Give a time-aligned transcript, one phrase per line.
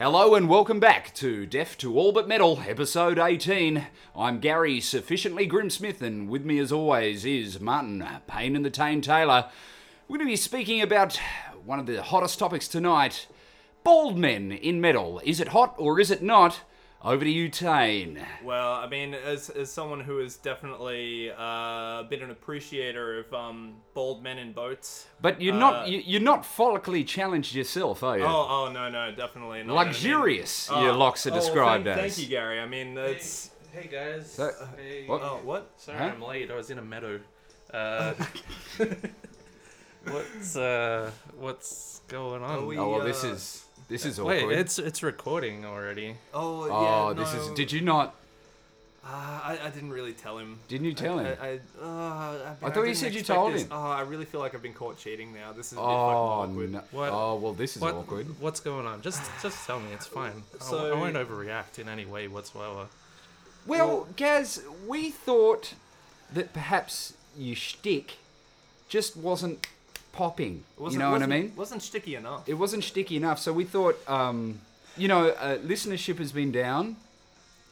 [0.00, 3.88] Hello and welcome back to Deaf to All But Metal, episode 18.
[4.14, 9.00] I'm Gary Sufficiently Grimsmith, and with me as always is Martin Payne and the Tane
[9.00, 9.50] Taylor.
[10.06, 11.18] We're going to be speaking about
[11.64, 13.26] one of the hottest topics tonight
[13.82, 15.20] bald men in metal.
[15.24, 16.60] Is it hot or is it not?
[17.04, 18.20] Over to you, Tane.
[18.42, 23.74] Well, I mean, as, as someone who is definitely uh, been an appreciator of um,
[23.94, 25.06] bald men in boats.
[25.20, 28.24] But you're Uh, not you, you're not follically challenged yourself, are you?
[28.24, 29.76] Oh, oh no, no, definitely not.
[29.76, 32.16] Luxurious, I mean, your locks are oh, well, described thank, as.
[32.16, 32.60] Thank you, Gary.
[32.60, 33.50] I mean, it's.
[33.72, 34.32] Hey guys.
[34.32, 35.06] So- hey.
[35.06, 35.22] what?
[35.22, 35.70] Oh, what?
[35.76, 36.04] Sorry, Huh?
[36.14, 36.50] I'm late.
[36.50, 37.20] I was in a meadow.
[37.72, 38.14] Uh,
[40.08, 42.58] what's uh, what's going on?
[42.58, 44.58] Are we- Oh well, this uh, is this is Wait, awkward.
[44.58, 46.16] it's it's recording already.
[46.34, 47.14] Oh, oh, yeah.
[47.14, 47.48] this is.
[47.48, 47.54] no.
[47.54, 48.14] Did you not?
[49.04, 50.58] Uh, I, I didn't really tell him.
[50.68, 51.38] Didn't you tell I, him?
[51.40, 51.52] I, I,
[51.82, 53.62] uh, I, I thought you didn't said you expect told this.
[53.62, 53.68] him.
[53.72, 55.52] Oh, I really feel like I've been caught cheating now.
[55.52, 56.72] This is a bit Oh fucking awkward.
[56.72, 56.82] no!
[56.90, 58.26] What- Oh well, this is What awkward.
[58.40, 59.00] what's going on?
[59.00, 59.92] Just just tell me.
[59.94, 60.42] It's fine.
[60.60, 62.88] I- So- I, won't overreact in any way whatsoever.
[63.66, 65.74] Well, Gaz, we thought
[66.32, 68.16] that perhaps your shtick
[68.88, 69.66] just wasn't
[70.12, 70.64] popping.
[70.78, 71.52] You Wasn't- know what I wasn't- mean?
[71.56, 72.48] Wasn't sticky enough.
[72.48, 74.60] It wasn't sticky enough, so we thought, um,
[74.96, 76.96] you know, uh, listenership has been down,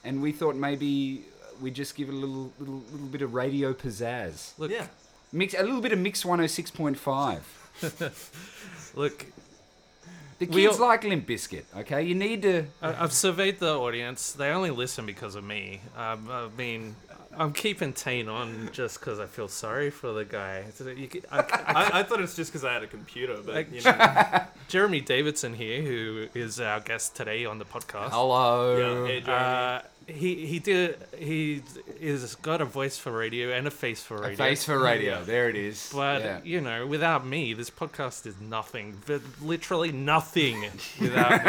[0.04, 1.24] and we thought maybe
[1.60, 4.52] we'd just give it a little, little, little bit of radio pizzazz.
[4.58, 4.86] Look, yeah.
[5.32, 7.40] Mix a little bit of Mix 106.5.
[8.94, 9.26] look.
[10.38, 12.02] The We kids all- like Limp Bizkit, okay?
[12.02, 12.66] You need to.
[12.82, 14.32] I, I've surveyed the audience.
[14.32, 15.80] They only listen because of me.
[15.96, 16.94] Um, I mean,
[17.36, 20.64] I'm keeping Tane on just because I feel sorry for the guy.
[20.78, 21.38] You c- I-
[21.92, 24.42] I, I thought it's just because I had a computer, but Like- you know.
[24.68, 28.10] Jeremy Davidson here, who is our guest today on the podcast.
[28.10, 28.76] Hello.
[28.76, 29.44] yeah, hey, Jeremy.
[29.44, 31.62] Uh, he he did he
[32.00, 34.32] is got a voice for radio and a face for radio.
[34.34, 35.24] A face for radio.
[35.24, 35.90] There it is.
[35.92, 36.40] But Yeah.
[36.44, 38.98] you know, without me, this podcast is nothing.
[39.06, 40.64] But literally nothing
[41.00, 41.44] without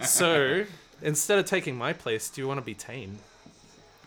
[0.00, 0.04] me.
[0.06, 0.64] so
[1.00, 3.18] instead of taking my place, do you want to be Tane?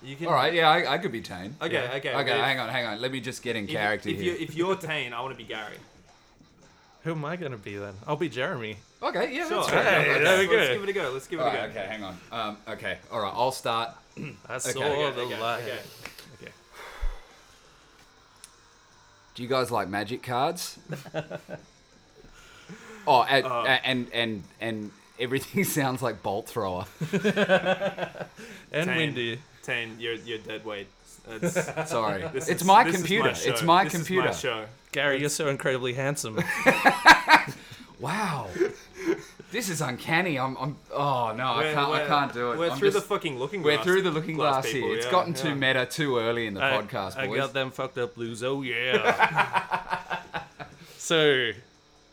[0.04, 0.28] You can.
[0.28, 1.56] All right, yeah, I, I could be Tane.
[1.62, 1.94] Okay, Yeah.
[1.96, 2.14] okay.
[2.14, 3.02] Okay, if- hang on, hang on.
[3.02, 4.34] Let me just get in If, character if, here.
[4.34, 5.78] you, if you're Tane, I want to be Gary.
[7.04, 7.96] Who am I gonna be then?
[8.08, 8.78] I'll be Jeremy.
[9.02, 9.58] Okay, yeah, Sure.
[9.58, 9.84] that's fair.
[9.84, 10.24] Hey, Okay.
[10.24, 10.38] there.
[10.38, 10.74] Let's go.
[10.74, 11.12] give it a go.
[11.12, 11.60] Let's give it All a go.
[11.64, 12.18] okay, hang on.
[12.32, 13.90] Um, okay, all right, I'll start.
[14.50, 15.64] I saw Okay, the okay, light.
[15.64, 15.80] okay.
[16.42, 16.52] Okay.
[19.36, 20.78] Do you guys like magic cards?
[23.08, 23.64] oh, and, Uh.
[23.84, 26.86] and and and everything sounds like bolt thrower.
[28.72, 28.98] And Tane.
[28.98, 29.40] Windy.
[29.64, 30.88] Tane, you're, you're dead weight.
[31.30, 31.54] It's,
[31.90, 33.34] Sorry, this it's is- my this is computer.
[33.34, 33.50] show.
[33.50, 34.34] it's my This is computer.
[34.34, 34.66] show.
[34.92, 36.40] Gary, you're so incredibly handsome.
[38.00, 38.50] Wow,
[39.52, 40.38] this is uncanny.
[40.38, 40.76] I'm, I'm.
[40.92, 41.88] Oh no, I We're- can't.
[41.88, 42.58] I we're- can't do it.
[42.60, 43.86] We're I'm through just- the fucking looking We're glass.
[43.86, 44.98] through the looking glass, people, here.
[44.98, 45.40] It's yeah, gotten yeah.
[45.42, 47.38] too meta too early in the I- podcast, I boys.
[47.40, 48.44] got them fucked up blues.
[48.44, 50.20] Oh yeah.
[50.98, 51.52] so,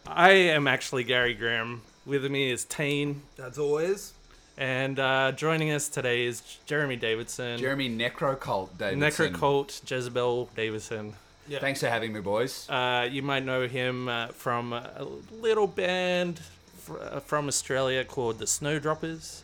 [0.06, 1.82] I am actually Gary Graham.
[2.06, 4.12] With me is Tane, That's always.
[4.60, 9.32] And uh, joining us today is Jeremy Davidson, Jeremy Necrocult Davidson.
[9.34, 11.14] Necrocult Jezebel Davidson.
[11.48, 11.58] Yeah.
[11.58, 12.68] Thanks for having me, boys.
[12.68, 18.38] Uh, you might know him uh, from a little band fr- uh, from Australia called
[18.38, 19.42] the Snowdroppers.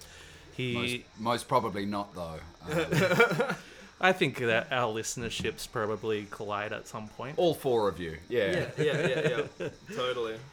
[0.55, 2.39] He, Most, most probably not, though.
[2.71, 3.57] Um,
[4.01, 7.39] I think that our listenerships probably collide at some point.
[7.39, 8.19] all four of you.
[8.29, 9.69] Yeah, yeah, yeah, yeah.
[9.97, 10.37] totally.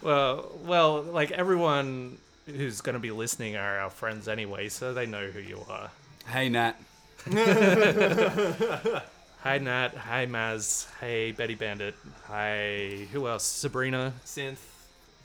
[0.00, 2.18] Well, well, like everyone
[2.56, 5.90] who's going to be listening are our friends anyway, so they know who you are.
[6.26, 6.76] Hey, Nat.
[9.42, 11.94] Hi Nat, hi Maz, hey Betty Bandit,
[12.24, 13.44] hi who else?
[13.44, 14.12] Sabrina.
[14.26, 14.56] Synth.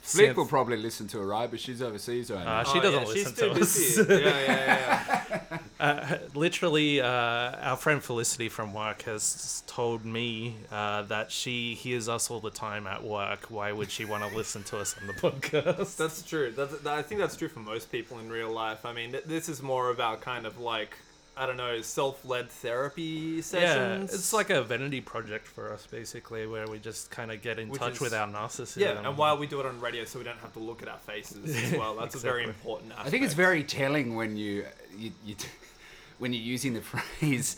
[0.06, 0.36] Flick Synth.
[0.36, 1.50] will probably listen to her, right?
[1.50, 2.58] But she's overseas right now.
[2.60, 3.58] Uh, she Oh, doesn't yeah, listen she's too to us.
[3.58, 4.12] busy.
[4.12, 5.08] yeah, yeah,
[5.50, 5.58] yeah.
[5.80, 12.08] Uh, literally, uh, our friend Felicity from work has told me uh, that she hears
[12.08, 13.46] us all the time at work.
[13.50, 15.96] Why would she want to listen to us on the podcast?
[15.96, 16.52] That's true.
[16.56, 18.86] That's, that, I think that's true for most people in real life.
[18.86, 20.96] I mean, th- this is more about kind of like
[21.36, 23.62] I don't know, self-led therapy sessions.
[23.62, 24.14] yeah, sessions.
[24.14, 27.68] it's like a vanity project for us, basically, where we just kind of get in
[27.70, 28.76] Which touch is- with our narcissism.
[28.76, 30.88] yeah, and while we do it on radio, so we don't have to look at
[30.88, 31.94] our faces as well.
[32.00, 33.06] That's a very important aspect.
[33.08, 34.64] I think it's very telling when you,
[34.96, 35.34] you, you
[36.18, 37.56] when you're using the phrase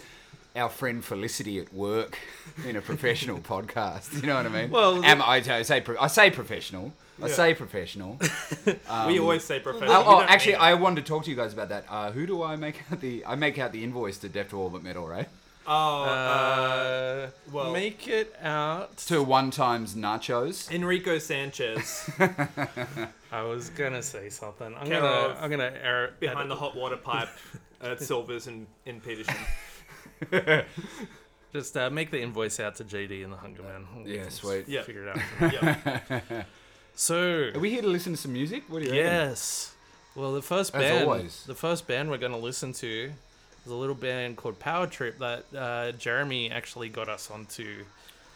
[0.55, 2.19] "our friend Felicity at work"
[2.67, 4.15] in a professional podcast.
[4.15, 4.71] You know what I mean?
[4.71, 6.95] Well, Am, I, I say I say professional.
[7.23, 8.19] I say professional.
[9.07, 9.93] we always say professional.
[9.93, 11.85] Oh, oh, actually, mean I wanted to talk to you guys about that.
[11.89, 13.25] Uh, who do I make out the?
[13.25, 15.29] I make out the invoice to Death to All But Metal, right?
[15.69, 18.97] Oh, uh, Uh, well- make it out.
[19.09, 20.71] To one times nachos.
[20.71, 22.09] Enrico Sanchez
[23.33, 24.75] I was gonna say something.
[24.79, 25.15] I'm Care gonna.
[25.35, 27.29] of I'm gonna air behind the hot water pipe
[27.81, 29.37] at Silvers in, in Petersham.
[31.53, 33.87] Just uh, make the invoice out to JD and the Hunger Man.
[33.97, 34.69] We'll Yeah, just sweet.
[34.69, 34.83] Yeah.
[34.83, 35.53] Figure it out.
[35.53, 36.43] yeah.
[36.99, 38.65] So Are we here to listen to some music?
[38.69, 39.07] What do you reckon?
[39.07, 39.75] yes,
[40.15, 41.45] Well, the first As band, always.
[41.47, 43.13] the first band we're going to listen to
[43.67, 47.85] is a little band called Power Trip that uh, Jeremy actually got us onto.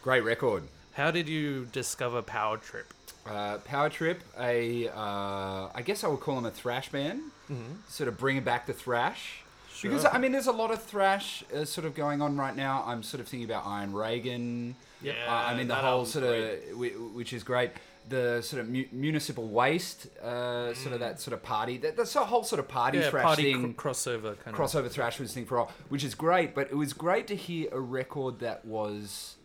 [0.03, 0.63] Great record.
[0.93, 2.85] How did you discover Power Trip?
[3.27, 7.21] Uh, Power Trip, a uh, I guess I would call them a thrash band.
[7.51, 7.73] Mm-hmm.
[7.87, 9.41] Sort of bringing back the thrash.
[9.73, 9.89] Sure.
[9.89, 12.83] Because I mean, there's a lot of thrash uh, sort of going on right now.
[12.85, 14.75] I'm sort of thinking about Iron Reagan.
[15.01, 17.71] Yeah, Uh, I mean, the whole sort of, whi- which is great.
[18.09, 21.77] The sort of mu- municipal waste, uh, sort of that sort of party.
[21.77, 23.73] That, that's a whole sort of party Yeah, thrash party thing.
[23.73, 24.55] cr- crossover kind of.
[24.55, 26.53] crossover thrash was thing for all, which is great.
[26.53, 29.35] But it was great to hear a record that was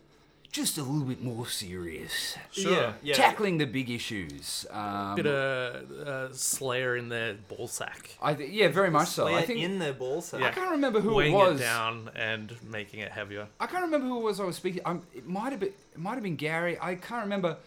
[0.51, 2.71] just a little bit more serious, Sure.
[2.71, 3.13] Yeah, yeah.
[3.13, 4.65] tackling the big issues.
[4.71, 8.17] Um, Bit of uh, Slayer in their ball sack.
[8.21, 9.27] I th- yeah, very much so.
[9.27, 10.41] I think in their ball sack.
[10.41, 11.59] I can't remember who weighing it was.
[11.59, 13.47] down and making it heavier.
[13.59, 14.81] I can't remember who it was I was speaking.
[14.85, 16.77] Um, it might have been it might have been Gary.
[16.81, 17.57] I can't remember.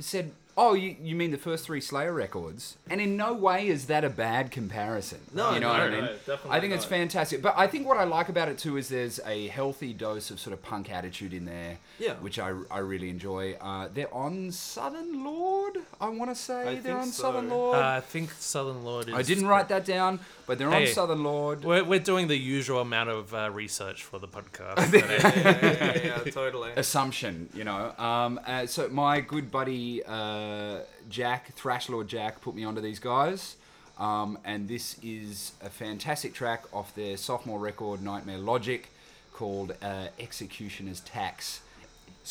[0.00, 3.68] It said, "Oh, you, you mean the first three Slayer records?" And in no way
[3.68, 5.20] is that a bad comparison.
[5.34, 6.10] No, you know no, what I no, mean.
[6.26, 7.42] definitely I think it's fantastic.
[7.42, 10.40] But I think what I like about it too is there's a healthy dose of
[10.40, 11.76] sort of punk attitude in there.
[11.98, 12.14] Yeah.
[12.14, 13.58] Which I, I really enjoy.
[13.60, 15.76] Uh, they're on Southern Lord.
[16.00, 17.24] I want to say I they're on so.
[17.24, 17.76] Southern Lord.
[17.76, 19.14] Uh, I think Southern Lord is.
[19.14, 20.18] I didn't write that down,
[20.50, 20.86] but they're on Hey.
[20.86, 21.64] Southern Lord.
[21.64, 24.92] We're, we're doing the usual amount of uh, research for the podcast.
[24.92, 25.30] yeah,
[25.62, 26.72] yeah, yeah, yeah, totally.
[26.74, 27.92] assumption, you know.
[27.96, 32.98] Um, uh, so my good buddy uh, Jack, Thrash Lord Jack, put me onto these
[32.98, 33.54] guys.
[33.96, 38.88] Um, and this is a fantastic track off their sophomore record, Nightmare Logic,
[39.32, 41.60] called uh, Executioner's Tax.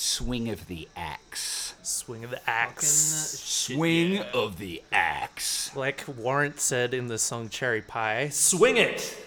[0.01, 1.73] Swing of the Axe.
[1.81, 3.37] Swing of the axe.
[3.45, 4.31] shit, Swing yeah.
[4.33, 5.75] of the Axe.
[5.75, 9.17] Like Warrant said in the song Cherry Pie, swing it!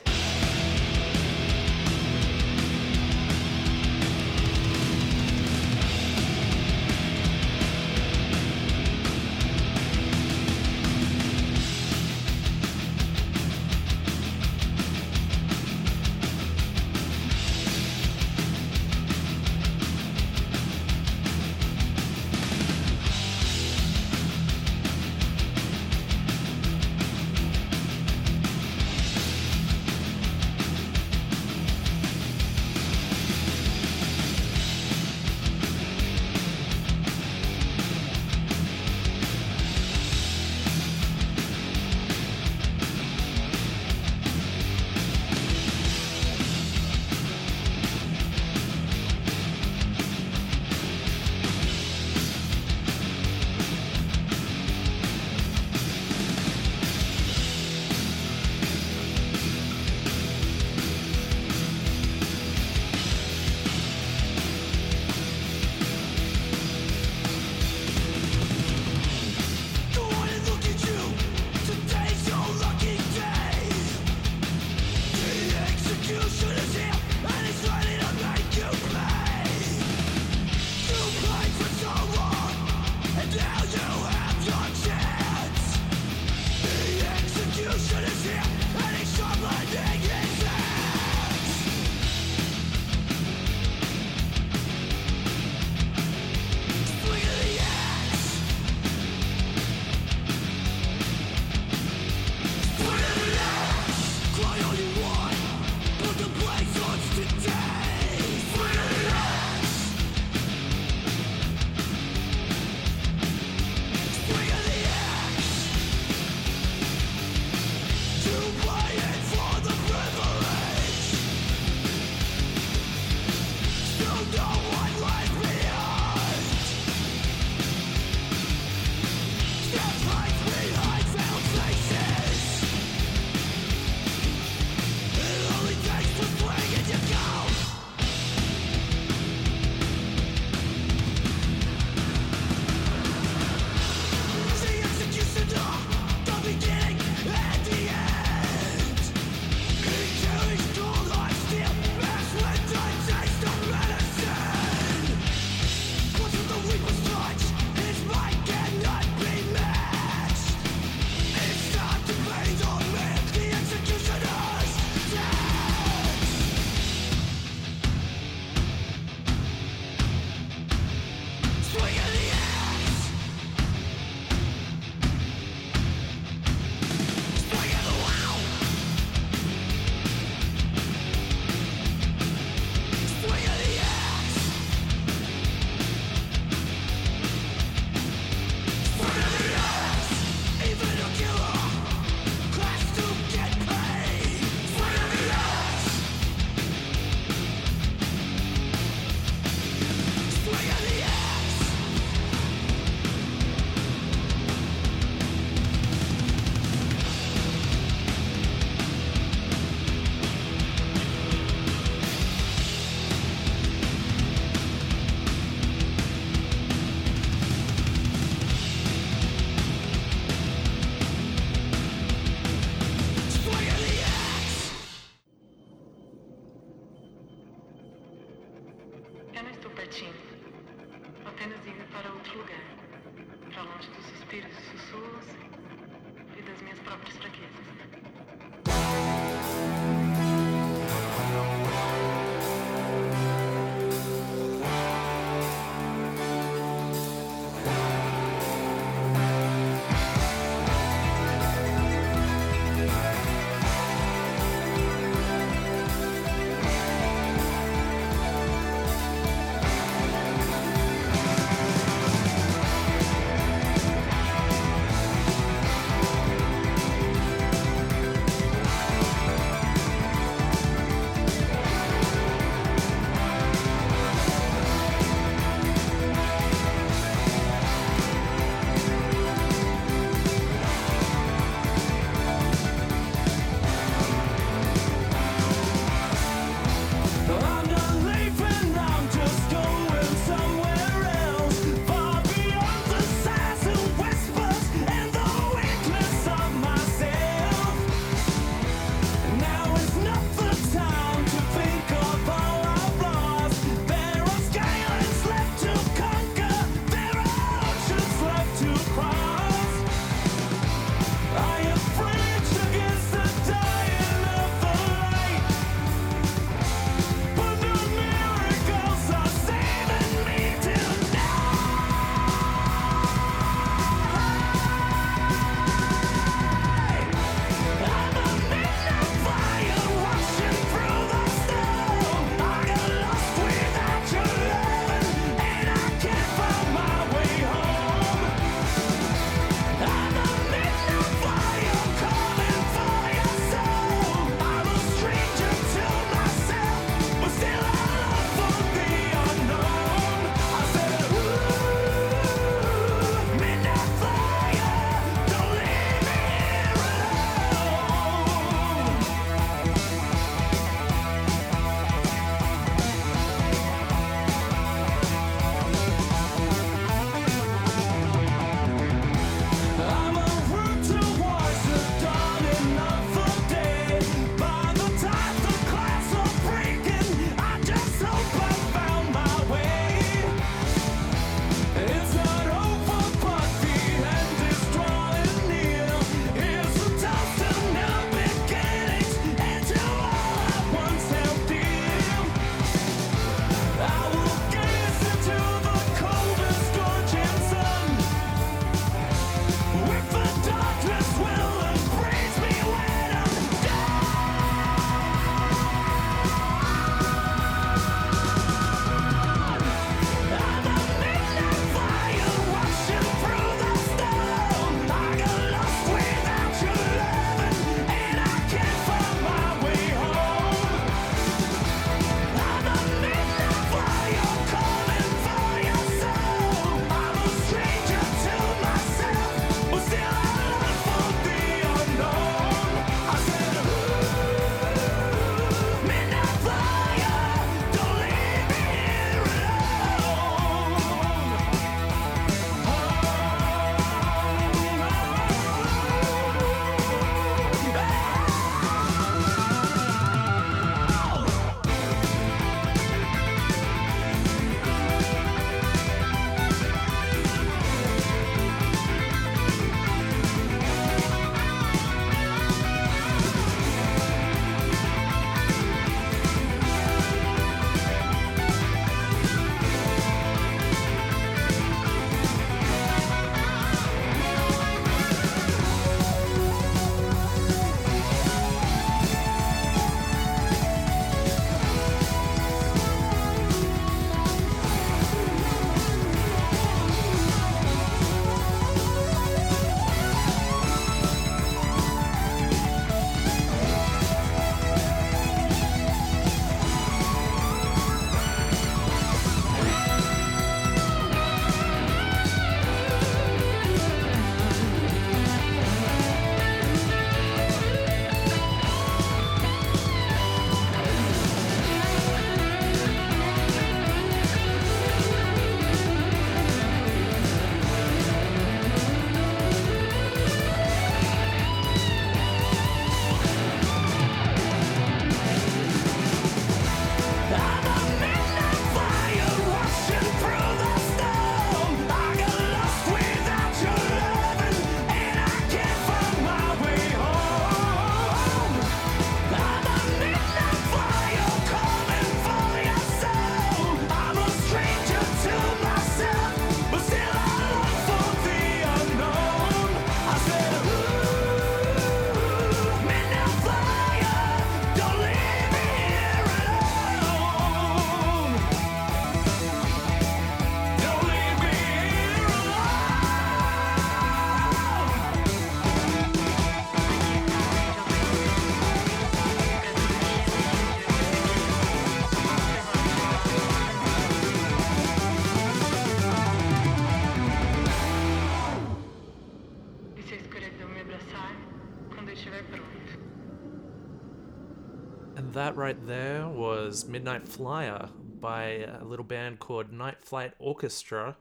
[585.72, 587.88] Right there was Midnight Flyer
[588.20, 591.16] by a little band called Night Flight Orchestra.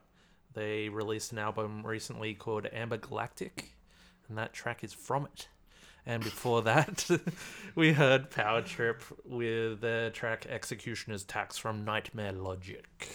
[0.54, 3.78] They released an album recently called Amber Galactic,
[4.28, 5.48] and that track is from it.
[6.06, 7.10] And before that,
[7.76, 13.08] we heard Power Trip with their track Executioner's Tax from Nightmare Logic.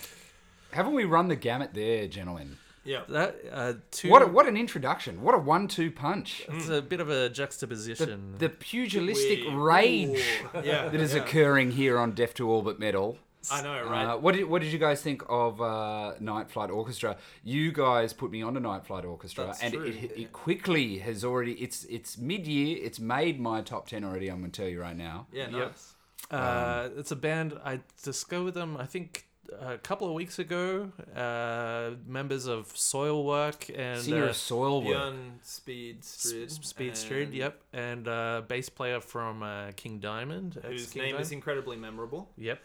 [0.71, 2.57] Haven't we run the gamut there, gentlemen?
[2.87, 3.03] Yeah.
[3.09, 5.21] That uh, two, What a, what an introduction!
[5.23, 6.45] What a one-two punch!
[6.49, 8.37] it's a bit of a juxtaposition.
[8.39, 10.25] the pugilistic We- rage
[10.65, 11.23] yeah, that is yeah.
[11.23, 13.19] occurring here on Deaf to All But Metal.
[13.51, 14.05] I know, right?
[14.07, 17.17] Uh, what did what did you guys think of uh, Night Flight Orchestra?
[17.45, 19.85] You guys put me on to Night Flight Orchestra, That's and true.
[19.85, 21.53] it, it quickly has already.
[21.53, 22.79] It's it's mid year.
[22.83, 24.29] It's made my top ten already.
[24.29, 25.29] I'm going to tell you right now.
[25.33, 25.53] yeah, Yep.
[25.69, 25.95] nice.
[26.29, 28.77] Uh, it's a band I discovered them.
[28.77, 29.26] I think
[29.61, 30.91] a couple of weeks ago.
[31.15, 35.15] Uh, members of Soilwork and Singer uh, of Soilwork.
[35.43, 36.51] Speed Strid.
[36.51, 37.29] S- Speed Strid.
[37.29, 40.59] and Yep, and uh, bass player from uh, King Diamond.
[40.65, 42.31] Whose ex-King name is incredibly memorable.
[42.39, 42.61] Yep.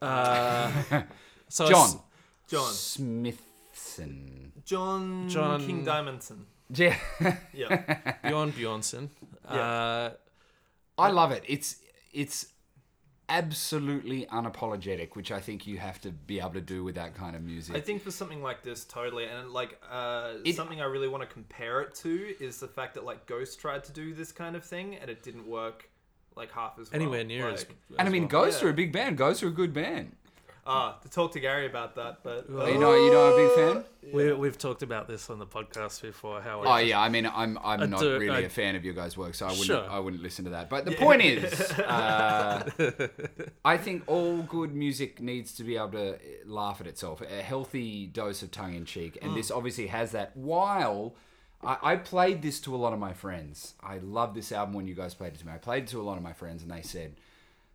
[0.00, 0.70] Uh,
[1.48, 2.00] so John
[2.48, 2.72] John.
[2.72, 4.52] Smithson.
[4.64, 6.44] John, John- King Diamondson.
[6.74, 6.96] Yeah,
[7.52, 8.12] Yeah.
[8.24, 9.08] Bjorn Bjornsson.
[9.50, 9.60] Yeah.
[9.60, 10.10] Uh,
[10.98, 11.44] I love it.
[11.46, 11.76] It's
[12.12, 12.46] it's
[13.32, 17.34] absolutely unapologetic, which I think you have to be able to do with that kind
[17.34, 17.74] of music.
[17.74, 21.22] I think for something like this, totally, and like uh, It- something I really want
[21.22, 24.54] to compare it to is the fact that like Ghost tried to do this kind
[24.56, 25.88] of thing and it didn't work
[26.36, 27.00] like half as well.
[27.00, 27.60] anywhere near as.
[27.60, 28.44] Like, and I mean, well.
[28.44, 28.68] Ghosts Yeah.
[28.68, 29.18] are a big band.
[29.18, 30.16] Ghost are a good band.
[30.66, 33.56] Ah, to talk to Gary about that, but Are you know, you know, a big
[33.56, 33.84] fan.
[34.12, 36.40] We, we've talked about this on the podcast before.
[36.42, 38.84] How Oh yeah, I mean, I'm I'm I not do- really I- a fan of
[38.84, 39.88] your guys' work, so I wouldn't Sure.
[39.88, 40.68] I wouldn't listen to that.
[40.68, 42.68] But the point is, uh,
[43.64, 47.20] I think all good music needs to be able to laugh at itself.
[47.22, 50.36] A healthy dose of tongue in cheek, and this obviously has that.
[50.36, 51.14] While
[51.62, 54.86] I, I played this to a lot of my friends, I love this album when
[54.86, 55.52] you guys played it to me.
[55.52, 57.14] I played it to a lot of my friends, and they said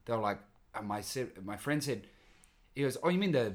[0.05, 0.39] they were like,
[0.83, 1.01] my
[1.43, 2.05] my friend said,
[2.77, 3.53] he goes, oh, you mean the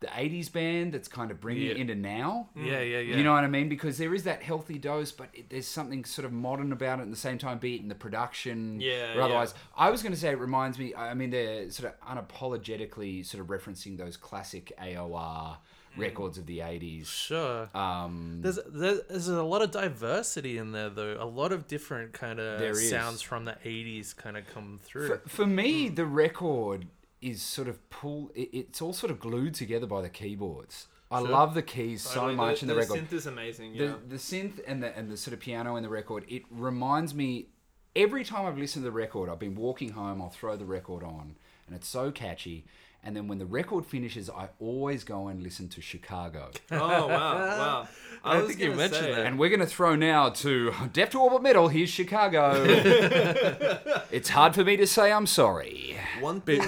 [0.00, 1.80] the '80s band that's kind of bringing it Yeah.
[1.80, 2.50] into now?
[2.54, 3.16] yeah, yeah, yeah.
[3.16, 3.70] You know what I mean?
[3.70, 7.02] Because there is that healthy dose, but it, there's something sort of modern about it
[7.02, 8.78] at the same time, be it in the production.
[8.78, 10.94] Yeah, Or otherwise, I was going to say it reminds me.
[10.94, 15.56] I mean, they're sort of unapologetically sort of referencing those classic AOR
[15.96, 16.00] Mm.
[16.00, 17.06] records of the '80s.
[17.06, 17.70] Sure.
[17.74, 21.16] Um, There's, there's there's a lot of diversity in there though.
[21.18, 22.90] A lot of different kind There of is.
[22.90, 25.08] sounds from the '80s kind of come through.
[25.08, 26.86] for, for me, the record
[27.22, 28.30] is sort of pull.
[28.34, 30.88] It, it's all sort of glued together by the keyboards.
[31.10, 31.28] I Sure.
[31.28, 32.96] love the keys so Totally, much in the, record.
[32.96, 33.74] The synth is amazing.
[33.74, 33.86] Yeah.
[34.08, 37.14] the, the synth and the and the sort of piano in the record it reminds
[37.14, 37.46] me
[37.94, 41.02] every time i've listened to the record i've been walking home i'll throw the record
[41.04, 42.64] on and it's so catchy
[43.06, 47.08] and then when the record finishes i always go and listen to chicago oh wow,
[47.08, 47.88] wow.
[48.24, 49.26] I was think you gonna mentioned say- that.
[49.26, 51.68] and we're going to throw now to Deaf to Orbit Metal.
[51.68, 52.64] Here's Chicago.
[54.10, 55.96] it's hard for me to say I'm sorry.
[56.20, 56.60] One thing.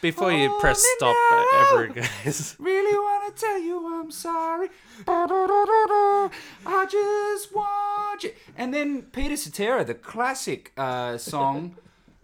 [0.00, 1.44] Before you Hold press stop now.
[1.72, 2.08] ever again.
[2.58, 4.68] Really want to tell you I'm sorry.
[5.06, 8.32] I just want you.
[8.56, 11.76] And then Peter Cetera, the classic uh, song.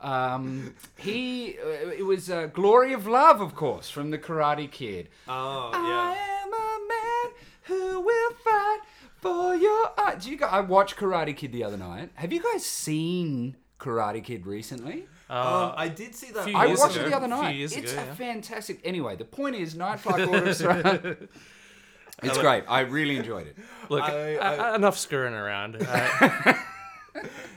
[0.02, 5.08] Um, he uh, it was uh, "Glory of Love," of course, from the Karate Kid.
[5.28, 5.80] Oh yeah.
[5.80, 8.78] I am a man who will fight
[9.20, 9.90] for your.
[9.96, 12.10] Uh, do you guys, I watched Karate Kid the other night.
[12.14, 15.06] Have you guys seen Karate Kid recently?
[15.30, 16.44] Um, I did see that.
[16.44, 17.06] few I years watched ago.
[17.06, 17.56] it the other A few night.
[17.56, 18.14] years it's ago, a yeah.
[18.14, 18.80] fantastic.
[18.84, 21.16] Anyway, the point is, Night Flight Orchestra.
[22.22, 22.64] it's great.
[22.68, 23.56] I really enjoyed it.
[23.88, 25.76] Look, I- uh, enough screwing around.
[25.88, 26.54] Uh,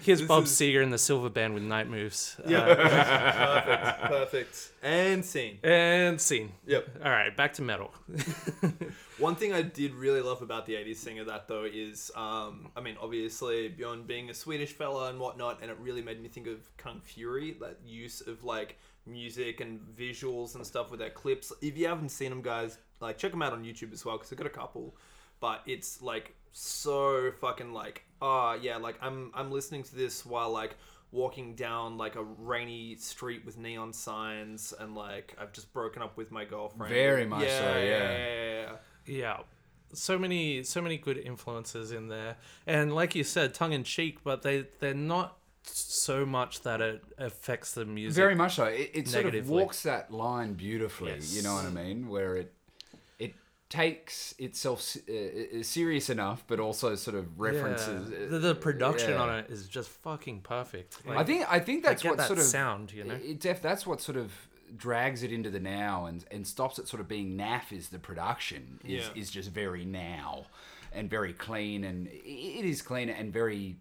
[0.01, 2.37] here's Bob is- Seger and the Silver Band with Night Moves.
[2.43, 4.01] Uh, perfect.
[4.01, 4.71] Perfect.
[4.83, 5.59] And scene.
[5.63, 6.51] and scene.
[6.67, 7.01] Yep.
[7.03, 7.91] All right, back to metal.
[9.17, 12.81] One thing I did really love about the 80s singer that though is, um, I
[12.81, 16.47] mean, obviously Bjorn being a Swedish fella and whatnot, and it really made me think
[16.47, 21.53] of Kung Fury, that use of like music and visuals and stuff with their clips.
[21.61, 24.31] If you haven't seen them, guys, like check them out on YouTube as well because
[24.31, 24.95] I've got a couple.
[25.39, 30.51] But it's like so fucking like, ah, yeah, like I'm I'm listening to this while
[30.51, 30.75] like
[31.11, 36.17] walking down like a rainy street with neon signs and like I've just broken up
[36.17, 36.93] with my girlfriend.
[36.93, 37.83] Very much so, yeah.
[37.83, 38.75] yeah, yeah, yeah.
[39.05, 39.37] Yeah.
[39.93, 42.37] So many so many good influences in there.
[42.67, 47.03] And like you said, tongue in cheek, but they they're not so much that it
[47.17, 48.15] affects the music.
[48.15, 48.65] Very much so.
[48.65, 51.17] It, it sort of walks that line beautifully.
[51.21, 52.09] You know what I mean?
[52.09, 52.54] Where it it
[53.69, 58.11] takes itself uh, serious enough, but also sort of references.
[58.11, 59.21] uh, The, the production yeah.
[59.21, 60.99] on it is just fucking perfect.
[61.09, 63.15] I think I think that's what that sort of sound, you know?
[63.15, 64.31] It, def, that's what sort of
[64.75, 67.71] drags it into the now and and stops it sort of being naff.
[67.71, 69.21] Is the production is Yeah.
[69.21, 70.45] is just very now
[70.93, 73.77] and very clean and it is clean and very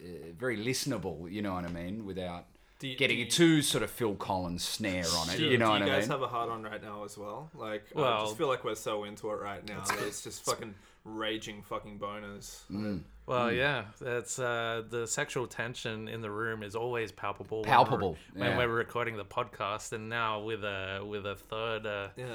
[0.00, 0.04] uh,
[0.38, 1.30] very listenable.
[1.30, 2.04] You know what I mean?
[2.04, 2.46] Without
[2.80, 5.36] you- getting do a too sort of Phil Collins snare on it.
[5.38, 6.10] Do, You know do what you I guys mean?
[6.10, 7.50] have a hard on right now as well?
[7.54, 9.82] Like, I just feel like we're so into it right now.
[9.84, 12.62] that it's just fucking raging fucking boners.
[12.70, 13.02] Mm.
[13.26, 17.62] Well, yeah, that's uh, the sexual tension in the room is always palpable.
[17.62, 21.86] when Palpable, we're, when we're recording the podcast, and now with a with a third
[21.86, 22.26] uh, Yeah,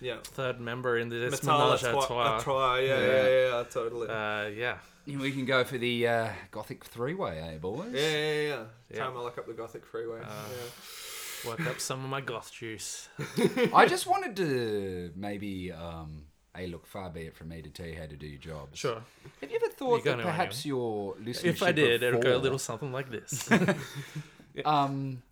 [0.00, 0.16] yeah.
[0.22, 2.38] third member in this Metal menage a trois.
[2.40, 2.76] Trois.
[2.76, 4.08] Yeah, yeah, yeah, yeah, totally.
[4.08, 4.78] Uh, yeah,
[5.16, 7.92] We can go for the uh, Gothic three way, eh, boys?
[7.92, 8.64] yeah, yeah, yeah, yeah.
[8.92, 8.98] Yeah.
[8.98, 10.20] Time I look up the Gothic freeway.
[10.22, 13.08] Uh, work up some of my goth juice.
[13.74, 17.86] I just wanted to maybe, um, hey, look, far be it from me to tell
[17.86, 18.68] you how to do your job.
[18.74, 19.02] Sure.
[19.40, 22.20] Have you ever thought You that go now, perhaps your listenership If I did, it'll
[22.20, 23.48] go a little something like this.
[24.64, 25.22] Um,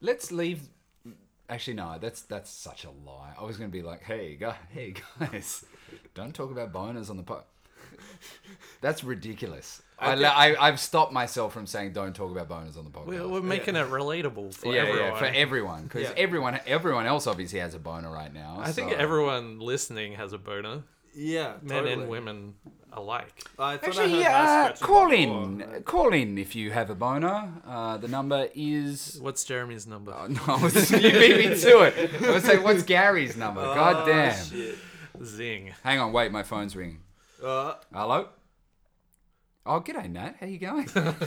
[0.00, 0.68] let's leave.
[1.48, 3.34] Actually, no, that's that's such a lie.
[3.38, 5.64] I was going to be like, hey, guys, hey guys,
[6.14, 7.44] don't talk about boners on the pod.
[8.80, 9.80] That's ridiculous.
[9.98, 13.06] I, I, I've stopped myself from saying don't talk about boners on the podcast.
[13.06, 15.00] we're, we're making it relatable for yeah, everyone.
[15.12, 16.14] yeah, for everyone, because Yeah.
[16.16, 18.58] everyone, everyone else obviously has a boner right now.
[18.60, 20.82] I think everyone listening has a boner,
[21.14, 21.92] yeah, men totally.
[21.92, 22.54] and women
[22.92, 23.32] alike.
[23.58, 25.42] I thought I Actually, heard ass uh, scratching call before.
[25.76, 27.52] in, call in if you have a boner.
[27.66, 30.12] Uh, the number is What's Jeremy's number?
[30.12, 30.56] Oh, no,
[30.98, 32.22] you beat me to it.
[32.22, 33.62] I would say, what's Gary's number?
[33.62, 34.44] God Oh, damn.
[34.44, 34.76] shit.
[35.24, 35.72] Zing.
[35.84, 36.98] Hang on, wait, my phone's ringing.
[37.44, 38.28] Uh, Hello?
[39.66, 40.36] Oh, g'day, Nat.
[40.40, 40.86] How you going?
[40.86, 41.20] Fuck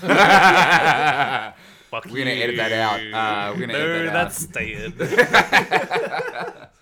[2.05, 2.99] We're gonna edit that out.
[2.99, 4.23] Uh, we're gonna no, edit that out.
[4.25, 4.93] that's staying.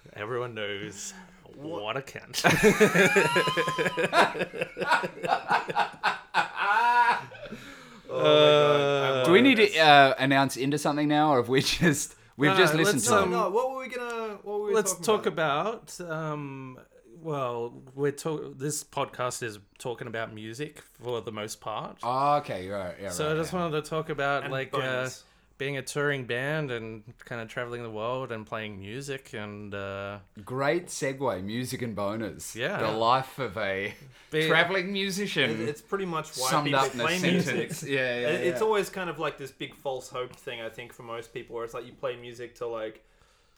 [0.16, 1.14] Everyone knows
[1.58, 2.46] what a cunt.
[8.10, 12.16] oh my Do we need to uh, announce into something now, or have we just
[12.38, 13.30] we've No, just listened let's, to No, it?
[13.30, 13.50] no.
[13.50, 14.38] What were we gonna?
[14.44, 15.96] What were we Let's talking talk about?
[16.00, 16.12] about.
[16.12, 16.80] Um,
[17.26, 21.98] well, we're talk- This podcast is talking about music for the most part.
[22.04, 23.60] Oh, okay, right, yeah, so right, I just yeah.
[23.60, 25.10] wanted to talk about And like uh,
[25.58, 30.20] being a touring band and kind of traveling the world and playing music and uh,
[30.44, 32.54] Great segue, music and boners.
[32.56, 32.78] Yeah.
[32.82, 33.94] the life of a
[34.32, 35.68] Be- traveling musician.
[35.68, 37.44] It's pretty much why summed people up in a play music.
[37.72, 37.84] sentence.
[37.88, 38.66] Yeah, yeah, It- It's yeah.
[38.68, 41.66] always kind of like this big false hope thing, I think, for most people, where
[41.66, 43.04] it's like you play music to like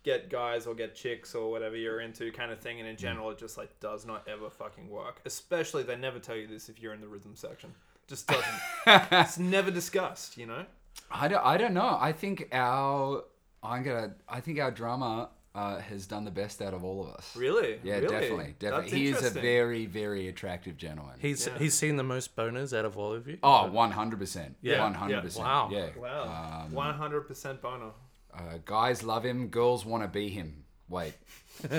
[0.07, 2.99] get guys or get chicks or whatever you're into, kind of thing, and in Mm.
[3.07, 5.21] general, it just like does not ever fucking work.
[5.25, 7.73] Especially, they never tell you this if you're in the rhythm section.
[8.07, 8.59] Just doesn't.
[9.11, 10.65] it's never discussed, you know.
[11.11, 11.97] I don't, I don't know.
[11.99, 13.23] I think our
[13.61, 17.09] I'm gonna I think our drummer uh, has done the best out of all of
[17.15, 17.35] us.
[17.35, 17.79] Really?
[17.83, 18.07] Yeah, Really?
[18.07, 18.81] definitely, definitely.
[18.89, 21.15] That's he is a very, very attractive gentleman.
[21.19, 21.57] he's Yeah.
[21.57, 23.39] he's seen the most boners out of all of you.
[23.43, 24.53] oh, 100%.
[24.61, 25.39] Yeah, 100%.
[25.39, 25.69] Wow.
[25.71, 25.89] Yeah.
[25.97, 26.63] Wow.
[26.65, 27.91] Um, One hundred percent boner.
[28.33, 30.63] Uh, guys love him, girls want to be him.
[30.89, 31.13] Wait.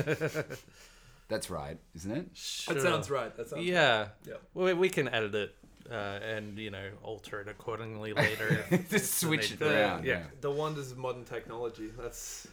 [1.28, 2.26] That's right, isn't it?
[2.68, 3.36] That sounds right.
[3.36, 3.64] That sounds.
[3.64, 4.08] Yeah.
[4.26, 4.34] Yeah.
[4.54, 5.54] Well, we can edit it
[5.90, 8.64] uh, and you know alter it accordingly later.
[8.70, 10.04] Just the switch it around.
[10.04, 10.18] yeah.
[10.18, 10.22] Yeah.
[10.40, 11.90] The wonders of modern technology.
[11.98, 12.46] That's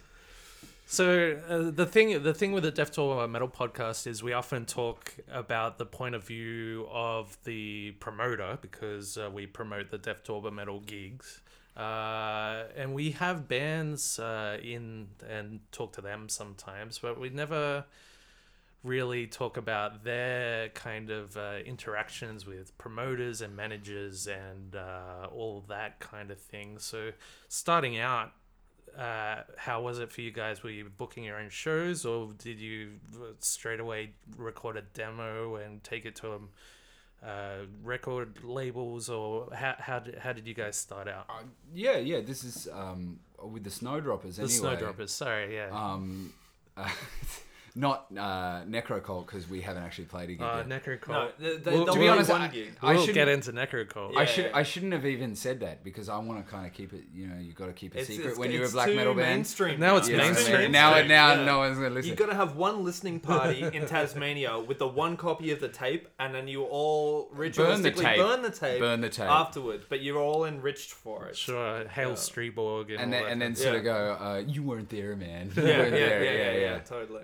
[0.86, 4.64] So uh, the thing, the thing with the Death Tour Metal podcast is we often
[4.66, 10.22] talk about the point of view of the promoter because uh, we promote the Death
[10.24, 11.40] Tour Metal gigs,
[11.76, 17.84] uh, and we have bands uh, in and talk to them sometimes, but we never
[18.82, 25.64] really talk about their kind of uh, interactions with promoters and managers and uh, all
[25.68, 26.78] that kind of thing.
[26.78, 27.10] So
[27.48, 28.32] starting out
[28.96, 30.62] uh, how was it for you guys?
[30.62, 32.92] Were you booking your own shows, or did you
[33.40, 36.48] straight away record a demo and take it to um,
[37.24, 41.26] uh, record labels, or how how did, how did you guys start out?
[41.28, 41.42] Uh,
[41.74, 42.20] yeah, yeah.
[42.20, 44.56] This is um, with the Snowdroppers the anyway.
[44.56, 45.68] Snowdroppers, sorry, yeah.
[45.72, 46.32] Um,
[46.76, 46.88] uh,
[47.76, 50.68] not uh, Necrocult because we haven't actually played a gig uh, yet.
[50.82, 51.08] Necrocult.
[51.08, 51.28] no.
[51.38, 52.36] They, they, Well, they'll to be honest, I-
[52.82, 54.14] I we'll shouldn't- get into Necrocult.
[54.14, 54.18] Yeah.
[54.18, 56.92] I should I shouldn't have even said that because I want to kind of keep
[56.92, 57.04] it.
[57.14, 58.96] You know, you got to keep a It's, secret it's, when you're a black too
[58.96, 59.36] metal band.
[59.36, 60.44] Mainstream Now it's You know what I mean?
[60.46, 60.72] mainstream.
[60.72, 61.44] Now, Mainstream, now, yeah.
[61.44, 62.08] no one's gonna listen.
[62.08, 65.68] You've got to have one listening party in Tasmania with the one copy of the
[65.68, 68.16] tape, and then you all ritualistically tape.
[68.18, 69.26] burn the tape, Burn the tape.
[69.28, 69.84] afterwards.
[69.88, 71.36] But you're all enriched for it.
[71.36, 72.14] Sure, Hail Yeah.
[72.14, 75.14] Streborg and, and all then that and then sort of go, uh, you weren't there,
[75.16, 75.50] man.
[75.54, 76.54] You Yeah, yeah, weren't yeah, there.
[76.54, 77.22] yeah, yeah, totally.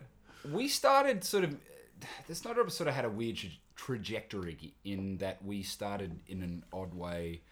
[0.51, 1.57] We started sort of.
[2.33, 3.39] Snowdroppers sort of had a weird
[3.77, 7.43] trajectory in that we started in an odd way.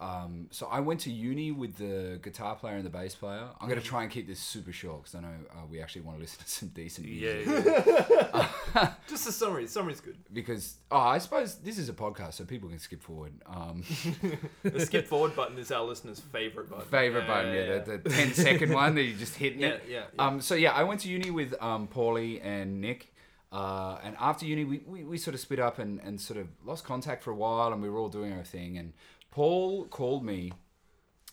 [0.00, 3.46] Um, so I went to uni with the guitar player and the bass player.
[3.60, 6.00] I'm going to try and keep this super short because I know uh, we actually
[6.02, 7.46] want to listen to some decent music.
[7.46, 8.92] yeah, yeah.
[9.08, 9.66] Just a summary.
[9.66, 10.16] Summary's good.
[10.32, 13.32] Because oh, I suppose this is a podcast, so people can skip forward.
[13.46, 13.82] Um,
[14.62, 16.86] The skip forward button is our listeners' favorite button.
[16.86, 19.84] favorite button, yeah, The, the 10 second one that you just hitting Yeah, it.
[19.88, 20.26] yeah, yeah.
[20.26, 23.12] Um, so yeah, I went to uni with um, Paulie and Nick.
[23.52, 26.46] Uh, and after uni, we, we, we sort of split up and, and sort of
[26.64, 28.78] lost contact for a while, and we were all doing our thing.
[28.78, 28.92] And
[29.30, 30.52] Paul called me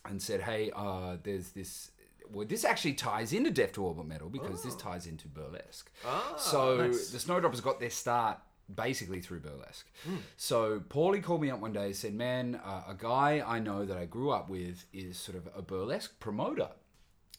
[0.05, 1.91] and said, "Hey, uh, there's this."
[2.29, 5.89] Well, this actually ties into Death to But Metal because this ties into burlesque.
[6.05, 7.09] Ah, so nice.
[7.09, 8.39] the Snowdroppers got their start
[8.73, 9.89] basically through burlesque.
[10.35, 13.85] So Paulie called me up one day and said, "Man, uh, a guy I know
[13.85, 16.69] that I grew up with is sort of a burlesque promoter,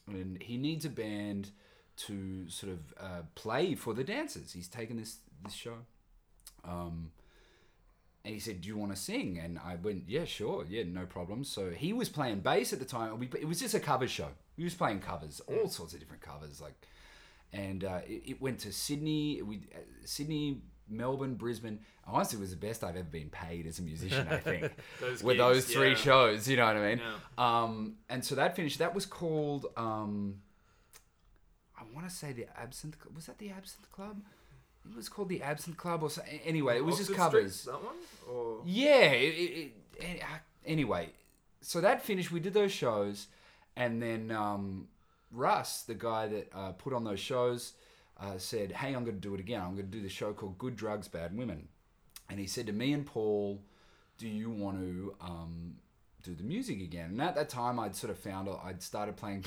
[0.07, 1.51] and he needs a band
[1.97, 4.53] to sort of uh, play for the dancers.
[4.53, 5.85] He's taken this this show."
[6.63, 7.11] Um,
[8.25, 11.05] and he said, "Do you want to sing?" And I went, "Yeah, sure, yeah, no
[11.05, 13.21] problem." So he was playing bass at the time.
[13.21, 14.29] It was just a cover show.
[14.57, 16.73] He was playing covers, all sorts of different covers, like.
[17.51, 21.79] And uh, it, it went to Sydney, we uh, Sydney, Melbourne, Brisbane.
[22.05, 24.27] Honestly, it was the best I've ever been paid as a musician.
[24.29, 25.95] I think Those with gigs, those three yeah.
[25.95, 26.47] shows.
[26.47, 26.99] You know what I mean?
[26.99, 27.63] Yeah.
[27.63, 28.79] Um, and so that finished.
[28.79, 29.67] That was called.
[29.77, 30.41] Um,
[31.77, 32.97] I want to say the Absinthe.
[33.15, 34.21] Was that the Absinthe Club?
[34.85, 37.63] It was called the Absinthe Club, or so, anyway, it was just Oxford Street, covers.
[37.65, 37.95] that one?
[38.29, 39.11] Or Yeah.
[39.11, 41.09] It, it, it, uh, anyway,
[41.61, 42.31] so that finished.
[42.31, 43.27] We did those shows,
[43.75, 44.87] and then um,
[45.31, 47.73] Russ, the guy that uh, put on those shows,
[48.19, 49.61] uh, said, "Hey, I'm going to do it again.
[49.61, 51.67] I'm going to do the show called Good Drugs, Bad Women."
[52.29, 53.61] And he said to me and Paul,
[54.17, 55.75] "Do you want to um,
[56.23, 59.45] do the music again?" And at that time, I'd sort of found I'd started playing.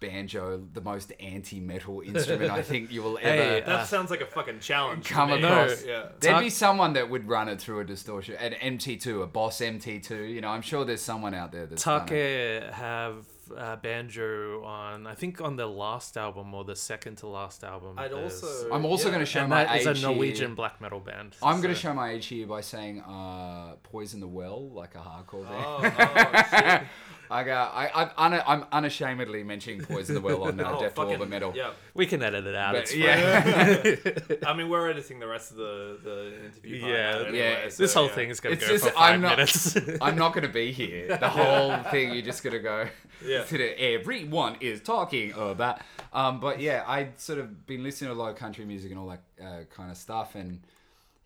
[0.00, 4.20] Banjo, the most anti-metal instrument I think you will ever Hey, that Uh, sounds like
[4.22, 5.08] a fucking challenge.
[5.08, 5.42] come me.
[5.42, 5.84] across.
[5.84, 6.06] Yeah.
[6.18, 9.60] There'd Tuck- be someone that would run it through a distortion, an MT2, a Boss
[9.60, 10.32] MT2.
[10.32, 12.08] You know, I'm sure there's someone out there that's done it.
[12.08, 17.26] Take have uh, banjo on, I think on the last album or the second to
[17.26, 17.96] last album.
[17.98, 18.70] I'd there's- also.
[18.72, 19.14] I'm also yeah.
[19.14, 20.56] going to show and my that is age a Norwegian here.
[20.56, 21.36] black metal band.
[21.42, 24.98] I'm going to show my age here by saying uh, "Poison the Well" like a
[24.98, 25.64] hardcore band.
[25.66, 26.82] Oh, oh, shit.
[27.30, 31.00] I got, I, I'm, I'm unashamedly mentioning "Poison the Well" on uh, Oh, Death to
[31.00, 31.52] All fucking- But Metal.
[31.54, 31.70] Yeah.
[31.94, 32.74] We can edit it out.
[32.74, 34.04] But, yeah.
[34.46, 36.80] I mean, we're editing the rest of the, the interview.
[36.80, 37.68] part Yeah, anyway, yeah.
[37.68, 38.14] so, This whole yeah.
[38.14, 39.76] thing is going to go just- for 5 I'm not- minutes.
[40.00, 41.16] I'm not going to be here.
[41.16, 42.88] The whole thing, you're just going to go.
[43.24, 43.44] Yeah.
[43.44, 45.80] To everyone is talking about.
[46.12, 48.98] Um, but yeah, I'd sort of been listening to a lot of country music and
[48.98, 50.60] all that uh, kind of stuff, and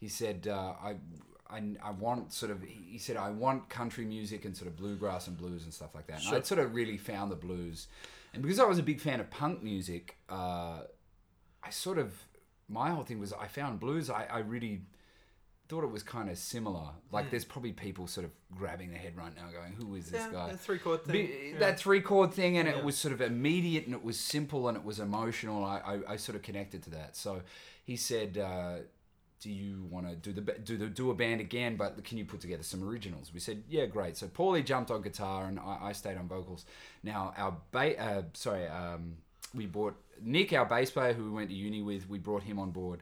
[0.01, 0.97] he said, uh, I,
[1.55, 2.62] I, I want sort of.
[2.62, 6.07] He said, I want country music and sort of bluegrass and blues and stuff like
[6.09, 6.25] that.
[6.25, 7.87] And I'd sort of really found the blues,
[8.33, 10.81] and because I was a big fan of punk music, uh,
[11.62, 12.12] I sort of
[12.69, 14.11] my whole thing was I found blues.
[14.11, 14.83] I, I really
[15.69, 16.90] thought it was kind of similar.
[17.11, 20.21] Like, there's probably people sort of grabbing their head right now, going, "Who is this
[20.27, 21.12] Yeah, guy?" that three chord thing.
[21.12, 21.59] Be- yeah.
[21.59, 22.77] That three chord thing, and Yeah.
[22.79, 25.64] it was sort of immediate, and it was simple, and it was emotional.
[25.64, 27.17] I, I, I sort of connected to that.
[27.17, 27.43] So
[27.83, 28.77] he said, uh,
[29.45, 31.77] "Do you want to do the do the do a band again?
[31.77, 35.03] But can you put together some originals?" We said, "Yeah, great." So Paulie jumped on
[35.03, 36.65] guitar, and I, I stayed on vocals.
[37.03, 39.17] Now our ba- uh, sorry, um,
[39.55, 42.09] we brought Nick, our bass player, who we went to uni with.
[42.09, 43.01] We brought him on board.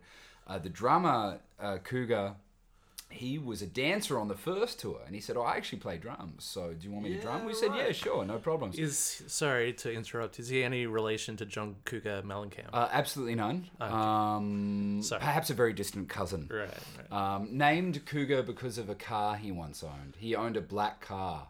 [0.49, 2.35] Uh, the drummer, uh, Cougar
[3.13, 5.97] he was a dancer on the first tour and he said, Oh, I actually play
[5.99, 6.45] drums.
[6.45, 7.41] So do you want me to drum?
[7.43, 8.79] Yeah, We said, Yeah, sure, no problems.
[8.79, 10.39] is Sorry to interrupt.
[10.41, 12.71] Is he any relation to John Cougar Mellencamp?
[12.73, 13.69] Uh, absolutely none.
[13.81, 16.49] Um, perhaps a very distant cousin.
[16.53, 16.69] right,
[17.11, 17.13] right.
[17.37, 20.17] Um, named Cougar because of a car he once owned.
[20.19, 21.49] He owned a black car.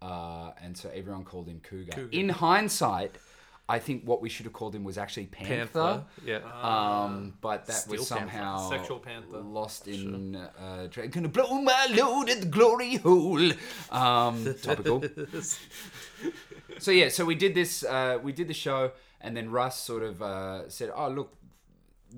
[0.00, 1.92] Uh, and so everyone called him Cougar.
[1.92, 2.08] Cougar.
[2.10, 3.16] In hindsight,
[3.74, 5.80] I think what we should have called him was actually Panther.
[5.80, 6.04] Panther.
[6.24, 6.40] Yeah.
[6.70, 8.30] Um, but that Steel was Panther.
[8.30, 9.38] somehow Sexual Panther.
[9.60, 13.50] lost in uh, tra- gonna blow my load at the glory hole.
[13.90, 15.02] Um, topical.
[16.78, 17.84] so yeah, so we did this.
[17.84, 21.32] Uh, we did the show, and then Russ sort of uh, said, "Oh look,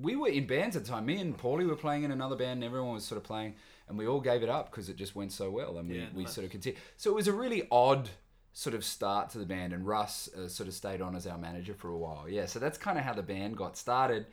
[0.01, 1.05] we were in bands at the time.
[1.05, 2.57] Me and Paulie were playing in another band.
[2.57, 3.55] And everyone was sort of playing,
[3.87, 6.05] and we all gave it up because it just went so well, and we, Yeah,
[6.13, 6.33] we nice.
[6.33, 6.79] sort of continued.
[6.97, 8.09] So it was a really odd."
[8.57, 11.37] Sort of start to the band, and Russ uh, sort of stayed on as our
[11.37, 12.25] manager for a while.
[12.29, 14.27] Yeah, so that's kind of how the band got started.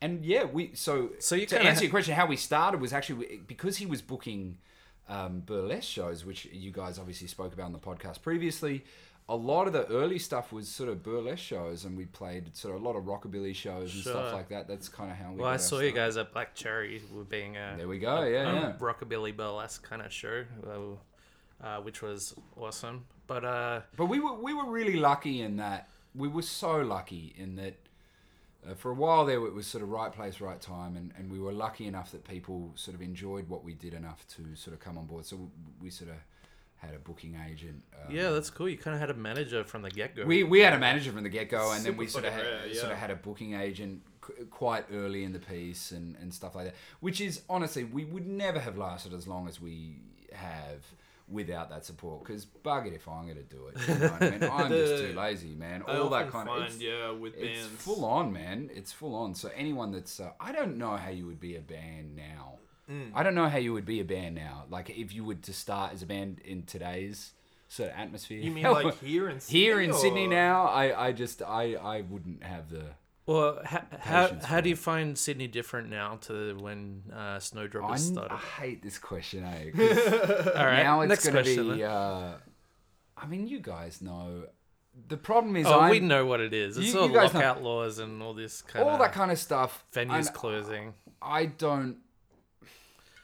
[0.00, 2.92] And yeah, we so So you to answer ha- your question, how we started was
[2.92, 4.58] actually because he was booking
[5.08, 8.84] um, burlesque shows, which you guys obviously spoke about on the podcast previously.
[9.28, 12.76] A lot of the early stuff was sort of burlesque shows, and we played sort
[12.76, 14.68] of a lot of rockabilly shows and stuff like that.
[14.68, 15.40] That's kind of how we.
[15.40, 18.22] Well, I saw you guys at Black Cherry with being a There we go.
[18.22, 18.72] Yeah, um, yeah.
[18.78, 20.44] rockabilly burlesque kind of show,
[21.62, 23.04] uh, which was awesome.
[23.26, 27.34] But uh, But we were we were really lucky in that we were so lucky
[27.36, 27.74] in that
[28.68, 31.30] uh, for a while there it was sort of right place right time and, and
[31.30, 34.74] we were lucky enough that people sort of enjoyed what we did enough to sort
[34.74, 36.16] of come on board so we sort of
[36.76, 38.68] had a booking agent um, yeah, that's cool.
[38.68, 40.24] You kind of had a manager from the get go.
[40.24, 42.42] we, we had a manager from the get go, and then we sort of had,
[42.42, 46.16] fucking rare, sort of had a booking agent qu- quite early in the piece and,
[46.20, 46.74] and stuff like that.
[47.00, 49.96] Which is honestly, we would never have lasted as long as we
[50.32, 50.84] have
[51.28, 52.24] without that support.
[52.24, 53.88] Because bug it if I'm going to do it.
[53.88, 54.42] You know what I mean?
[54.52, 55.82] I'm just too lazy, man.
[55.86, 56.68] I All that kind find, of.
[56.68, 57.82] It's, yeah, with it's bands.
[57.82, 58.70] full on, man.
[58.74, 59.34] It's full on.
[59.34, 62.58] So anyone that's, uh, I don't know how you would be a band now.
[62.90, 63.10] Mm.
[63.14, 64.64] I don't know how you would be a band now.
[64.70, 67.32] Like if you were to start as a band in today's
[67.68, 68.38] sort of atmosphere.
[68.38, 69.60] You mean like here in Sydney?
[69.60, 70.66] here in Sydney now?
[70.66, 72.84] I, I just I I wouldn't have the.
[73.26, 77.82] Well, ha- how, how do you find Sydney different now to when uh, started?
[78.32, 79.70] I hate this question, eh?
[80.56, 81.76] All right, now it's next going to question.
[81.76, 81.82] be.
[81.84, 82.32] Uh,
[83.16, 84.44] I mean, you guys know.
[85.08, 86.78] The problem is, oh, I'm, we know what it is.
[86.78, 89.00] It's You- all you guys know- lockout laws and all this kind of all of
[89.00, 89.84] that kind of stuff.
[89.92, 90.94] venues and closing.
[91.20, 91.96] I don't.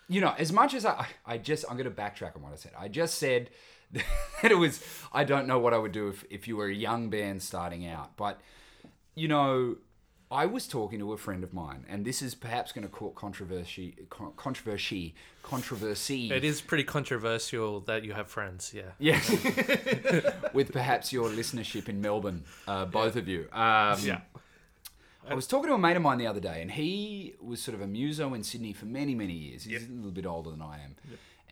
[0.08, 2.56] You know, as much as I, I just, I'm going to backtrack on what I
[2.56, 2.72] said.
[2.78, 3.50] I just said
[3.92, 4.82] that it was.
[5.12, 7.86] I don't know what I would do if if you were a young band starting
[7.86, 8.40] out, but
[9.14, 9.76] you know,
[10.32, 13.12] I was talking to a friend of mine, and this is perhaps going to cause
[13.14, 16.32] controversy, controversy, controversy.
[16.32, 18.72] It is pretty controversial that you have friends.
[18.74, 18.92] Yeah.
[18.98, 19.28] Yes.
[20.54, 23.42] With perhaps your listenership in Melbourne, uh, both of you.
[23.52, 24.20] Um, Yeah.
[25.28, 27.74] I was talking to a mate of mine the other day, and he was sort
[27.76, 29.64] of a muso in Sydney for many, many years.
[29.64, 30.96] He's a little bit older than I am.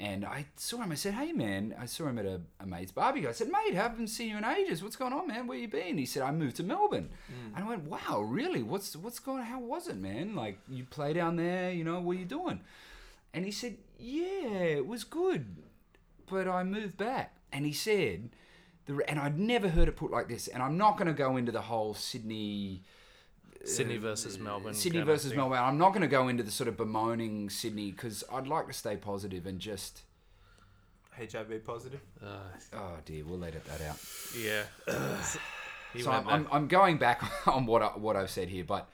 [0.00, 0.92] And I saw him.
[0.92, 3.28] I said, "Hey, man!" I saw him at a, a mate's barbecue.
[3.28, 4.82] I said, "Mate, haven't seen you in ages.
[4.82, 5.46] What's going on, man?
[5.46, 7.54] Where you been?" He said, "I moved to Melbourne." Mm.
[7.54, 8.62] And I went, "Wow, really?
[8.62, 9.42] What's what's going?
[9.42, 10.34] How was it, man?
[10.34, 11.70] Like you play down there?
[11.70, 12.60] You know, what are you doing?"
[13.34, 15.56] And he said, "Yeah, it was good,
[16.30, 18.30] but I moved back." And he said,
[18.86, 20.48] the, and I'd never heard it put like this.
[20.48, 22.82] And I'm not going to go into the whole Sydney.
[23.64, 24.74] Sydney versus Melbourne.
[24.74, 25.38] Sydney kind of versus thing.
[25.38, 25.58] Melbourne.
[25.58, 28.72] I'm not going to go into the sort of bemoaning Sydney because I'd like to
[28.72, 30.02] stay positive and just.
[31.16, 32.00] HIV positive.
[32.24, 32.38] Uh,
[32.74, 33.98] Oh dear, we'll edit that out.
[34.38, 34.62] yeah.
[35.98, 36.46] So I'm, I'm.
[36.52, 38.88] I'm going back on what I, what I've said here, but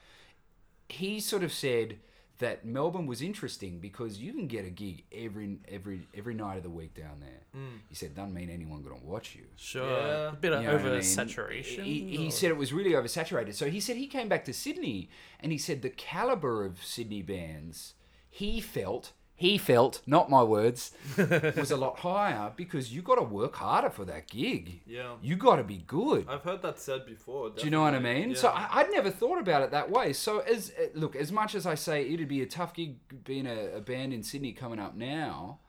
[0.89, 1.99] he sort of said
[2.39, 6.63] that Melbourne was interesting because you can get a gig every every every night of
[6.63, 7.61] the week down there.
[7.61, 7.79] Mm.
[7.89, 9.45] He said doesn't mean anyone going to watch you.
[9.55, 9.89] Sure.
[9.89, 10.29] Yeah.
[10.29, 10.99] A bit of You know what I mean?
[10.99, 11.83] oversaturation.
[11.83, 13.55] He, he said it was really oversaturated.
[13.55, 17.21] So he said he came back to Sydney and he said the caliber of Sydney
[17.21, 17.93] bands
[18.29, 23.21] he felt he felt not my words was a lot higher because you got to
[23.21, 24.81] work harder for that gig.
[24.87, 25.13] Yeah.
[25.21, 26.25] You got to be good.
[26.27, 27.51] I've heard that said before.
[27.51, 28.31] Do you know what I mean?
[28.31, 28.35] Yeah.
[28.35, 30.11] So I, I'd never thought about it that way.
[30.13, 33.45] So as uh, look, as much as I say it'd be a tough gig being
[33.45, 35.59] a, a band in Sydney coming up now,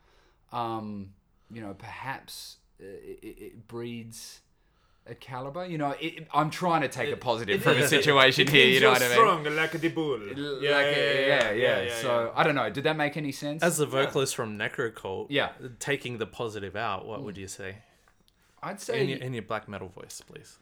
[0.51, 1.11] um,
[1.53, 4.41] you know, perhaps uh, it, it breeds
[5.07, 5.65] a caliber.
[5.65, 8.67] You know, it, I'm trying to take a positive from a situation here.
[8.67, 9.13] You know what I mean?
[9.13, 10.19] Strong like the bull.
[10.19, 12.69] Like, Yeah, yeah, yeah, So I don't know.
[12.69, 13.63] Did that make any sense?
[13.63, 15.49] As the vocalist from Necrocult, Yeah.
[15.79, 17.23] taking the positive out, what mm.
[17.23, 17.77] would you say?
[18.61, 19.01] I'd say.
[19.01, 20.57] In your, in your black metal voice, please.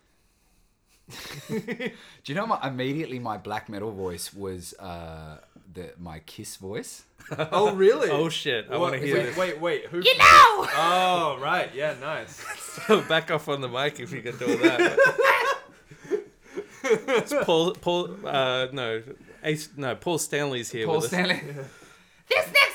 [1.50, 1.91] do
[2.26, 5.38] you know my immediately my black metal voice was uh,
[5.74, 7.04] the my Kiss voice?
[7.52, 8.10] Oh really?
[8.10, 8.67] Oh shit!
[8.71, 9.38] I want to What- hear wait, this.
[9.38, 9.86] wait, wait.
[9.88, 10.00] Who?
[10.00, 10.04] know.
[10.10, 12.44] Oh right, yeah, nice.
[12.88, 15.00] So back off on the mic if you can do that.
[16.84, 17.71] it's Paul.
[17.73, 18.15] Paul.
[18.23, 19.02] Uh, no.
[19.44, 19.96] Ace, no.
[19.96, 20.86] Paul Stanley's here.
[20.86, 21.10] Paul with us.
[21.10, 21.42] Stanley.
[22.29, 22.67] this next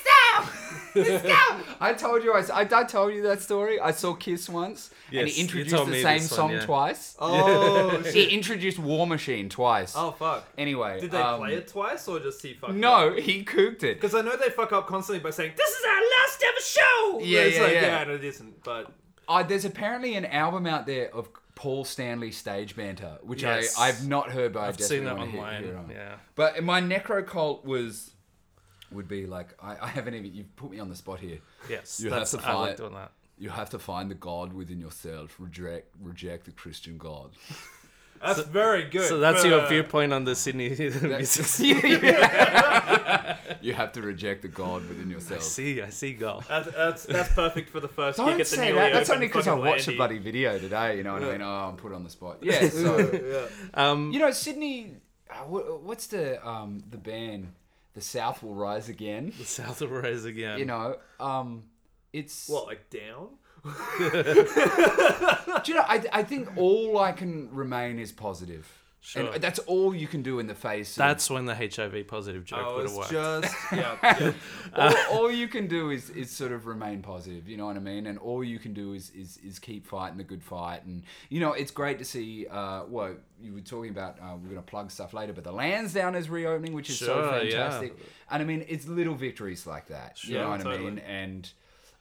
[0.95, 1.05] time.
[1.05, 1.63] This time.
[1.81, 2.33] I told you.
[2.35, 3.81] I, I, I told you that story.
[3.81, 6.37] I saw Kiss once, and Yes, he you introduced told the me same this one,
[6.37, 6.61] song yeah.
[6.65, 7.17] twice.
[7.19, 9.95] Oh He introduced War Machine twice.
[9.97, 10.47] Oh fuck.
[10.59, 13.95] Anyway, Did they um, play it twice or just he fucked No, he cooked it.
[14.01, 17.21] Because I know they fuck up constantly by saying this is our last ever show.
[17.23, 17.83] Yeah, it's yeah, like, yeah.
[17.83, 18.63] yeah, no, it isn't.
[18.65, 18.93] But
[19.29, 23.79] Uh, there's apparently an album out there of Paul Stanley stage banter, which Yes.
[23.79, 25.65] I I've not heard, but I I've seen that want hear, online.
[25.65, 25.91] hear on.
[25.91, 26.15] Yeah.
[26.35, 28.12] But my necro cult was
[28.93, 31.39] would be like I, I haven't even you've put me on the spot here.
[31.69, 32.01] Yes.
[32.01, 33.13] You have that's, to I like doing that.
[33.39, 35.37] You have to find the God within yourself.
[35.39, 37.31] Reject reject the Christian God.
[38.23, 39.09] that's very good.
[39.09, 41.03] So that's for- your viewpoint on the Sydney music.
[43.61, 45.33] You have to reject the God within yourself.
[45.33, 45.53] I yourself.
[45.53, 45.83] see.
[45.83, 46.13] I see.
[46.15, 46.45] God.
[46.49, 48.93] That's, that's that's perfect for the first gig Don't at the say newly that.
[48.93, 49.97] That's only because I watched the Landy.
[49.97, 50.97] bloody video today.
[50.97, 51.43] You know what I mean?
[51.43, 52.39] Oh, I'm put on the spot.
[52.43, 52.69] Yeah.
[52.69, 53.47] So Yeah.
[53.91, 54.13] Um.
[54.13, 54.95] you know, Sydney.
[55.31, 57.53] Uh, what's the um the band?
[57.95, 59.33] The South will rise again.
[59.39, 60.59] The South will rise again.
[60.59, 61.65] You know, um,
[62.13, 63.29] it's What like down?
[63.65, 63.71] Do
[65.67, 65.85] you know?
[65.87, 68.82] I, I think all I can remain is positive.
[69.05, 69.33] Sure.
[69.33, 70.93] And that's all you can do in the face.
[70.93, 73.11] of- That's when the HIV positive joke I would have worked.
[73.11, 73.97] just yeah.
[74.03, 74.33] yeah.
[74.77, 77.49] all, all you can do is, is sort of remain positive.
[77.49, 78.07] You know what I mean?
[78.07, 80.85] And all you can do is, is, is keep fighting the good fight.
[80.85, 82.47] And you know, it's great to see.
[82.49, 85.51] Uh, well, you were talking about uh, we're going to plug stuff later, but the
[85.53, 87.51] Lansdowne is reopening, which is so Sure, yeah.
[87.71, 87.97] fantastic.
[88.31, 90.23] And I mean, it's little victories like that.
[90.23, 91.01] you know what I mean?
[91.01, 91.51] And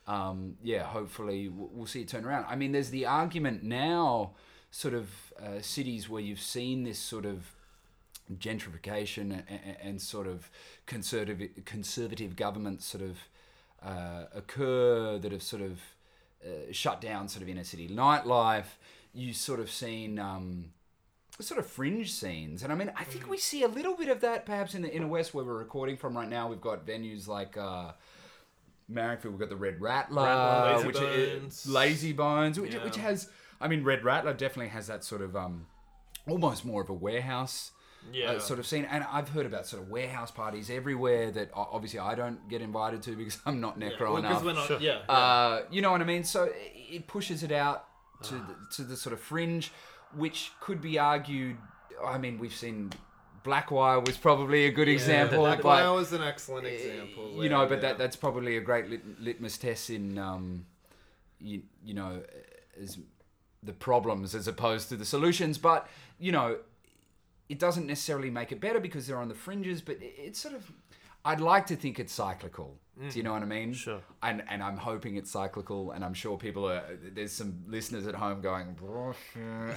[0.08, 2.46] um, yeah, hopefully we'll, we'll see it turn around.
[2.48, 4.34] I mean, there's the argument now,
[4.72, 5.10] sort of
[5.40, 7.54] uh, cities where you've seen this sort of
[8.38, 10.50] gentrification and, and sort of
[10.86, 13.18] conservative conservative governments sort of
[13.84, 15.80] uh, occur that have sort of
[16.46, 18.78] uh, shut down sort of inner city nightlife.
[19.14, 20.72] You sort of seen um,
[21.40, 22.64] sort of fringe scenes.
[22.64, 24.94] And I mean, I think we see a little bit of that perhaps in the
[24.94, 26.48] inner west where we're recording from right now.
[26.48, 27.58] We've got venues like.
[27.58, 27.92] Uh,
[28.92, 31.66] Marrickville, we've got the Red Rattler, Lazy which Bones.
[31.66, 32.84] is Lazy Bones, which, Yeah.
[32.84, 33.30] which has,
[33.62, 35.68] I mean, Red Rattler definitely has that sort of um,
[36.28, 37.72] almost more of a warehouse
[38.12, 38.32] Yeah.
[38.32, 38.86] uh, sort of scene.
[38.86, 43.02] And I've heard about sort of warehouse parties everywhere that obviously I don't get invited
[43.04, 44.44] to because I'm not necro Well, 'cause enough.
[44.44, 44.68] we're not.
[44.68, 44.80] Sure.
[44.80, 45.00] Yeah.
[45.08, 45.16] yeah.
[45.16, 46.24] Uh, you know what I mean?
[46.24, 46.56] So it-
[46.92, 47.86] it pushes it out
[48.24, 49.72] to the, to the sort of fringe,
[50.14, 51.56] which could be argued.
[52.06, 52.92] I mean, we've seen
[53.46, 57.42] Blackwire was probably a good example, Black but Wire was an excellent example.
[57.42, 57.82] you know, but yeah.
[57.90, 60.66] that that's probably a great lit, litmus test in um,
[61.40, 62.22] you, you know,
[62.80, 63.00] as
[63.64, 65.58] the problems as opposed to the solutions.
[65.58, 65.88] But
[66.20, 66.58] you know,
[67.50, 69.82] it doesn't necessarily make it better because they're on the fringes.
[69.82, 70.72] But it's sort of,
[71.24, 72.78] I'd like to think it's cyclical.
[73.00, 73.74] Do you know what I mean?
[73.74, 74.00] Sure.
[74.22, 76.84] And and I'm hoping it's cyclical, and I'm sure people are.
[77.16, 78.76] There's some listeners at home going,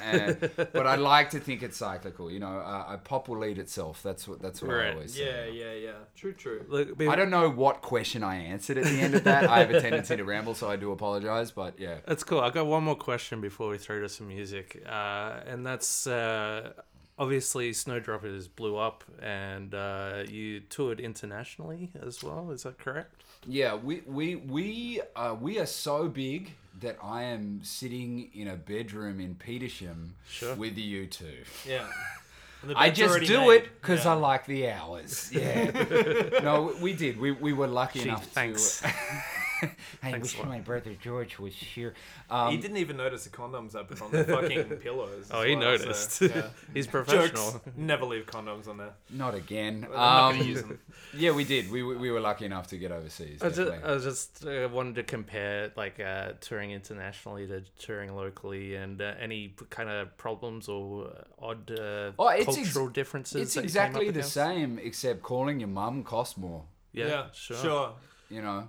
[0.02, 2.30] and, but I like to think it's cyclical.
[2.30, 4.02] You know, uh, a pop will lead itself.
[4.02, 4.92] That's what that's what I Right.
[4.94, 5.24] always say.
[5.24, 5.92] Yeah, yeah, yeah.
[6.16, 6.64] True, true.
[6.68, 9.48] Look, I don't know what question I answered at the end of that.
[9.48, 11.50] I have a tendency to ramble, so I do apologize.
[11.50, 12.40] But yeah, That's cool.
[12.40, 16.72] I got one more question before we throw to some music, uh, and that's uh,
[17.18, 22.50] obviously Snowdroppers blew up, and uh, you toured internationally as well.
[22.50, 23.22] Is that correct?
[23.46, 28.56] yeah, we we we uh, we are so big that I am sitting in a
[28.56, 30.54] bedroom in Petersham Sure.
[30.54, 31.38] with you two.
[31.66, 31.86] Yeah.
[32.74, 33.50] I just do made.
[33.56, 34.12] it because Yeah.
[34.12, 35.30] I like the hours.
[35.32, 35.70] Yeah.
[36.42, 37.20] no, we- we did.
[37.20, 38.80] We, we were lucky Gee, enough thanks.
[38.80, 38.90] to.
[40.02, 41.94] I Thanks wish my brother George was here.
[42.30, 45.28] Um, He didn't even notice the condoms I put on the fucking pillows.
[45.30, 46.20] Oh, he well, so, noticed.
[46.22, 46.46] yeah.
[46.74, 46.92] He's Jokes.
[47.06, 47.62] professional.
[47.76, 48.92] Never leave condoms on there.
[49.10, 49.86] Not again.
[49.86, 50.78] I'm not Um, gonna use them.
[51.16, 51.70] yeah, we did.
[51.70, 53.42] We, we we were lucky enough to get overseas.
[53.42, 53.60] I just.
[53.84, 59.00] I was just uh, wanted to compare like uh, touring internationally to touring locally, and
[59.00, 63.40] uh, any kind of problems or uh, odd uh, Oh, it's ex- cultural differences.
[63.42, 64.32] It's that you came exactly the against?
[64.32, 66.64] same, except calling your mum cost more.
[66.92, 67.56] Yeah, sure.
[67.56, 67.92] Sure.
[68.30, 68.68] You know,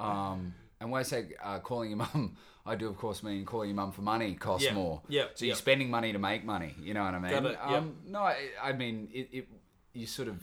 [0.00, 2.36] um, and when I say uh, calling your mum,
[2.66, 4.74] I do of course mean calling your mum for money costs Yeah.
[4.74, 5.02] more.
[5.08, 5.58] Yeah, So you're yeah.
[5.58, 6.74] spending money to make money.
[6.80, 7.30] You know what I mean?
[7.32, 7.76] Got it, yeah.
[7.76, 9.48] Um, no, I, I mean it, it.
[9.92, 10.36] You sort of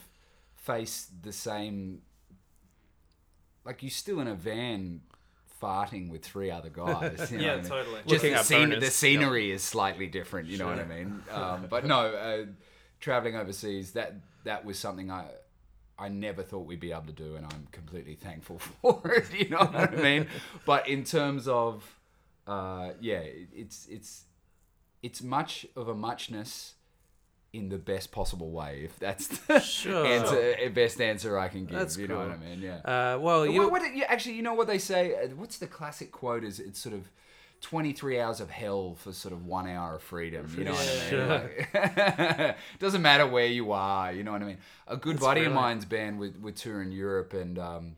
[0.56, 2.02] face the same.
[3.66, 5.02] Like you're still in a van,
[5.62, 7.32] farting with three other guys.
[7.32, 7.70] You know Yeah, what I mean?
[7.70, 8.00] totally.
[8.08, 8.92] Just Looking the, scene, bonus, the yep.
[8.94, 10.48] scenery is slightly different.
[10.50, 11.24] You know what I mean?
[11.32, 12.46] Um, but no, uh,
[13.00, 15.26] traveling overseas that that was something I.
[16.00, 19.26] I never thought we'd be able to do, and I'm completely thankful for it.
[19.34, 20.28] You know what I mean?
[20.66, 21.84] But in terms of,
[22.46, 23.22] uh, yeah,
[23.54, 24.26] it's it's
[25.02, 26.74] it's much of a muchness
[27.54, 28.82] in the best possible way.
[28.84, 30.06] If that's the Sure.
[30.06, 31.78] answer, uh, best answer I can give.
[31.80, 32.32] That's you know what.
[32.32, 32.62] I mean?
[32.62, 32.78] Yeah.
[32.84, 35.16] Uh, well, you, What, what, actually, you know what they say?
[35.36, 36.44] What's the classic quote?
[36.44, 37.10] Is it's sort of
[37.62, 40.54] 23 hours of hell for sort of one hour of freedom.
[40.58, 41.30] You know what I mean?
[41.30, 44.12] Like, doesn't matter where you are.
[44.12, 44.58] You know what I mean?
[44.88, 47.96] A good That's buddy of mine's band with, with touring Europe, and um,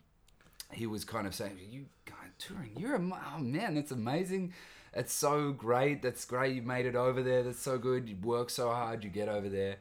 [0.72, 3.03] he was kind of saying, "You guys touring Europe?
[3.36, 4.53] Oh man, that's amazing."
[4.93, 6.01] It's so great.
[6.01, 6.55] That's great.
[6.55, 7.43] You made it over there.
[7.43, 8.10] That's so good.
[8.10, 9.03] You work so hard.
[9.03, 9.78] You get over there.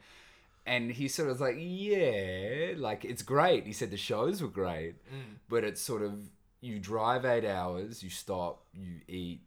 [0.67, 3.65] And he sort of was like, yeah, like it's great.
[3.65, 4.95] He said the shows were great,
[5.49, 6.29] but it's sort of
[6.61, 9.41] you drive eight hours, you stop, you eat,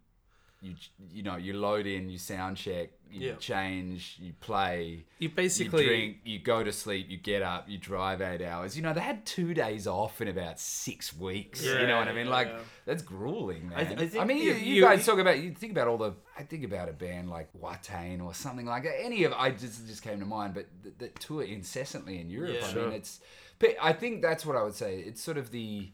[0.63, 0.75] you
[1.13, 3.35] you know you load in, you sound check, you Yeah.
[3.35, 7.79] change, you play, you basically you drink, you go to sleep, you get up, you
[7.79, 8.77] drive eight hours.
[8.77, 11.65] You know they had two days off in about six weeks.
[11.65, 12.29] you know what I mean?
[12.31, 12.61] Like Yeah.
[12.87, 13.79] that's grueling, man.
[13.79, 15.89] I I, th- I think mean, you, you- you guys talk about you think about
[15.89, 16.15] all the.
[16.39, 19.03] I think about a band like Watain or something like that.
[19.03, 22.55] Any of I just just came to mind, but that, that tour incessantly in Europe.
[22.61, 22.67] Yeah.
[22.67, 22.85] I Sure.
[22.85, 23.21] mean, it's.
[23.59, 25.01] But I think that's what I would say.
[25.01, 25.91] It's sort of the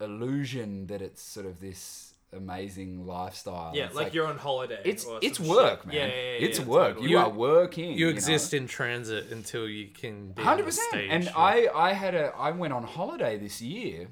[0.00, 3.72] illusion that it's sort of this amazing lifestyle.
[3.74, 4.80] Yeah, It's like, you're on holiday.
[4.84, 5.86] It's or it's work, shit.
[5.86, 5.96] man.
[5.96, 6.88] Yeah, yeah, yeah, it's yeah, work.
[6.94, 7.10] totally.
[7.10, 7.92] You You- are working.
[7.98, 8.10] you know?
[8.12, 10.88] exist in transit until you can be on Hundred the percent.
[10.88, 11.08] stage.
[11.10, 11.32] And yeah.
[11.36, 14.08] I, I had a, I went on holiday this year,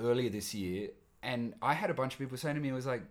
[0.00, 0.88] earlier this year,
[1.22, 3.02] and I had a bunch of people saying to me, "It was like,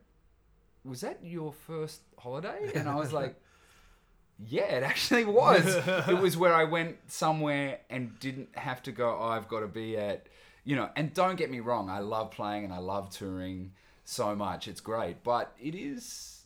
[0.83, 3.35] was that your first holiday?" And I was like,
[4.47, 5.63] "Yeah, it actually was.
[6.07, 9.17] it was where I went somewhere and didn't have to go.
[9.19, 10.27] Oh, I've got to be at,
[10.63, 10.89] you know.
[10.95, 13.73] And don't get me wrong, I love playing and I love touring
[14.11, 14.67] so much.
[14.67, 16.43] It's great, but it is,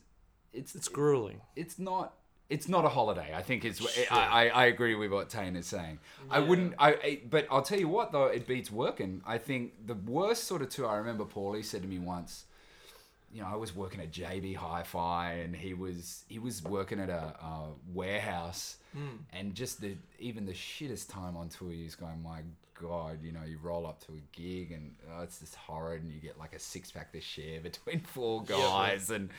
[0.54, 1.42] it's it's grueling.
[1.56, 2.14] it's not
[2.50, 3.34] it's not a holiday.
[3.36, 3.82] I think it's.
[4.12, 6.00] I, I, I agree with what Tane is saying.
[6.30, 6.76] I wouldn't.
[6.78, 7.22] I, I.
[7.28, 9.22] But I'll tell you what though, it beats working.
[9.26, 10.88] I think the worst sort of tour.
[10.88, 12.46] I remember Paulie said to me once.
[13.34, 17.10] You know, I was working at JB Hi-Fi, and he was he was working at
[17.10, 18.78] a, uh warehouse,
[19.34, 22.42] and just the even the shittest time on tour, he's going, my
[22.80, 26.12] god, you know, you roll up to a gig and oh, it's just horrid, and
[26.12, 29.30] you get like a six pack to share between four guys, and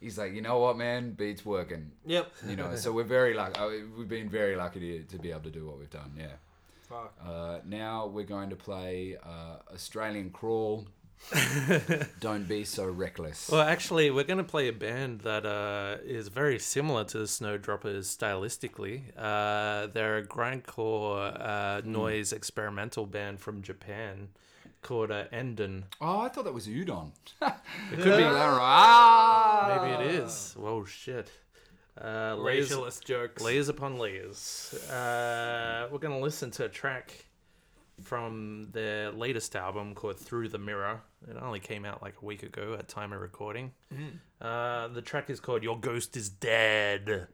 [0.00, 1.90] he's like, you know what, man, beats working.
[2.06, 2.32] Yep.
[2.48, 3.58] You know, so we're very lucky.
[3.58, 6.12] uh, We've been very lucky to, to be able to do what we've done.
[6.18, 6.26] Yeah.
[6.88, 7.14] Fuck.
[7.26, 10.86] Uh, now we're going to play uh, Australian Crawl.
[12.20, 13.50] Don't be so reckless.
[13.50, 17.26] Well, actually, we're going to play a band that uh, is very similar to the
[17.26, 19.02] Snowdroppers stylistically.
[19.16, 24.28] Uh, they're a grindcore uh, noise experimental band from Japan
[24.82, 25.84] called uh, Endon.
[26.00, 27.10] Oh, I thought that was Udon.
[27.42, 27.54] it
[27.90, 28.58] could be Lara.
[28.60, 29.80] Ah!
[29.82, 30.54] Maybe it is.
[30.58, 31.30] Whoa, shit.
[32.00, 33.42] Uh, layers, Racialist jokes.
[33.42, 34.74] layers upon layers.
[34.90, 37.23] Uh, we're going to listen to a track
[38.02, 41.00] from their latest album called Through the Mirror.
[41.28, 43.72] It only came out like a week ago at time of recording.
[44.40, 47.28] Uh, the track is called Your Ghost is Dead.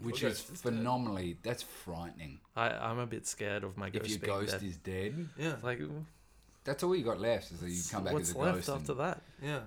[0.00, 0.74] Which is ghost is dead.
[0.74, 1.38] phenomenally.
[1.42, 2.38] That's frightening.
[2.56, 4.62] I, I'm a bit scared of my ghost if your being ghost dead.
[4.62, 5.56] is dead, Yeah.
[5.62, 5.80] like,
[6.64, 7.50] that's all you got left.
[7.50, 8.68] Is that you come back what's as a left ghost.
[8.68, 9.20] after that?
[9.42, 9.60] Yeah.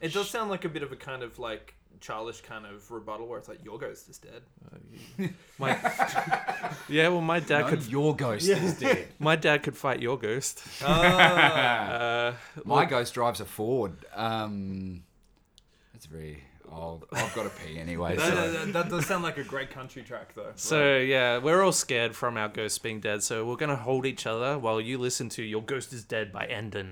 [0.00, 3.26] It does sound like a bit of a kind of like childish kind of rebuttal
[3.26, 4.42] where it's like your ghost is dead.
[5.58, 5.70] My,
[6.88, 7.86] yeah, well, my dad No, could.
[7.86, 9.08] your ghost is dead.
[9.18, 10.62] My dad could fight your ghost.
[10.84, 11.88] Ah.
[11.88, 12.34] Uh,
[12.64, 13.92] My ghost drives a Ford.
[14.14, 15.02] Um,
[15.92, 16.42] that's very.
[16.70, 17.04] old.
[17.12, 18.16] I've got to pee anyway.
[18.16, 18.52] that, So.
[18.52, 20.52] that, that does sound like a great country track though.
[20.56, 24.26] So yeah, we're all scared from our ghosts being dead, so we're gonna hold each
[24.26, 26.88] other while you listen to "Your Ghost Is Dead" by Endon.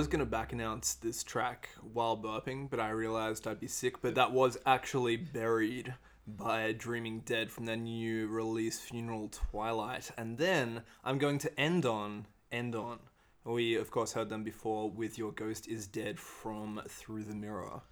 [0.00, 4.00] I was gonna back announce this track while burping, but I realized I'd be sick.
[4.00, 5.92] But that was actually buried
[6.26, 10.10] by Dreaming Dead from their new release, Funeral Twilight.
[10.16, 13.00] And then I'm going to end on end on.
[13.44, 17.82] We of course heard them before with Your Ghost Is Dead from Through the Mirror.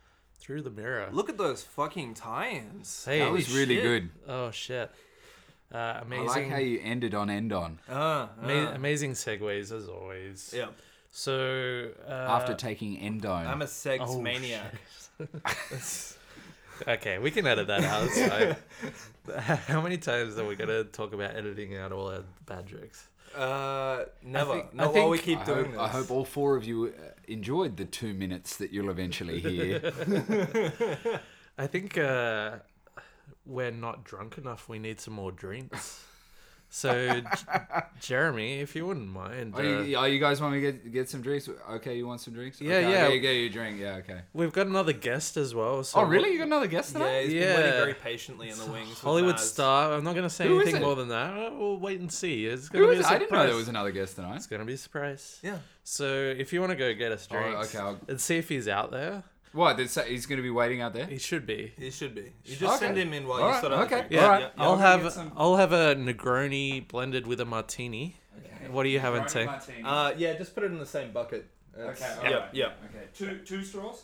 [0.41, 1.11] Through the mirror.
[1.13, 3.05] Look at those fucking tie-ins.
[3.05, 3.83] Hey, That was really shit.
[3.85, 4.11] good.
[4.27, 4.91] Oh shit.
[5.71, 5.77] Uh,
[6.11, 8.75] I like how you ended on end on Ah, ama- ah.
[8.75, 10.55] amazing segues as always.
[10.57, 10.69] Yeah,
[11.19, 13.45] So uh, after taking endone.
[13.49, 14.73] I'm a sex oh, maniac.
[16.89, 18.05] okay, we can edit that out.
[18.05, 18.97] It's.
[19.67, 23.09] How many times are we gonna talk about editing out all our bad jokes?
[23.37, 24.53] Uh, never.
[24.53, 25.81] think- Not I while we keep I doing hope, this.
[25.81, 29.93] I hope all four of you uh, enjoyed the two minutes that you'll eventually hear.
[31.59, 32.59] I think uh,
[33.45, 34.69] we're not drunk enough.
[34.69, 36.05] We need some more drinks.
[36.71, 37.23] So, J-
[38.01, 40.93] Jeremy, if you wouldn't mind, Oh, uh, you, oh, you guys want me to get,
[40.93, 41.49] get some drinks?
[41.71, 42.61] Okay, you want some drinks?
[42.61, 43.05] Yeah, okay, yeah.
[43.05, 43.81] I'll get, get you drink.
[43.81, 44.21] Yeah, okay.
[44.35, 45.83] we've got another guest as well.
[45.83, 46.31] So Oh, really?
[46.33, 47.23] You got another guest Yeah, tonight?
[47.23, 47.79] he's been waiting Yeah.
[47.81, 48.99] very patiently in the wings.
[49.01, 49.95] Hollywood star.
[49.95, 51.57] I'm not going to say Who is anything more than that.
[51.57, 52.45] We'll wait and see.
[52.47, 53.17] It's going Who to be is a surprise.
[53.17, 54.37] I didn't know there was another guest tonight.
[54.37, 55.39] It's going to be a surprise.
[55.43, 55.59] Yeah.
[55.85, 58.69] So if you want to go get us Oh, okay, I'll- and see if he's
[58.69, 59.23] out there,
[59.53, 59.77] What?
[59.77, 61.07] Did he's going to be waiting out there?
[61.07, 61.73] he should be.
[61.79, 62.33] He should be.
[62.45, 62.87] You just Okay.
[62.87, 63.81] send him in while All you right, sort of.
[63.81, 64.07] okay.
[64.11, 64.41] Yeah, All right.
[64.43, 68.17] Yeah, I'll we're have some- I'll have a Negroni blended with a martini.
[68.39, 68.69] Okay.
[68.69, 69.47] What are you having, T?
[69.85, 71.47] Uh, yeah, just put it in the same bucket.
[71.77, 72.15] It's- Okay.
[72.31, 72.37] Yeah.
[72.37, 72.55] alright.
[72.55, 72.67] Yeah.
[72.91, 73.05] Okay.
[73.15, 74.03] Two two straws.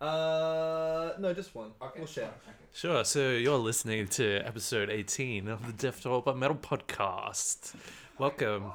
[0.00, 1.72] Uh, no, just one.
[1.96, 2.30] We'll share.
[2.72, 3.04] Sure.
[3.04, 7.74] So you're listening to episode 18 of the Deaf to All But Metal podcast.
[8.18, 8.72] Welcome.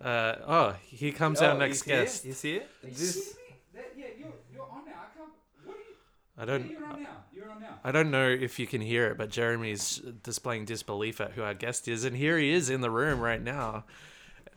[0.00, 2.02] Uh, oh, here comes our Oh, next he's here?
[2.04, 2.24] guest.
[2.24, 2.62] He's here.
[2.84, 3.36] This.
[3.74, 3.82] Yeah,
[4.18, 4.92] you're, you're on now.
[4.92, 5.30] I can't.
[5.64, 5.94] What are you?
[6.38, 6.70] I don't.
[6.70, 7.08] You're on now.
[7.32, 7.78] You're on now.
[7.82, 11.54] I don't know if you can hear it, but Jeremy's displaying disbelief at who our
[11.54, 13.84] guest is, and here he is in the room right now.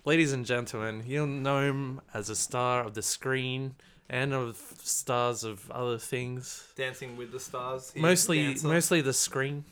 [0.05, 3.75] Ladies and gentlemen, you'll know him as a star of the screen
[4.09, 6.65] and of stars of other things.
[6.75, 7.91] Dancing with the Stars.
[7.93, 8.67] He's mostly, dancer.
[8.67, 9.63] mostly the screen.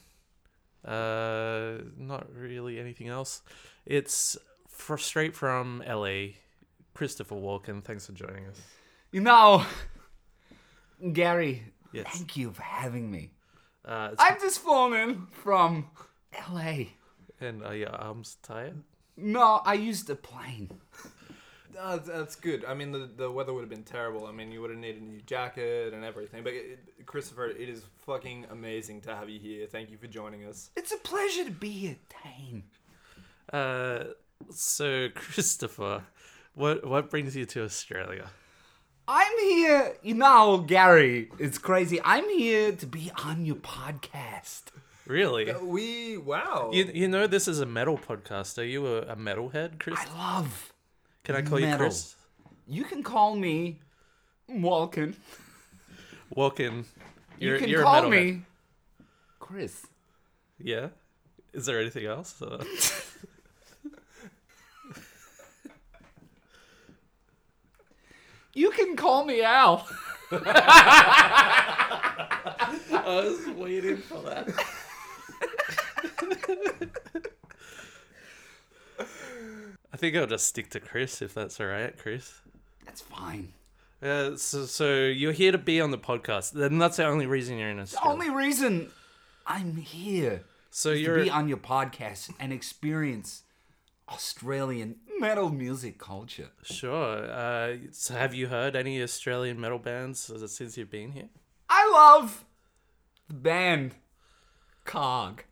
[0.85, 3.41] Uh, not really anything else.
[3.85, 4.37] It's
[4.67, 6.35] fr- straight from LA.
[6.93, 8.59] Christopher Walken, thanks for joining us.
[9.11, 9.65] You know,
[11.13, 11.63] Gary.
[11.91, 12.07] Yes.
[12.13, 13.31] Thank you for having me.
[13.85, 15.89] Uh, it's- I'm just phoning from
[16.33, 16.93] L.A.
[17.41, 18.83] and are your arms tired?
[19.17, 20.69] No, I used a plane.
[21.71, 22.65] No, that's- that's good.
[22.65, 24.25] I mean, the, the weather would have been terrible.
[24.25, 26.43] I mean, you would have needed a new jacket and everything.
[26.43, 29.65] But it, Christopher, it is fucking amazing to have you here.
[29.67, 30.71] Thank you for joining us.
[30.75, 32.63] It's a pleasure to be here, Tane.
[33.53, 34.05] Uh,
[34.49, 36.03] so Christopher,
[36.55, 38.29] what what brings you to Australia?
[39.11, 41.31] I'm here, you know, Gary.
[41.39, 41.99] It's crazy.
[42.05, 44.65] I'm here to be on your podcast.
[45.07, 45.51] Really?
[45.51, 46.69] We wow.
[46.71, 48.59] You, you know this is a metal podcast.
[48.59, 49.97] Are you a, a metalhead, Chris?
[49.99, 50.71] I love.
[51.23, 51.87] Can I call you metal.
[51.87, 52.15] Chris?
[52.67, 53.79] You can call me
[54.47, 55.15] Walken.
[56.37, 56.85] Walken.
[57.39, 58.09] You You're, can you're a call metalhead.
[58.11, 58.41] me
[59.39, 59.87] Chris.
[60.59, 60.89] Yeah.
[61.51, 62.39] Is there anything else?
[62.39, 62.63] Uh,
[68.53, 69.87] You can call me Al.
[70.31, 70.37] I
[73.05, 74.47] was waiting for that.
[79.91, 82.41] I think I'll just stick to Chris if that's all right, Chris.
[82.85, 83.53] That's fine.
[84.01, 87.57] Uh, so, so you're here to be on the podcast, and that's the only reason
[87.57, 88.91] you're in The only reason
[89.45, 93.43] I'm here so is you're to be on your podcast and experience
[94.09, 96.49] Australian metal music culture.
[96.63, 97.29] sure.
[97.31, 101.29] Uh, so have you heard any Australian metal bands since you've been here?
[101.69, 102.45] I love
[103.27, 103.95] the band
[104.85, 105.43] Cog.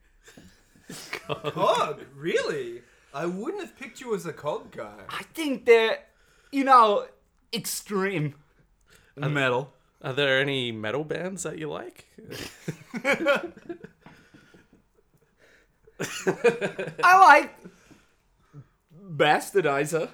[1.28, 2.82] Cog, really?
[3.14, 4.96] I wouldn't have picked you as a cog guy.
[5.10, 6.00] I think they're,
[6.52, 7.06] you know,
[7.54, 8.34] extreme
[9.16, 9.74] metal.
[10.02, 12.08] Are there any metal bands that you like?
[17.04, 17.56] I like
[19.18, 20.10] Bastardizer.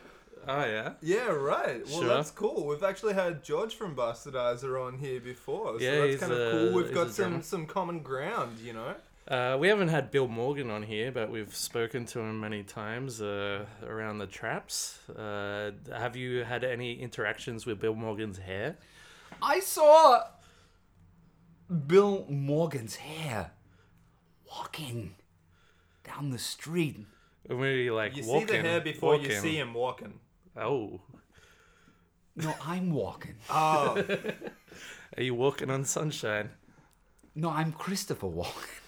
[0.48, 0.94] Oh yeah.
[1.02, 1.86] Yeah, right.
[1.88, 2.08] Well, Sure.
[2.08, 2.66] that's cool.
[2.68, 6.40] We've actually had George from Bastardizer on here before, so Yeah, that's he's kind of
[6.40, 6.74] a- cool.
[6.74, 7.44] We've he's got a some drummer.
[7.44, 8.96] some common ground, you know.
[9.26, 13.22] Uh, we haven't had Bill Morgan on here, but we've spoken to him many times
[13.22, 15.00] uh, around the traps.
[15.10, 18.76] Uh, have you had any interactions with Bill Morgan's hair?
[19.42, 20.24] I saw
[21.88, 23.52] Bill Morgan's hair
[24.46, 25.16] walking
[26.04, 27.06] down the street.
[27.50, 28.48] Or were like You walking?
[28.48, 29.42] see the hair before you walking?
[29.42, 30.20] see him walking.
[30.56, 31.02] Oh,
[32.36, 33.36] No, I'm walking.
[33.50, 34.04] Oh,
[35.18, 36.50] are you walking on sunshine?
[37.36, 38.68] No, I'm Christopher Walken.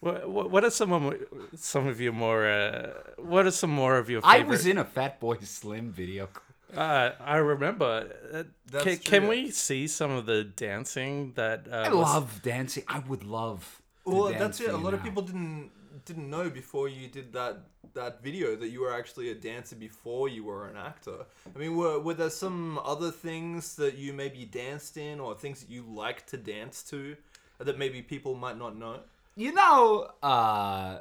[0.00, 1.12] What, what, what are some of
[1.56, 2.46] some of your more?
[2.48, 4.20] Uh, what are some more of your?
[4.22, 6.28] I was in a Fatboy Slim video.
[6.72, 8.08] Uh, I remember.
[8.32, 9.18] Uh, That's can, true.
[9.20, 11.66] can we see some of the dancing that?
[11.68, 12.84] Uh, I was- love dancing.
[12.86, 13.82] I would love.
[14.06, 14.68] To well, dance that's it.
[14.68, 15.72] A you lot of people didn't
[16.08, 17.56] didn't know before you did that
[17.94, 21.18] that video that you were actually a dancer before you were an actor.
[21.54, 25.60] I mean, were were there some other things that you maybe danced in, or things
[25.60, 27.16] that you like to dance to,
[27.58, 28.96] that maybe people might not know?
[29.36, 30.98] You know, uh,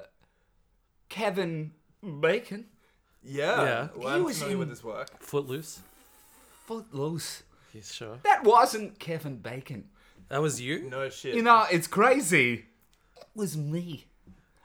[1.09, 1.71] Kevin
[2.21, 2.65] Bacon,
[3.23, 3.87] Yeah, Yeah.
[3.95, 5.09] Well, He I'm was familiar in- with his work.
[5.21, 5.79] Footloose.
[6.65, 7.43] Footloose.
[7.73, 8.19] Yeah, sure.
[8.23, 9.89] That wasn't Kevin Bacon.
[10.29, 10.89] That was you.
[10.89, 11.35] No shit.
[11.35, 12.65] You know, it's crazy.
[13.17, 14.06] It was me.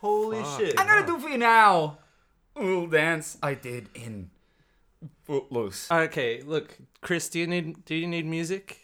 [0.02, 0.60] Holy Fuck.
[0.60, 0.78] shit.
[0.78, 1.98] I'm gonna do for you now.
[2.56, 4.30] A little dance I did in
[5.24, 5.90] Footloose.
[5.90, 7.28] Okay, look, Chris.
[7.30, 8.78] Do you need do you need music?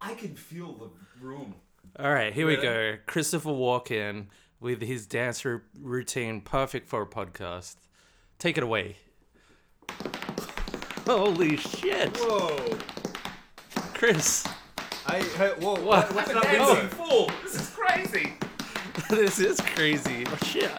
[0.00, 0.88] I can feel the
[1.24, 1.56] room.
[1.98, 2.62] All right, here we Really?
[2.62, 2.98] go.
[3.06, 4.26] Christopher Walken
[4.60, 7.76] with his dance ru- routine, perfect for a podcast.
[8.38, 8.96] Take it away.
[11.06, 12.78] Holy shit, Whoa.
[13.94, 14.46] Chris!
[15.06, 15.72] I hey, whoa.
[15.74, 15.84] What?
[15.84, 16.88] What, what's I'm that dancing video?
[17.04, 17.30] full.
[17.42, 18.32] This is crazy.
[19.10, 20.24] this is crazy.
[20.26, 20.70] Oh, shit.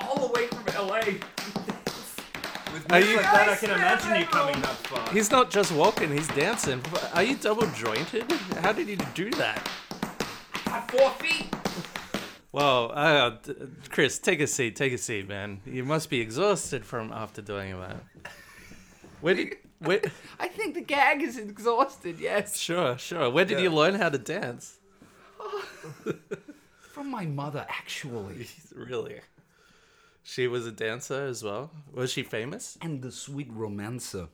[0.00, 1.00] All the way from LA.
[2.72, 5.08] With Are you- like that, I can imagine you coming that far.
[5.12, 6.82] He's not just walking; he's dancing.
[7.14, 8.30] Are you double jointed?
[8.62, 9.70] How did you do that?
[10.64, 11.46] Got four feet.
[12.52, 13.36] Well, uh,
[13.90, 14.76] Chris, take a seat.
[14.76, 15.60] Take a seat, man.
[15.66, 17.96] You must be exhausted from after doing that.
[19.20, 19.56] Where did?
[19.80, 20.00] Where,
[20.40, 22.18] I think the gag is exhausted.
[22.18, 22.58] Yes.
[22.58, 23.30] sure, sure.
[23.30, 23.64] Where did Yeah.
[23.64, 24.78] you learn how to dance?
[26.98, 28.48] From my mother, actually.
[28.74, 29.20] really?
[30.24, 31.70] She was a dancer as well.
[31.94, 32.76] Was she famous?
[32.82, 34.26] And the sweet romancer.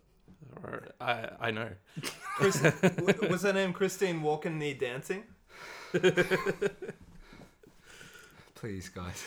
[0.63, 1.69] Or I I know.
[2.37, 5.25] Chris, w- was her name Christine Walken Need Dancing?
[8.55, 9.23] Please, guys.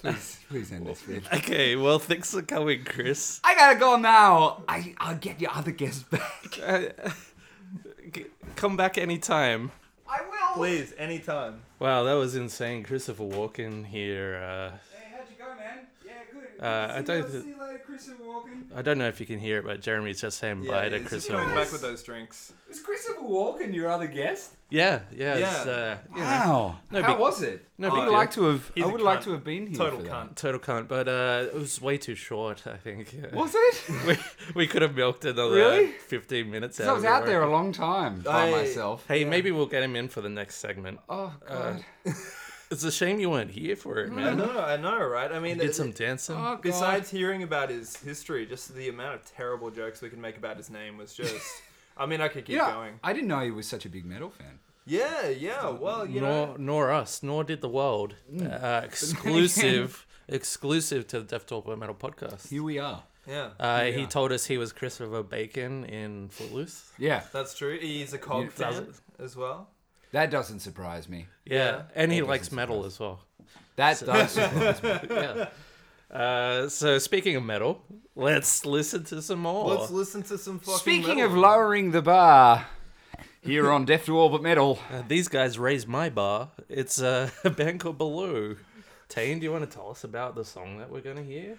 [0.00, 1.22] please, please end this bit.
[1.34, 3.40] Okay, well, thanks for coming, Chris.
[3.44, 4.64] I gotta go now.
[4.66, 6.58] I, I'll get your other guests back.
[6.60, 7.10] Uh,
[8.56, 9.70] come back anytime.
[10.48, 10.64] I will.
[10.66, 11.62] Please, anytime.
[11.78, 12.82] Wow, that was insane.
[12.82, 14.36] Christopher Walken here.
[14.36, 15.86] Uh, Hey, how'd you go, man?
[16.04, 16.47] Yeah, good.
[16.60, 17.78] Uh, I don't th- See you later,
[18.22, 18.64] Walken.
[18.76, 21.10] I don't know if you can hear it, but Jeremy's just saying bye to he's
[21.10, 22.52] just coming back with those drinks.
[22.68, 24.52] Was Christopher Walken your other guest?
[24.70, 25.34] Yeah, yeah.
[25.34, 25.72] It's, Yeah.
[25.72, 26.78] uh, you know, Wow.
[26.90, 27.66] No How big- was it?
[27.78, 28.70] no I big would like to have.
[28.74, 29.76] He's I a would like to have been here.
[29.76, 30.12] Total for that.
[30.12, 30.34] cunt.
[30.36, 32.66] total cunt, but uh, it was way too short.
[32.66, 33.14] I think.
[33.32, 33.82] Was it?
[34.06, 34.16] we
[34.54, 35.86] we could have milked another Really?
[35.88, 36.80] fifteen minutes.
[36.80, 39.04] out I was of out there a long time by I- myself.
[39.08, 41.00] Hey, maybe we'll get him in for the next segment.
[41.08, 41.84] Oh God.
[42.70, 44.28] It's a shame you weren't here for it, man.
[44.40, 45.32] I know, I know, right?
[45.32, 46.36] I mean, Did some dancing.
[46.36, 46.62] Oh God.
[46.62, 50.56] besides hearing about his history, just the amount of terrible jokes we can make about
[50.58, 51.62] his name was just.
[51.96, 53.00] I mean, I could keep yeah, going.
[53.02, 54.58] I didn't know he was such a big metal fan.
[54.86, 55.68] Yeah, yeah.
[55.70, 58.14] Well, you nor know, nor us, nor did the world.
[58.32, 58.62] Mm.
[58.62, 62.48] Uh, exclusive, exclusive to the Deaf to All But Metal podcast.
[62.48, 63.02] Here we are.
[63.26, 64.06] yeah, Uh, he are.
[64.06, 66.90] told us he was Christopher Bacon in Footloose.
[66.98, 67.78] Yeah, that's true.
[67.78, 68.86] He's a cog Yeah, fan
[69.18, 69.68] as well.
[70.12, 71.26] That doesn't surprise me.
[71.44, 71.82] Yeah, Yeah.
[71.94, 73.20] and he likes doesn't metal as well.
[73.76, 74.98] That does surprise me.
[75.10, 75.48] Yeah.
[76.10, 77.82] Uh, so speaking of metal,
[78.16, 79.74] let's listen to some more.
[79.74, 80.78] Let's listen to some fucking.
[80.78, 81.32] Speaking metal.
[81.32, 82.66] of lowering the bar,
[83.42, 86.48] here on Deaf to All But Metal, Uh, these guys raised my bar.
[86.68, 88.56] It's uh, a band called Below.
[89.10, 91.56] Tane, do you want to tell us about the song that we're going to hear?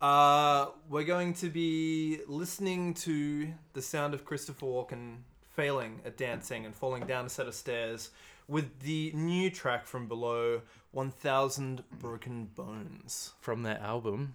[0.00, 5.16] Uh, we're going to be listening to the sound of Christopher Walken
[5.54, 8.10] failing at dancing and falling down a set of stairs
[8.48, 13.32] with the new track from below 1000 Broken Bones.
[13.40, 14.34] From their album,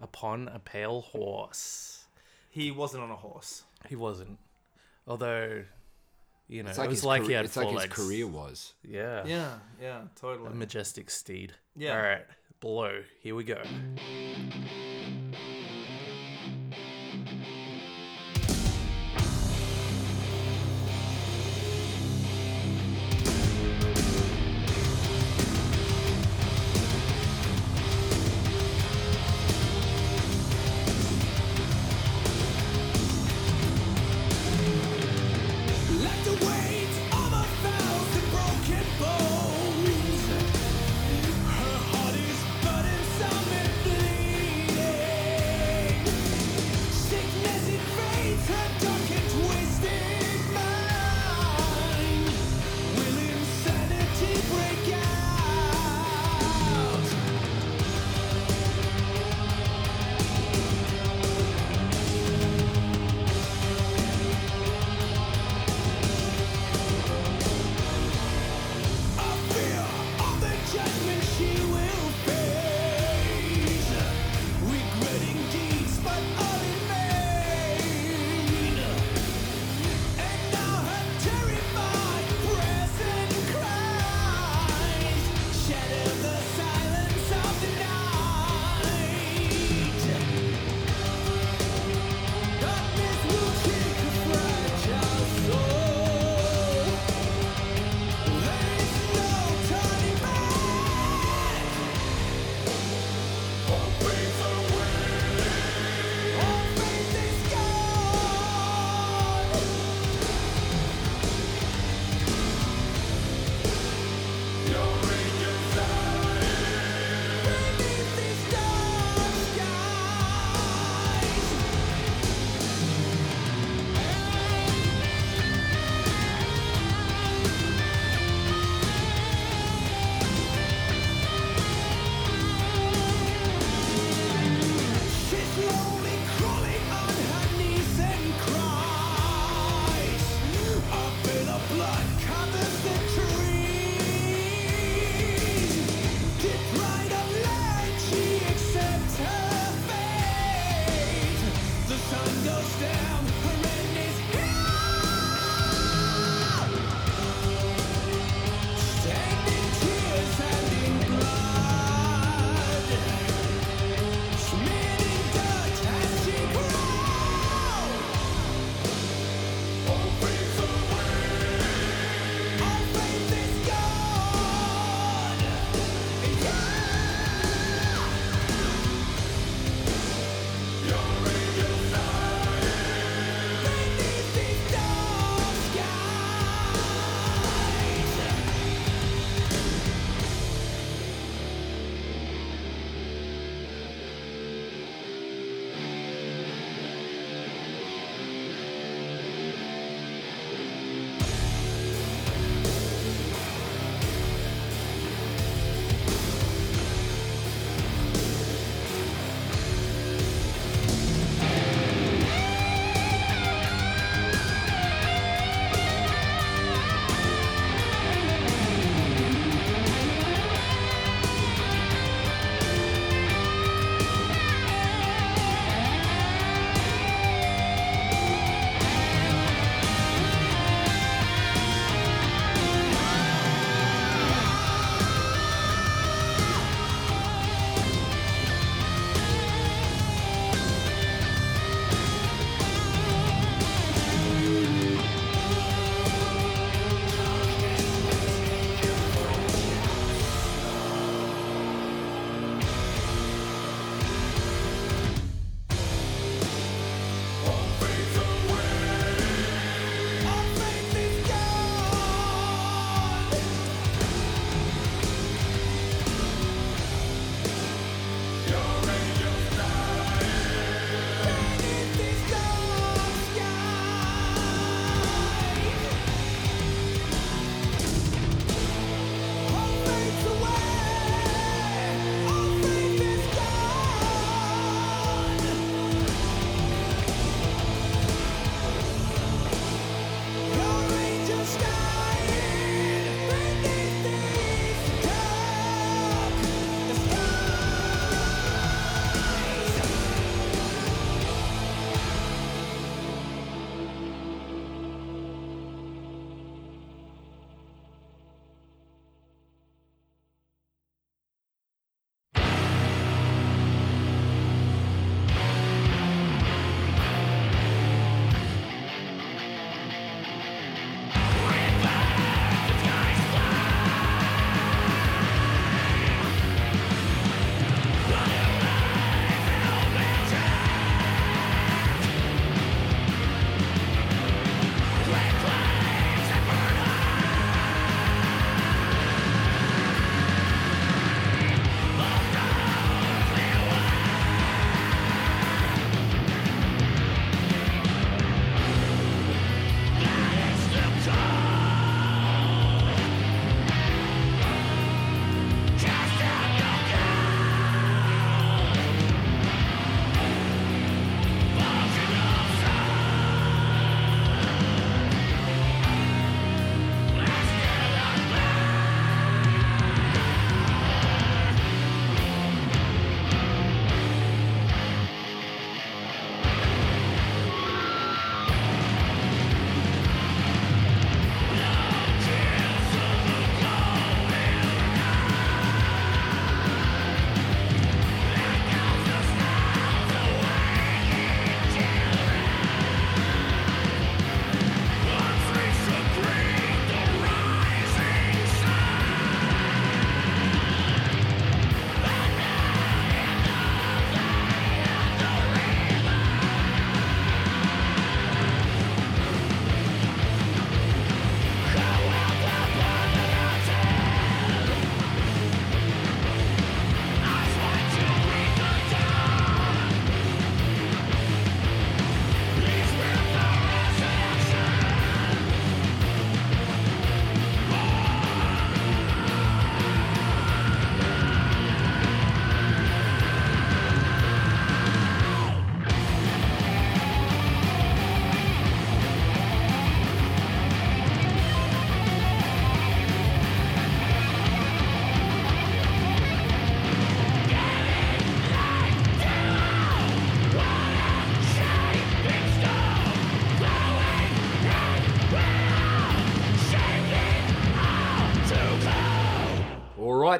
[0.00, 2.04] Upon a Pale Horse.
[2.50, 3.64] He wasn't on a horse.
[3.88, 4.38] He wasn't.
[5.06, 5.64] Although,
[6.46, 8.06] you know, it's it like, was his, like career, he had it's four like his
[8.06, 8.74] career was.
[8.86, 9.24] Yeah.
[9.26, 10.50] Yeah, yeah, totally.
[10.50, 11.54] A majestic steed.
[11.76, 11.96] Yeah.
[11.96, 12.26] All right.
[12.60, 13.02] Below.
[13.20, 13.62] Here we go.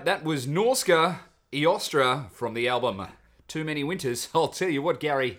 [0.04, 1.20] Right, that was Norska
[1.50, 3.06] Eostra from the album
[3.48, 4.28] Too Many Winters.
[4.34, 5.38] I'll tell you what, Gary,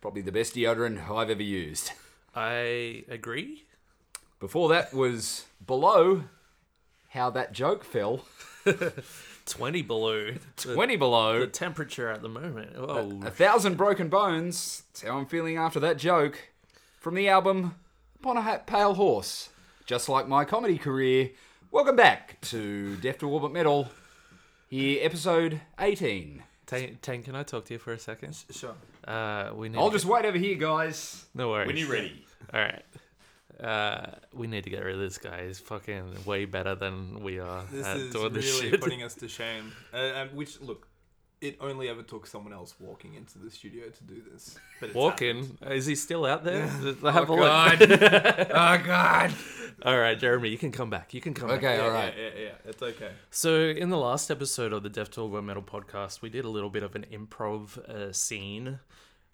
[0.00, 1.92] probably the best deodorant I've ever used.
[2.34, 3.64] I agree.
[4.40, 6.22] Before that was Below,
[7.10, 8.24] How That Joke Fell.
[9.44, 10.30] 20 below.
[10.30, 11.40] The, 20 below.
[11.40, 12.70] the temperature at the moment.
[12.74, 14.84] Oh, A Thousand Broken Bones.
[14.94, 16.38] That's how I'm feeling after that joke.
[17.00, 17.74] From the album
[18.20, 19.50] Upon a Pale Horse.
[19.84, 21.32] Just like my comedy career.
[21.70, 23.90] Welcome back to Deaf to All But Metal.
[24.68, 26.42] Here, episode 18.
[26.66, 28.36] Tane, Tane, can I talk to you for a second?
[28.50, 28.74] Sure.
[29.06, 31.26] Uh, we need I'll to just wait over here, guys.
[31.32, 31.68] get- no worries.
[31.68, 32.24] When you're ready.
[32.52, 32.82] All right.
[33.62, 35.46] Uh, we need to get rid of this guy.
[35.46, 38.80] He's fucking way better than we are This at is doing really this shit.
[38.80, 39.72] putting us to shame.
[39.94, 40.88] Uh, and which look,
[41.40, 44.56] it only ever took someone else walking into the studio to do this.
[44.80, 45.42] But it's Walking?
[45.60, 45.72] happened.
[45.72, 46.66] Is he still out there?
[46.66, 47.38] Have a Oh, look.
[47.38, 47.82] God.
[48.50, 49.34] oh, God.
[49.84, 51.12] All right, Jeremy, you can come back.
[51.12, 51.58] You can come back.
[51.58, 52.14] Okay, Yeah, all right.
[52.16, 53.10] Yeah, yeah, yeah, it's okay.
[53.30, 56.48] So, in the last episode of the Death to All Metal podcast, we did a
[56.48, 58.78] little bit of an improv uh, scene.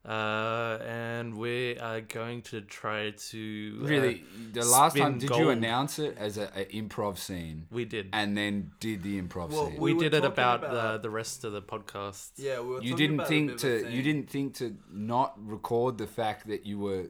[0.05, 3.79] Uh, and we are going to try to.
[3.83, 5.49] uh, Really, the last spin time, did you gold.
[5.59, 7.67] announce it as an improv scene?
[7.71, 8.09] we did.
[8.13, 9.75] And then did the improv Well, scene?
[9.81, 12.31] we, we were did it talking about, about- the, the rest of the podcast.
[12.37, 14.03] Yeah, we were you talking didn't about a think bit of to a you thing.
[14.05, 17.05] didn't think to not record the fact that you were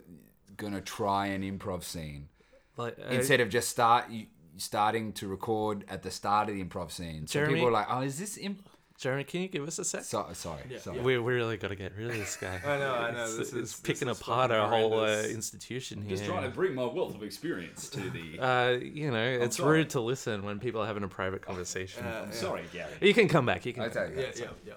[0.58, 2.28] gonna try an improv scene
[2.76, 4.26] Like, uh, instead of just start you,
[4.58, 7.26] starting to record at the start of the improv scene.
[7.26, 8.68] So Jeremy- people were like, "Oh, is this imp?"
[9.02, 10.04] Jeremy, can you give us a sec?
[10.04, 11.00] So, sorry, Yeah, sorry.
[11.00, 12.60] We, we really got to get rid of this guy.
[12.64, 14.94] I know, I know, It's, this it's is- this picking is apart fucking our whole
[14.94, 15.32] uh, horrendous.
[15.32, 16.10] institution here.
[16.16, 18.38] Just trying to bring my wealth of experience to the.
[18.38, 19.78] Uh, you know, it's sorry.
[19.78, 22.04] rude to listen when people are having a private conversation.
[22.04, 22.30] Uh, yeah.
[22.30, 22.92] Sorry, Gary.
[23.00, 23.66] You can come back.
[23.66, 23.82] You can.
[23.84, 24.72] Okay, Yeah, yeah, yeah.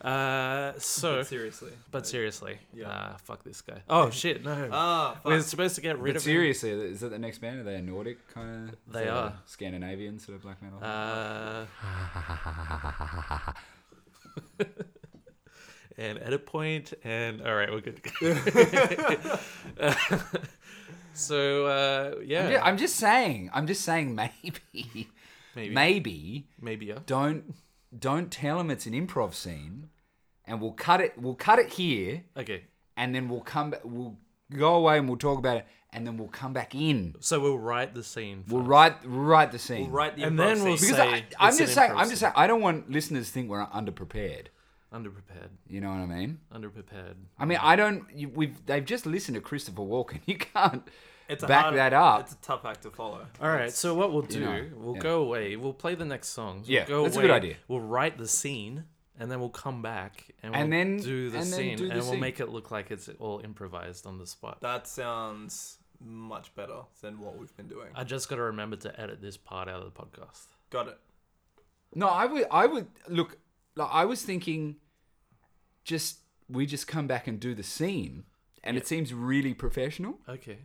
[0.00, 1.72] Uh, so, But seriously.
[1.90, 2.88] but seriously, Yeah.
[2.88, 3.82] uh, fuck this guy.
[3.88, 4.68] Oh shit, no.
[4.72, 5.24] Ah, fuck.
[5.26, 7.60] We're supposed to get rid But of seriously, is that the next band?
[7.60, 8.76] Are they a Nordic kind of?
[8.92, 9.34] They are.
[9.44, 10.78] Scandinavian sort of black metal.
[10.78, 10.84] him.
[10.84, 11.66] Uh,
[15.98, 18.02] and edit point, and all right, we're good.
[18.02, 19.38] to
[19.76, 19.88] go.
[21.14, 23.50] so uh, yeah, I'm, ju- I'm just saying.
[23.52, 24.14] I'm just saying.
[24.14, 25.08] Maybe,
[25.54, 26.98] maybe, maybe maybe yeah.
[27.06, 27.54] don't
[27.96, 29.88] don't tell them it's an improv scene,
[30.46, 31.14] and we'll cut it.
[31.18, 32.64] We'll cut it here, Okay,
[32.96, 33.70] and then we'll come.
[33.70, 33.80] back.
[33.84, 34.16] We'll
[34.56, 37.14] go away and we'll talk about it, and then we'll come back in.
[37.20, 38.44] so we'll write the scene.
[38.48, 39.82] We'll write write the scene.
[39.82, 40.90] We'll write the And improv then we'll scene.
[40.90, 41.90] because say I, I'm it's an just saying.
[41.90, 42.16] improv I'm just scene.
[42.18, 42.32] saying.
[42.36, 44.46] I don't want listeners to think we're underprepared.
[44.92, 46.38] underprepared, You know what I mean?
[46.52, 47.14] underprepared.
[47.38, 48.04] I mean, I don't.
[48.14, 50.20] You, we've they've just listened to Christopher Walken.
[50.26, 50.86] You can't
[51.30, 52.20] It's a back hard- that up.
[52.22, 53.26] It's a tough act to follow.
[53.40, 55.00] All right, so what we'll do, know, we'll yeah.
[55.00, 55.56] go away.
[55.56, 56.68] We'll play the next songs.
[56.68, 57.56] We'll Yeah, go that's a good idea.
[57.68, 58.84] We'll write the scene,
[59.18, 61.86] and then we'll come back and, And we'll then- do the and then scene, do
[61.86, 62.20] the and we'll scene.
[62.20, 64.60] make it look like it's all improvised on the spot.
[64.60, 67.88] That sounds much better than what we've been doing.
[67.94, 70.46] I just got to remember to edit this part out of the podcast.
[70.70, 70.98] Got it.
[71.94, 72.46] No, I would.
[72.50, 73.38] I would look.
[73.76, 74.76] Like, I was thinking,
[75.84, 78.24] just we just come back and do the scene,
[78.64, 80.18] and it seems really professional.
[80.28, 80.58] Okay.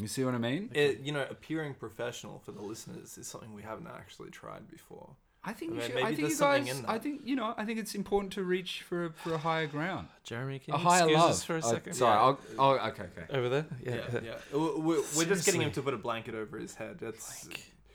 [0.00, 0.70] You see what I mean?
[0.74, 5.10] It, you know, appearing professional for the listeners is something we haven't actually tried before.
[5.42, 5.94] I think I you should.
[5.94, 6.78] maybe I think there's you something guys.
[6.80, 7.54] in I think you know.
[7.56, 10.78] I think it's important to reach for a, for a higher ground, Jeremy, can a
[10.78, 11.30] you higher excuse love.
[11.30, 11.92] us for a Oh, second?
[11.94, 12.14] sorry.
[12.14, 12.22] Yeah.
[12.22, 13.38] I'll, oh, okay, okay.
[13.38, 13.66] Over there?
[13.82, 13.94] Yeah.
[14.12, 14.34] Yeah, yeah.
[14.58, 16.98] We're, we're we're just getting him to put a blanket over his head.
[17.00, 17.48] It's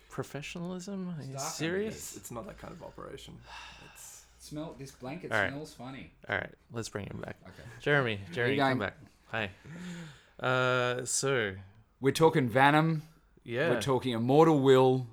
[0.10, 1.14] Professionalism?
[1.20, 2.16] Are you serious?
[2.16, 3.36] it's not that kind of operation.
[3.94, 5.50] It's Smell this blanket All right.
[5.52, 6.12] smells funny.
[6.30, 7.36] All right, let's bring him back.
[7.44, 7.68] Okay.
[7.82, 8.96] Jeremy, Jeremy, come back.
[9.32, 9.50] Hi.
[10.40, 11.54] Uh, so
[12.02, 13.04] We're talking Vanum.
[13.44, 15.08] yeah, We're talking Immortal Will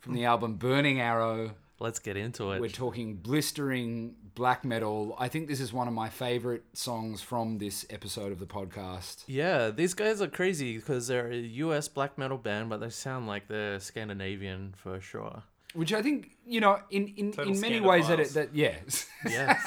[0.00, 1.52] from the album Burning Arrow.
[1.78, 2.60] let's get into it.
[2.60, 5.16] We're talking blistering black metal.
[5.18, 9.24] I think this is one of my favorite songs from this episode of the podcast.
[9.26, 13.26] Yeah, these guys are crazy because they're a US black metal band, but they sound
[13.26, 15.42] like they're Scandinavian for sure.
[15.74, 18.32] Which I think, you know, in, in, Total in many ways that it, Scandophiles.
[18.34, 19.06] that yes.
[19.28, 19.58] Yeah.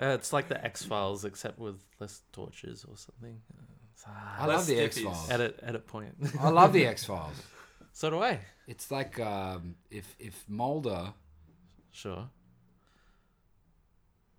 [0.00, 3.40] uh, it's like the X Files, except with less torches or something.
[3.58, 3.62] Uh,
[4.06, 4.84] it's- I Less love the stiffies.
[4.84, 5.30] X Files.
[5.30, 6.14] edit, edit point.
[6.40, 7.36] I love the X Files.
[7.92, 8.40] so do I.
[8.66, 11.12] It's like um, if if Mulder
[11.92, 12.28] Sure.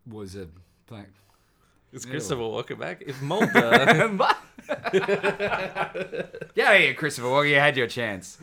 [0.07, 0.47] was a
[0.87, 1.09] black.
[1.93, 2.11] It's Yeah.
[2.11, 3.03] Christopher Walker back.
[3.05, 4.17] If Mulder.
[6.55, 7.29] Yeah, yeah, Christopher.
[7.29, 8.37] Well, you had your chance.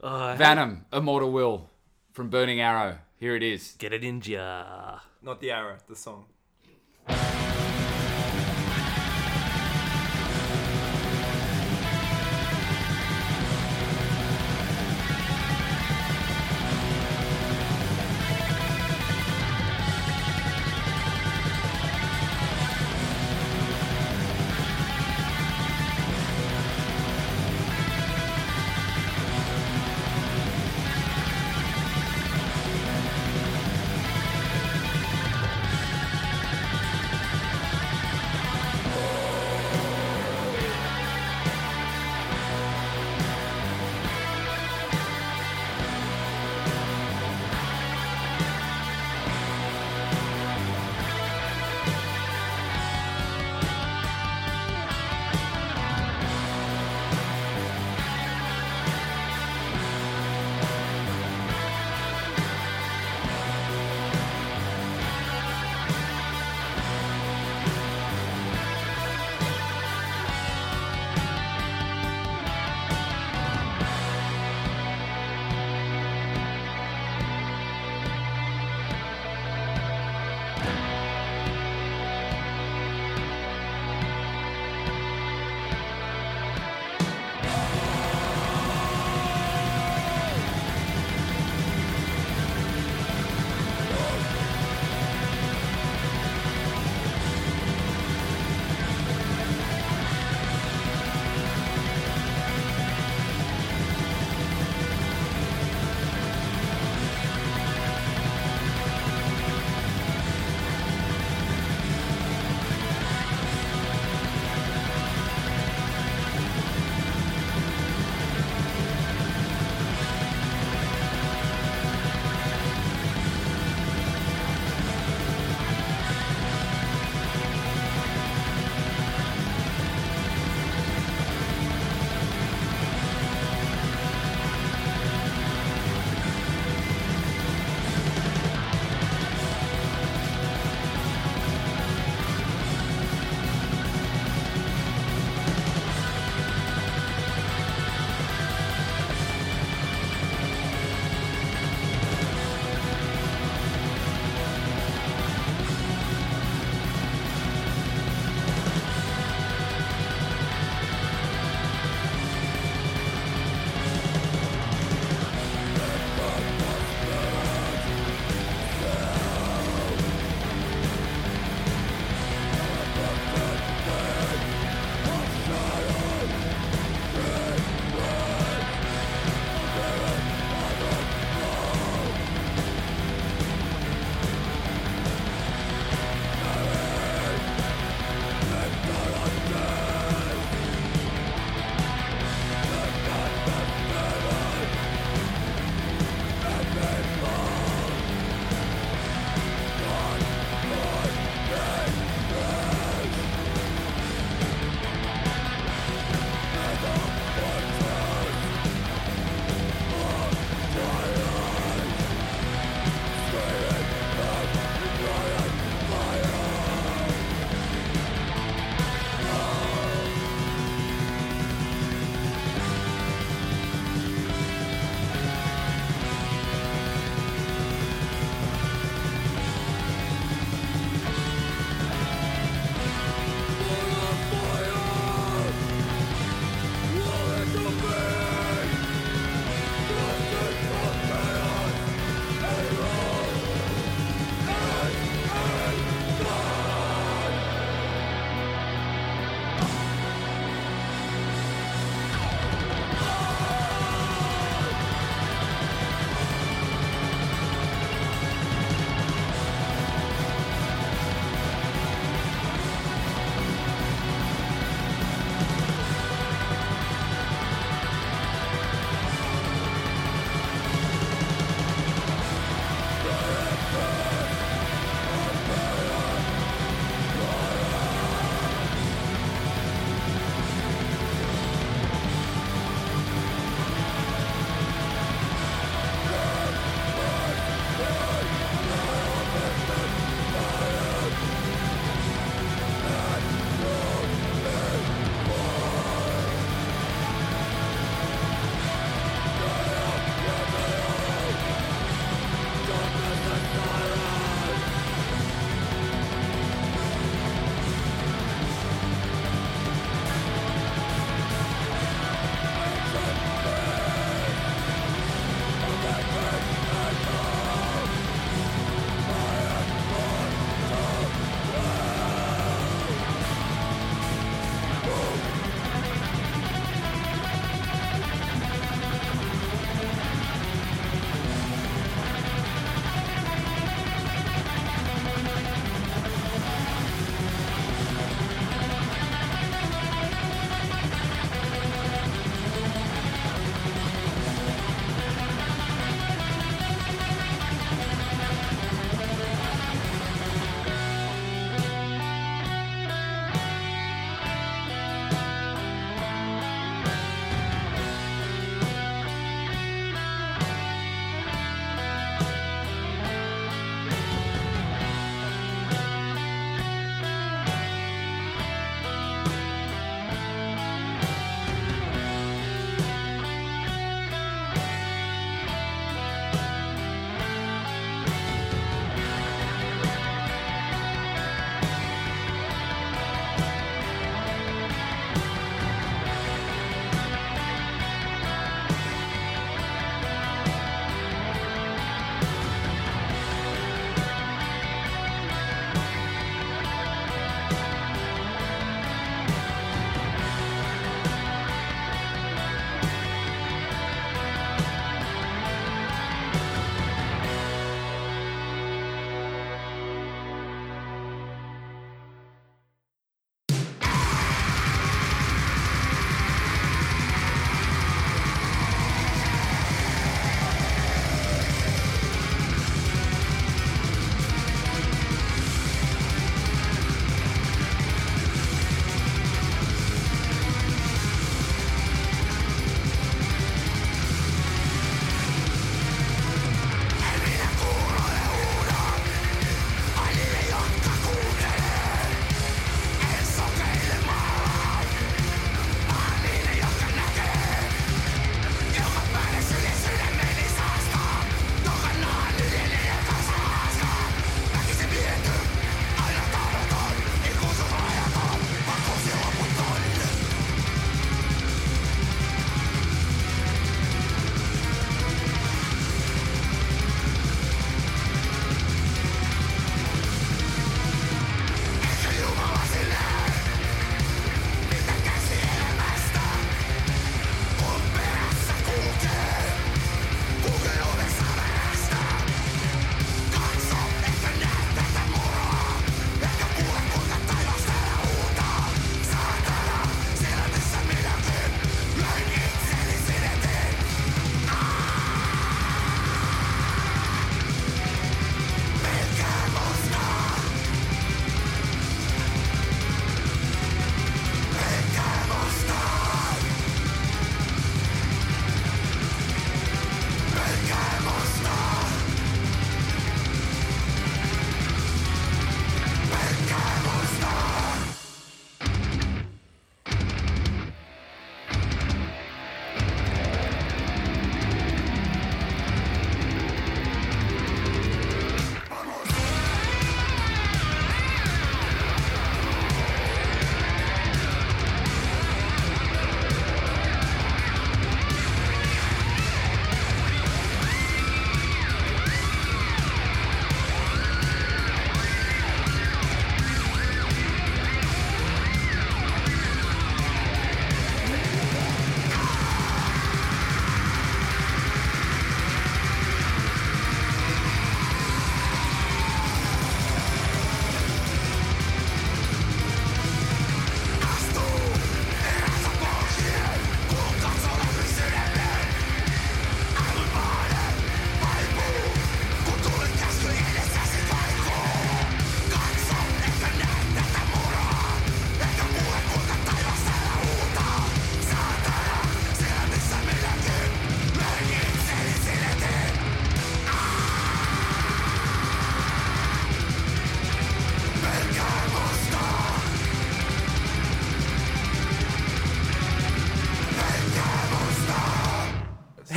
[0.00, 1.68] uh, Vanum, Immortal Will
[2.12, 2.98] from Burning Arrow.
[3.18, 3.74] Here it is.
[3.78, 4.98] get it in ya.
[5.22, 6.24] not the arrow, the song.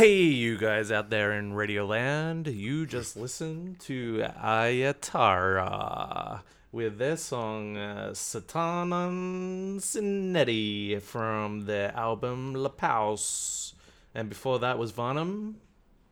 [0.04, 6.42] Hey, you guys out there in Radioland, you just listened to Ajattara
[6.74, 13.76] with their song uh, Saatanan Sinetti from their album Lupaus.
[14.14, 15.62] And before that was Vanum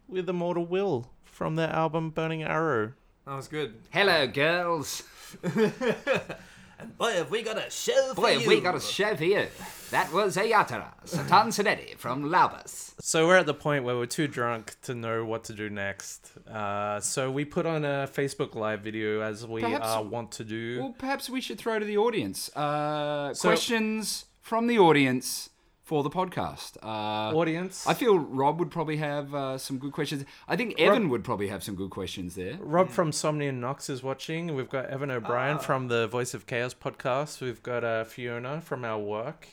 [0.07, 2.93] with Immortal Will from their album Burning Arrow.
[3.25, 3.73] That was good.
[3.89, 5.03] Hello, girls.
[5.43, 9.47] and Boy, have we got a show Boy, have we got a show you.
[9.91, 12.93] That was Ajattara, Satan Sinetti from Lupaus.
[13.01, 16.31] So we're at the point where we're too drunk to know what to do next.
[16.47, 20.45] Uh, so we put on a Facebook Live video as we Perhaps- uh, want to
[20.45, 20.79] do.
[20.79, 22.49] Well, perhaps we should throw to the audience.
[22.55, 25.49] Uh, So- questions from the audience
[25.91, 26.77] for the podcast.
[26.81, 27.85] Uh, Audience.
[27.85, 30.23] I feel Rob would probably have uh, some good questions.
[30.47, 32.57] I think Evan would probably have some good questions there.
[32.61, 34.55] Rob from Somnium Nox is watching.
[34.55, 37.41] We've got Evan O'Brien from the Voice of Chaos podcast.
[37.41, 39.49] We've got uh, Fiona from our work.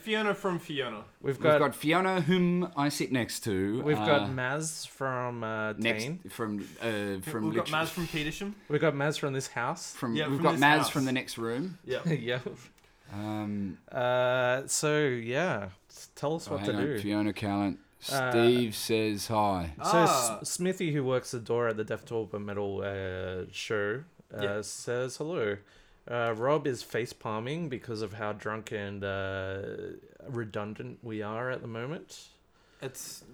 [0.00, 1.04] Fiona from Fiona.
[1.20, 3.82] We've We've got, got Fiona, whom I sit next to.
[3.82, 8.54] we've uh, got Maz from uh, next from uh, from We've got Maz from Petersham.
[8.70, 9.92] We've got Maz from this house.
[9.92, 10.88] from Yeah, we've from got Maz house.
[10.88, 11.76] from the next room.
[11.84, 12.08] Yeah.
[12.08, 12.38] yeah.
[13.12, 15.68] Um, Uh, so yeah,
[16.14, 16.98] tell us oh, what to on, do.
[17.00, 17.78] Fiona Callant.
[18.12, 19.72] Uh, Steve says hi.
[19.78, 20.38] So Ah.
[20.40, 24.02] S- Smithy, who works the door at the Death to Metal uh, show,
[24.36, 24.60] uh, Yeah.
[24.62, 25.56] says hello.
[26.08, 29.62] Uh, Rob is face palming because of how drunk and uh,
[30.28, 32.28] redundant we are at the moment.
[32.80, 33.24] It's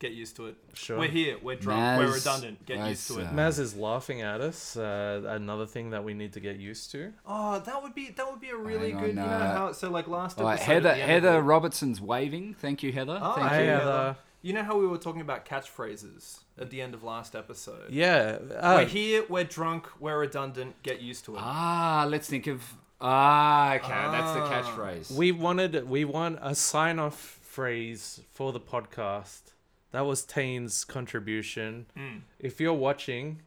[0.00, 0.56] get used to it.
[0.74, 0.98] Sure.
[0.98, 1.36] We're here.
[1.40, 2.00] We're drunk.
[2.00, 2.66] we're redundant.
[2.66, 3.26] Get used to it.
[3.26, 4.76] uh, Maz is laughing at us.
[4.76, 7.12] Uh, another thing that we need to get used to.
[7.24, 9.10] Oh, that would be that would be a really Hang good.
[9.18, 10.64] on, you know uh, how so like last All right, episode.
[10.64, 12.54] at Heather the end of Heather it- Robertson's waving.
[12.54, 13.18] Thank you, Heather.
[13.22, 13.66] Oh, Thank Hi, you.
[13.66, 13.78] yeah.
[13.78, 14.16] Heather.
[14.42, 17.90] You know how we were talking about catchphrases at the end of last episode.
[17.90, 18.38] Yeah.
[18.58, 19.24] Uh, We're here.
[19.28, 19.86] We're drunk.
[20.00, 20.82] We're redundant.
[20.82, 21.40] Get used to it.
[21.44, 22.62] Ah, let's think of.
[23.02, 24.62] Ah, okay, that's the Ah.
[24.62, 25.10] catchphrase.
[25.12, 29.40] we wanted we want a sign off phrase for the podcast.
[29.92, 31.86] That was Tane's contribution.
[31.96, 32.20] Mm.
[32.38, 33.42] If you're watching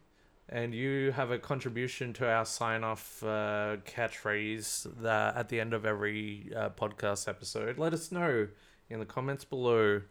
[0.48, 5.72] and you have a contribution to our sign off uh, catchphrase that at the end
[5.72, 8.48] of every uh, podcast episode, let us know
[8.90, 10.02] in the comments below.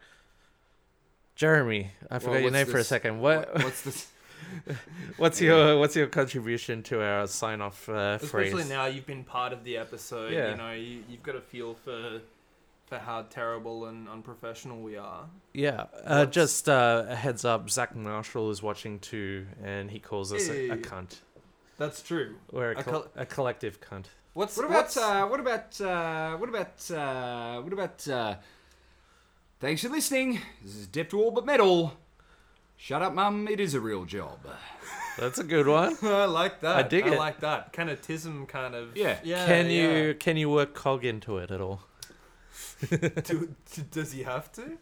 [1.35, 3.19] Jeremy, I forgot your what's name for a second.
[3.19, 4.07] What What's this?
[5.17, 8.69] what's your what's your contribution to our sign off uh, Especially phrase?
[8.69, 10.31] now you've been part of the episode.
[10.31, 10.51] Yeah.
[10.51, 12.21] You know, you, you've got a feel for
[12.93, 15.25] for how terrible and unprofessional we are.
[15.53, 17.69] Yeah, uh, just uh, a heads up.
[17.69, 21.21] Zach Marshall is watching too, and he calls us a, a cunt.
[21.77, 22.35] That's true.
[22.51, 24.05] We're a, A col- col- a collective cunt.
[24.33, 28.35] What's What about what's- uh, what about uh, what about uh, what about uh,
[29.59, 30.39] Thanks for listening.
[30.63, 31.93] This is Deaf to All But Metal.
[32.77, 33.47] Shut up, mum.
[33.47, 34.39] It is a real job.
[35.17, 35.95] That's a good one.
[36.03, 36.75] I like that.
[36.75, 37.13] I dig I it.
[37.13, 38.97] I like that kind of tism kind of.
[38.97, 39.17] Yeah.
[39.23, 39.45] Yeah.
[39.45, 39.71] can yeah.
[39.71, 41.81] you can you work cog into it at all?
[43.23, 43.55] Do,
[43.91, 44.77] does he have to?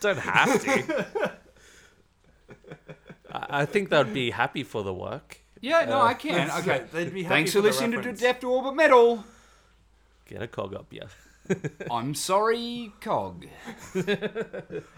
[0.00, 1.32] Don't have to.
[3.32, 5.38] I I think they'd be happy for the work.
[5.60, 6.34] Yeah, no, I can.
[6.34, 6.70] That's Okay.
[6.70, 6.92] right.
[6.92, 8.20] They'd be happy Thanks for for the listening to reference.
[8.20, 9.24] Deaf to All But Metal.
[10.26, 11.04] Get a cog up, yeah.
[11.88, 13.46] I'm sorry, Cog.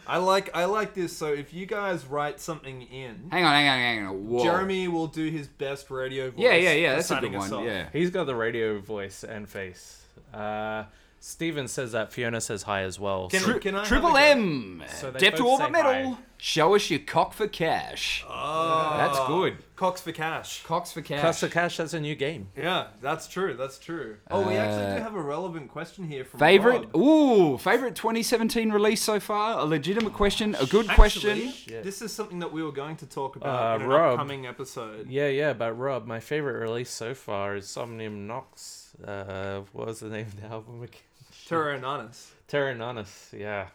[0.06, 1.14] I like I like this.
[1.14, 4.26] So if you guys write something in, Hang on, hang on, hang on.
[4.28, 4.42] Whoa.
[4.44, 6.40] Jeremy will do his best radio voice.
[6.40, 6.94] Yeah, yeah, yeah.
[6.94, 7.60] That's a signing good us one.
[7.60, 7.66] off.
[7.66, 7.88] Yeah.
[7.92, 10.02] He's got the radio voice and face.
[10.32, 10.84] Uh,
[11.20, 13.28] Steven says that Fiona says hi as well.
[13.28, 14.16] Can- so- can I Triple?
[14.16, 14.82] M.
[14.88, 15.92] So they to both All say But Metal.
[16.12, 16.18] hi.
[16.40, 18.24] Show us your cock for cash.
[18.28, 19.56] Oh, That's good.
[19.74, 20.62] Cox for cash.
[20.62, 21.20] Cocks for cash.
[21.20, 22.46] Cluster Cash, that's a new game.
[22.56, 23.54] Yeah, that's true.
[23.54, 24.18] That's true.
[24.30, 26.82] Oh, we actually Uh, do have a relevant question here from Favorite?
[26.94, 26.96] Rob.
[26.96, 29.58] Ooh, favorite 2017 release so far?
[29.58, 31.50] A legitimate question, a good Actually, question.
[31.52, 31.82] Shit.
[31.82, 34.12] this is something that we were going to talk about Uh, in an Rob.
[34.12, 35.08] upcoming episode.
[35.10, 38.94] Yeah, yeah, but Rob, my favorite release so far is Somnium Nox.
[39.04, 41.00] Uh, what was the name of the album again?
[41.48, 42.32] Terra Anonymous.
[42.46, 43.68] Terra Nonus, yeah,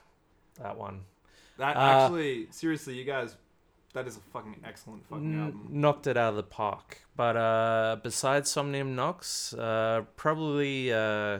[0.61, 1.01] that one.
[1.57, 3.35] That Uh, actually, seriously, you guys,
[3.93, 5.67] that is a fucking excellent fucking album.
[5.69, 7.01] knocked it out of the park.
[7.15, 11.39] But uh, besides Somnium Nox, uh, probably uh,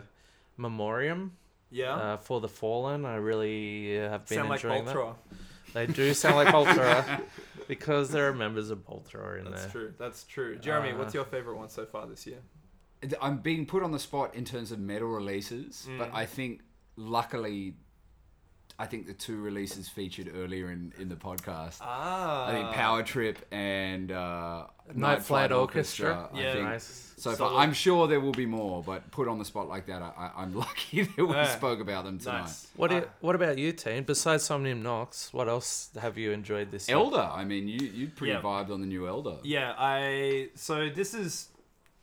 [0.57, 1.35] Memoriam
[1.72, 3.05] Yeah, uh, for the Fallen.
[3.05, 5.15] I really uh, have been sound like enjoying Ultra.
[5.15, 5.38] that.
[5.73, 7.22] They do sound like Ultra
[7.68, 9.61] because there are members of Ultra in That's there.
[9.64, 9.93] That's true.
[9.97, 10.55] That's true.
[10.60, 12.38] Jeremy, Uh, what's your favorite one so far this year?
[13.22, 16.16] I'm being put on the spot in terms of metal releases, but Mm.
[16.16, 16.62] I think
[16.96, 17.76] luckily,
[18.80, 21.78] I think the two releases featured earlier in, in the podcast.
[21.82, 24.66] Ah, I think Power Trip and uh,
[24.96, 26.28] Night Flight Orchestra.
[26.34, 26.54] I Yeah.
[26.54, 27.14] think Nice.
[27.18, 30.02] so far, I'm sure there will be more, but put on the spot like that,
[30.02, 31.56] I, I, I'm lucky that we Yeah.
[31.56, 32.42] spoke about them tonight.
[32.42, 32.68] Nice.
[32.76, 34.04] What Uh, i- What about you, team?
[34.06, 36.98] Besides Somnium Nox, what else have you enjoyed this year?
[36.98, 38.42] Elder, I mean, you you pretty Yeah.
[38.42, 39.38] vibed on the new Elder.
[39.44, 41.50] Yeah, I so this is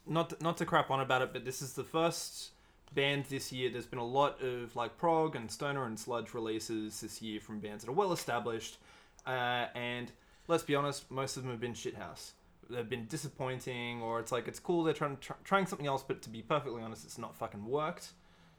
[0.07, 2.51] not not to crap on about it, but this is the first
[2.95, 3.71] band this year.
[3.71, 7.61] There's been a lot of like prog and stoner and sludge releases this year from
[7.61, 8.79] bands that are well established,
[9.27, 10.11] uh, and
[10.49, 12.33] let's be honest, most of them have been shithouse.
[12.69, 16.23] They've been disappointing, or it's like it's cool they're trying try, trying something else, but
[16.23, 18.11] to be perfectly honest, it's not fucking worked.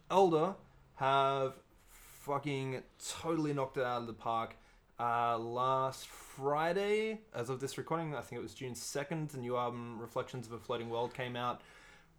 [0.09, 0.55] Elder
[0.95, 1.53] have
[1.89, 2.83] fucking
[3.21, 4.55] totally knocked it out of the park.
[5.01, 9.57] Uh, last Friday, as of this recording, I think it was June 2nd, the new
[9.57, 11.61] album Reflections of a Floating World came out.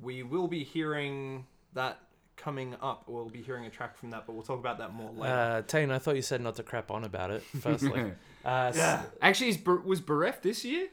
[0.01, 2.01] We will be hearing that
[2.37, 3.05] coming up.
[3.07, 5.33] We'll be hearing a track from that, but we'll talk about that more later.
[5.33, 7.43] Uh, Tane, I thought you said not to crap on about it.
[7.61, 8.15] Firstly,
[8.45, 10.89] uh, yeah, Actually, is was Bereft this year?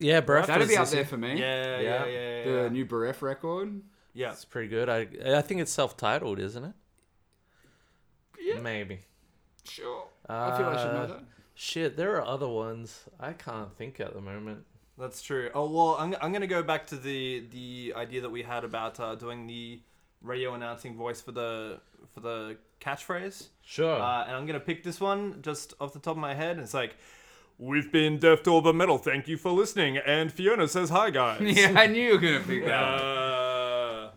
[0.00, 1.06] yeah, Breath That'd was be up there year.
[1.06, 1.38] for me.
[1.38, 1.80] yeah, yeah, Yeah.
[1.80, 2.44] yeah, yeah.
[2.44, 2.68] The yeah.
[2.70, 3.82] new Bereft record.
[4.14, 4.32] yeah.
[4.32, 4.88] It's pretty good.
[4.88, 5.06] I
[5.38, 6.72] I think it's self-titled, isn't it?
[8.40, 8.58] Yeah.
[8.60, 9.00] Maybe.
[9.62, 10.06] Sure.
[10.28, 11.20] I feel I should know Uh, that.
[11.54, 13.04] Shit, there are other ones.
[13.18, 14.64] I can't think at the moment.
[14.96, 15.50] That's true.
[15.54, 18.98] Oh well, I'm, I'm gonna go back to the the idea that we had about
[19.00, 19.80] uh, doing the
[20.22, 21.80] radio announcing voice for the
[22.14, 23.48] for the catchphrase.
[23.62, 24.00] Sure.
[24.00, 26.58] Uh, and I'm gonna pick this one just off the top of my head.
[26.58, 26.96] It's like,
[27.58, 28.98] "We've been Deaf to All But Metal.
[28.98, 32.40] Thank you for listening." And Fiona says, "Hi guys." Yeah, I knew you were gonna
[32.40, 32.82] pick that.
[32.82, 34.10] Uh,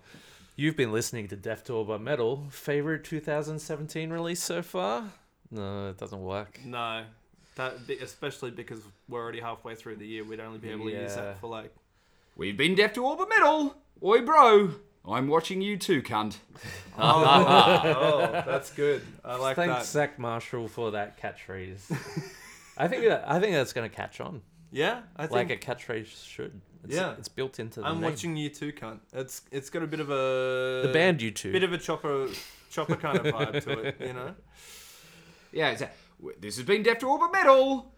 [0.55, 2.45] You've been listening to Deaf to All But Metal.
[2.51, 5.05] Favorite 2017 release so far?
[5.53, 6.59] No, it doesn't work.
[6.65, 7.03] no,
[7.55, 11.15] that especially because we're already halfway through the year, we'd only be able to use
[11.15, 11.21] Yeah.
[11.23, 11.73] that for like.
[12.35, 13.75] We've been deaf to all but metal.
[14.03, 14.71] Oi, bro.
[15.07, 16.37] I'm watching you too, cunt.
[16.97, 19.01] Oh, oh, that's good.
[19.25, 19.65] I like that.
[19.67, 19.85] Thanks, that.
[19.87, 21.81] Zach Marshall, for that catchphrase.
[22.77, 26.25] I think that, I think that's gonna catch on, Yeah, I think like a catchphrase
[26.25, 26.59] should.
[26.83, 27.13] It's, Yeah.
[27.17, 28.11] it's built into the I'm name.
[28.11, 28.99] watching you too, cunt.
[29.13, 31.51] It's it's got a bit of a the band you two.
[31.51, 32.27] bit of a chopper
[32.69, 34.35] chopper kind of vibe to it, you know.
[35.53, 35.89] Yeah, it's a,
[36.39, 37.91] this has been deaf to all but metal.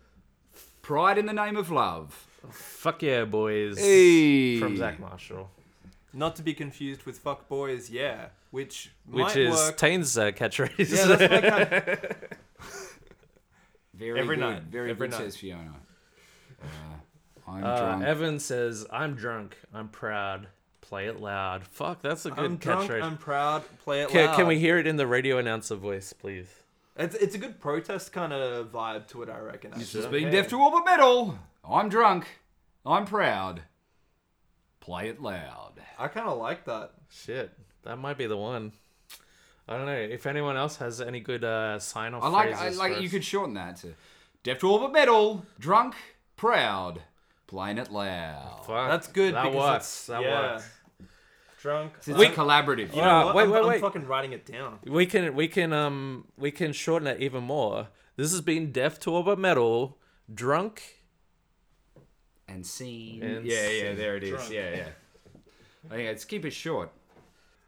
[0.81, 2.11] Pride in the name of love.
[2.51, 3.79] Fuck yeah, boys.
[3.79, 4.59] Hey.
[4.59, 5.49] From Zach Marshall,
[6.13, 9.77] Not to be confused with "fuck boys," yeah, which which might is work.
[9.77, 10.95] Tane's uh, catchphrase.
[10.95, 12.15] yeah, that's my kind.
[13.93, 14.41] Very Every good.
[14.41, 15.23] night, Very every good, night.
[15.23, 15.73] says Fiona.
[16.61, 16.67] Uh,
[17.47, 18.03] I'm Uh, drunk.
[18.03, 19.55] Evan says, "I'm drunk.
[19.73, 20.47] I'm proud.
[20.81, 22.89] Play it loud." Fuck, that's a good I'm drunk.
[22.91, 23.01] catchphrase.
[23.03, 23.63] I'm proud.
[23.83, 24.35] Play it Can, loud.
[24.35, 26.47] can we hear it in the radio announcer voice, please?
[26.97, 29.71] It's it's a good protest kind of vibe to it, I reckon.
[29.71, 30.01] this actually.
[30.03, 30.31] has been Okay.
[30.41, 31.37] deaf to all but metal.
[31.69, 32.25] I'm drunk.
[32.85, 33.61] I'm proud.
[34.79, 35.73] Play it loud.
[35.97, 36.91] I kind of like that.
[37.09, 37.51] Shit,
[37.83, 38.71] that might be the one.
[39.67, 42.23] I don't know if anyone else has any good uh, sign off.
[42.23, 42.55] I like.
[42.55, 43.01] I like.
[43.01, 43.95] You could shorten that to
[44.43, 45.45] deaf to all but metal.
[45.59, 45.95] Drunk.
[46.37, 47.01] Proud.
[47.47, 48.63] Playing it loud.
[48.65, 49.33] Fuck, That's good.
[49.35, 49.75] That because works.
[49.75, 50.51] it's- That yeah.
[50.53, 50.69] works.
[51.65, 51.93] Drunk.
[51.97, 52.95] It's Like- a collaborative.
[52.95, 53.35] You Uh, know what?
[53.35, 54.77] wait, I'm, wait, I'm fucking writing it down.
[54.85, 57.87] We can we can um we can shorten it even more.
[58.17, 59.97] This has been Deaf to All But Metal,
[60.31, 61.01] drunk.
[62.47, 63.23] and scene.
[63.23, 64.29] And yeah, yeah, there it is.
[64.29, 64.51] Drunk.
[64.51, 65.91] Yeah, yeah.
[65.91, 66.91] Okay, let's keep it short.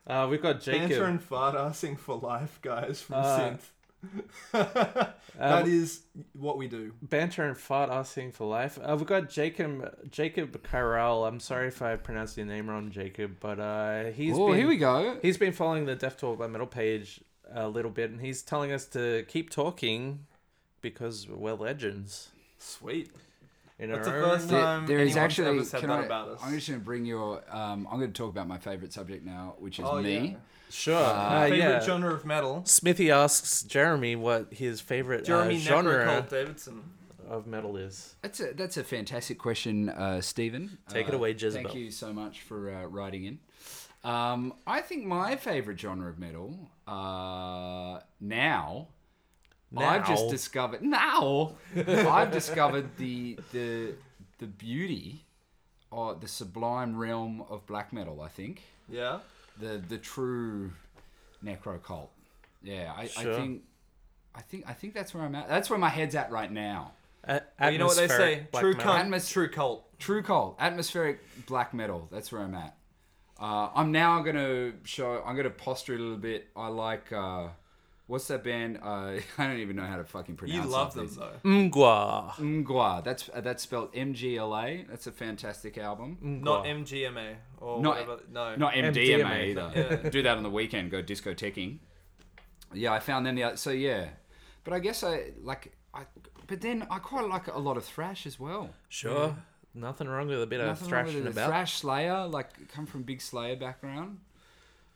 [0.05, 1.03] Uh, we've got Banter Jacob.
[1.09, 3.65] and fart assing for life, guys, from Uh, Synth.
[4.51, 6.01] that is
[6.33, 6.93] what we do.
[7.01, 8.77] Banter and fart asking for life.
[8.81, 11.27] Uh, we've got Jacob Jacob Carell.
[11.27, 14.67] I'm sorry if I pronounced your name wrong, Jacob, but uh, he's oh, been, here
[14.67, 15.17] we go.
[15.21, 17.21] He's been following the Deaf Talk by Metal page
[17.51, 20.25] a little bit, and he's telling us to keep talking
[20.81, 22.29] because we're legends.
[22.57, 23.11] Sweet.
[23.79, 25.49] In That's the first own- There- time there is actually.
[25.49, 26.39] ever said can that I, about us.
[26.41, 27.43] I'm just going to bring your.
[27.49, 30.29] Um, I'm going to talk about my favorite subject now, which is Oh, me.
[30.29, 30.37] yeah.
[30.69, 30.95] Sure.
[30.95, 31.79] Uh, Uh, Favorite yeah.
[31.79, 32.63] genre of metal?
[32.65, 36.83] Smithy asks Jeremy what his favorite Jeremy uh, genre Necrocult Davidson.
[37.29, 38.15] of metal is.
[38.21, 40.77] That's a that's a fantastic question, uh, Stephen.
[40.89, 41.69] Take it Uh, away, Jezebel.
[41.69, 43.39] Thank you so much for uh, writing in.
[44.03, 46.57] Um, I think my favorite genre of metal
[46.87, 48.87] uh, now,
[49.75, 53.95] I've just discovered now I've discovered the the
[54.39, 55.25] the beauty
[55.91, 58.21] or the sublime realm of black metal.
[58.21, 59.19] I think Yeah.
[59.59, 60.71] The the true
[61.43, 62.11] necro cult.
[62.63, 63.33] Yeah, I, Sure.
[63.33, 63.61] I think
[64.35, 65.47] I think I think that's where I'm at.
[65.49, 66.93] That's where my head's at right now.
[67.23, 68.47] A- Well, you know what they say?
[68.53, 68.93] True metal.
[68.93, 69.83] cunt, Atmos- true cult.
[69.99, 72.07] True cult, atmospheric black metal.
[72.11, 72.75] That's where I'm at.
[73.39, 75.21] Uh, I'm now gonna show.
[75.25, 76.47] I'm gonna posture a little bit.
[76.55, 77.11] I like.
[77.11, 77.49] Uh,
[78.07, 78.79] what's that band?
[78.83, 80.55] Uh, I don't even know how to fucking pronounce.
[80.55, 80.73] You pronounce.
[80.73, 81.15] love half them these.
[81.15, 81.49] though.
[81.79, 82.31] Mgwa.
[82.65, 83.03] Mgwa.
[83.03, 84.85] That's uh, that's spelled M G L A.
[84.89, 86.17] That's a fantastic album.
[86.21, 88.19] Not MGMA or Not- whatever.
[88.31, 88.55] No.
[88.55, 89.71] Not MDMA, MDMA, either.
[90.03, 90.09] yeah.
[90.09, 90.91] Do that on the weekend.
[90.91, 91.77] Go disco discothequing.
[92.73, 93.57] Yeah, I found them the other.
[93.57, 94.07] So yeah,
[94.63, 95.71] but I guess I like.
[95.93, 96.01] I
[96.47, 98.69] but then I quite like a lot of thrash as well.
[98.89, 99.35] Sure.
[99.73, 101.49] Nothing wrong with a bit of Nothing wrong thrashing with about.
[101.49, 104.17] Thrash Slayer, like come from big Slayer background.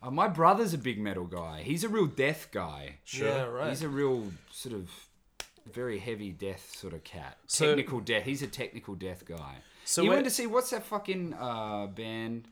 [0.02, 1.62] Uh, my brother's a big metal guy.
[1.62, 2.96] He's a real death guy.
[3.12, 3.68] Yeah, right.
[3.68, 4.90] He's a real sort of
[5.72, 7.38] very heavy death sort of cat.
[7.46, 8.24] So- technical death.
[8.24, 9.56] He's a technical death guy.
[9.84, 12.48] So you wait- went to see what's that fucking uh, band?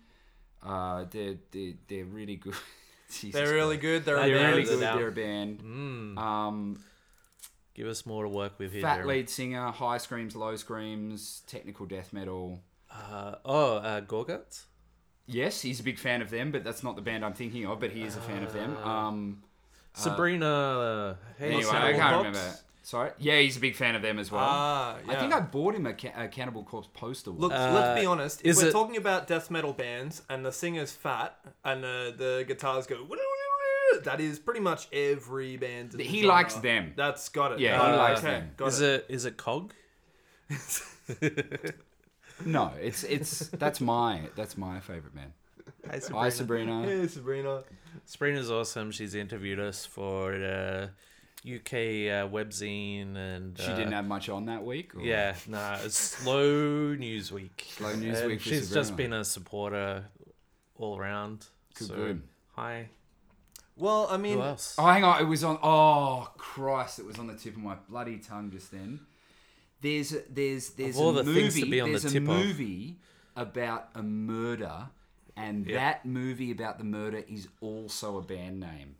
[0.62, 2.54] Uh, they're they they're really good.
[3.10, 3.82] Jesus They're really Christ.
[3.82, 4.04] good.
[4.04, 4.56] They're, They're a They're band.
[4.56, 4.80] really good.
[4.80, 5.58] They're a band.
[5.62, 6.18] Mm.
[6.18, 6.84] Um,
[7.74, 8.82] Give us more to work with here.
[8.82, 9.14] fat Jeremy.
[9.14, 12.60] lead singer, high screams, low screams, technical death metal.
[12.92, 14.64] Uh, oh, uh, Gorguts?
[15.30, 17.78] Yes, he's a big fan of them, but that's not the band I'm thinking of.
[17.80, 18.76] But he is a fan of them.
[18.78, 19.42] Um,
[19.94, 20.46] Sabrina.
[20.46, 22.16] Uh, hey, anyway, I can't Corpse?
[22.38, 22.56] remember.
[22.82, 23.10] Sorry.
[23.18, 24.42] Yeah, he's a big fan of them as well.
[24.42, 25.12] Ah, yeah.
[25.12, 27.30] I think I bought him a, ca- a Cannibal Corpse poster.
[27.30, 27.62] Look, once.
[27.62, 28.40] Uh, let's be honest.
[28.40, 32.14] If is we're it- talking about death metal bands and the singer's fat and the,
[32.16, 33.06] the guitars go,
[34.02, 35.92] that is pretty much every band.
[35.92, 36.34] in the He genre.
[36.34, 36.92] likes them.
[36.96, 37.60] That's got it.
[37.60, 38.50] Yeah, he Uh, likes okay, them.
[38.56, 39.72] Got Is it is it Cog?
[42.44, 45.32] no, it's it's that's my that's my favorite man.
[46.12, 46.82] Hi, Sabrina.
[46.82, 47.62] Hey, Sabrina.
[48.04, 48.90] Sabrina's awesome.
[48.90, 50.88] She's interviewed us for uh,
[51.44, 54.94] UK uh, webzine and She uh, didn't have much on that week.
[54.94, 57.66] or- Yeah, nah, it's slow news week.
[57.76, 60.04] Slow news And week for She's just been a supporter
[60.76, 61.46] all around.
[61.74, 62.22] Good, so, good.
[62.56, 62.88] Hi.
[63.76, 64.74] Well, I mean, Who else?
[64.78, 65.22] Oh, hang on.
[65.22, 65.58] It was on.
[65.62, 66.98] Oh, Christ!
[66.98, 69.00] It was on the tip of my bloody tongue just then.
[69.82, 71.40] There's a, there's there's all a the movie.
[71.42, 72.28] things to be on the there's a tip of.
[72.28, 72.98] movie
[73.36, 74.88] about a murder,
[75.36, 75.76] and Yeah.
[75.76, 78.96] that movie about the murder is also a band name,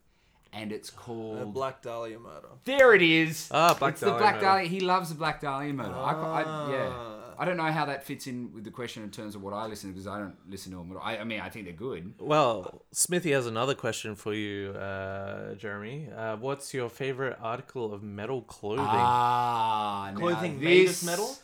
[0.53, 1.53] and it's called.
[1.53, 2.47] Black Dahlia murder.
[2.65, 3.47] there it is.
[3.51, 4.45] Ah, Black it's the Dahlia Black murder.
[4.45, 4.67] Dahlia.
[4.69, 5.93] He loves the Black Dahlia murder.
[5.95, 7.17] I, I, yeah.
[7.41, 9.65] I don't know how that fits in with the question in terms of what I
[9.65, 10.95] listen to because I don't listen to them.
[11.01, 12.13] I, I mean, I think they're good.
[12.19, 16.07] Well, Smithy has another question for you, uh, Jeremy.
[16.15, 18.85] Uh, what's your favorite article of metal clothing?
[18.87, 21.35] Ah, now Clothing made of this- metal?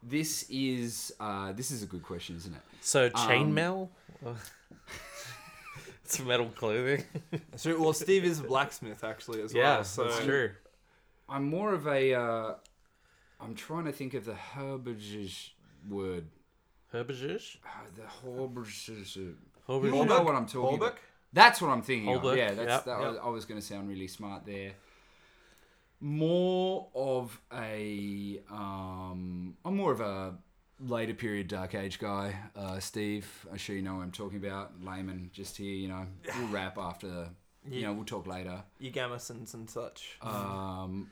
[0.00, 2.62] This is uh, this is a good question, isn't it?
[2.80, 3.88] so um, chainmail.
[6.04, 7.04] it's metal clothing.
[7.56, 9.84] So, well, Steve is a blacksmith actually as yeah, well.
[9.84, 10.50] So that's true.
[11.28, 12.14] I'm more of a.
[12.14, 12.54] Uh,
[13.42, 15.50] I'm trying to think of the Herbages
[15.88, 16.26] word.
[16.92, 17.56] Herbages.
[17.64, 19.16] Uh, the Herbages.
[19.16, 19.36] You
[19.66, 19.92] Herbages.
[19.92, 20.92] know what I'm talking Holbeck?
[20.92, 20.98] about.
[21.32, 22.36] That's what I'm thinking of.
[22.36, 22.84] Yeah, that's, yep.
[22.84, 24.72] that was, I was going to sound really smart there.
[26.00, 28.40] More of a.
[28.50, 30.34] Um, I'm more of a
[30.80, 32.36] later period Dark Age guy.
[32.54, 34.72] Uh, Steve, I'm sure you know what I'm talking about.
[34.84, 36.06] Layman, just here, you know.
[36.38, 37.28] We'll wrap after.
[37.70, 38.62] You know, we'll talk later.
[38.80, 40.18] Your Gambesons and such.
[40.20, 41.08] Um,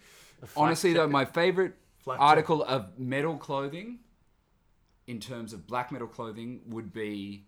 [0.57, 1.75] honestly, though, my favorite
[2.17, 3.99] Flak article of metal clothing,
[5.07, 7.45] in terms of black metal clothing, would be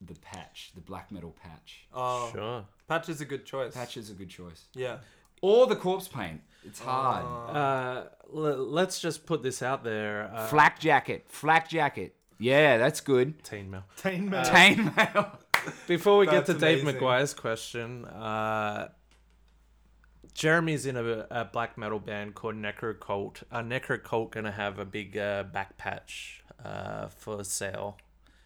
[0.00, 1.86] the patch, the black metal patch.
[1.94, 2.64] Oh, Sure.
[2.88, 3.74] Patch is a good choice.
[3.74, 4.66] Patch is a good choice.
[4.74, 4.98] Yeah.
[5.42, 6.40] Or the corpse paint.
[6.64, 7.24] It's hard.
[7.56, 10.30] Uh, l- let's just put this out there.
[10.34, 11.26] Uh, flak jacket.
[11.28, 12.14] Flak jacket.
[12.38, 13.42] Yeah, that's good.
[13.42, 13.82] chainmail.
[13.96, 14.44] Tain Man.
[14.44, 15.36] Chainmail.
[15.86, 16.84] Before we get to That's Dave.
[16.84, 18.88] McGuire's question, uh,
[20.36, 23.42] Jeremy's in a, a black metal band called Necro Cult.
[23.50, 27.96] Are Necro Cult gonna have a big uh, back patch uh, for sale?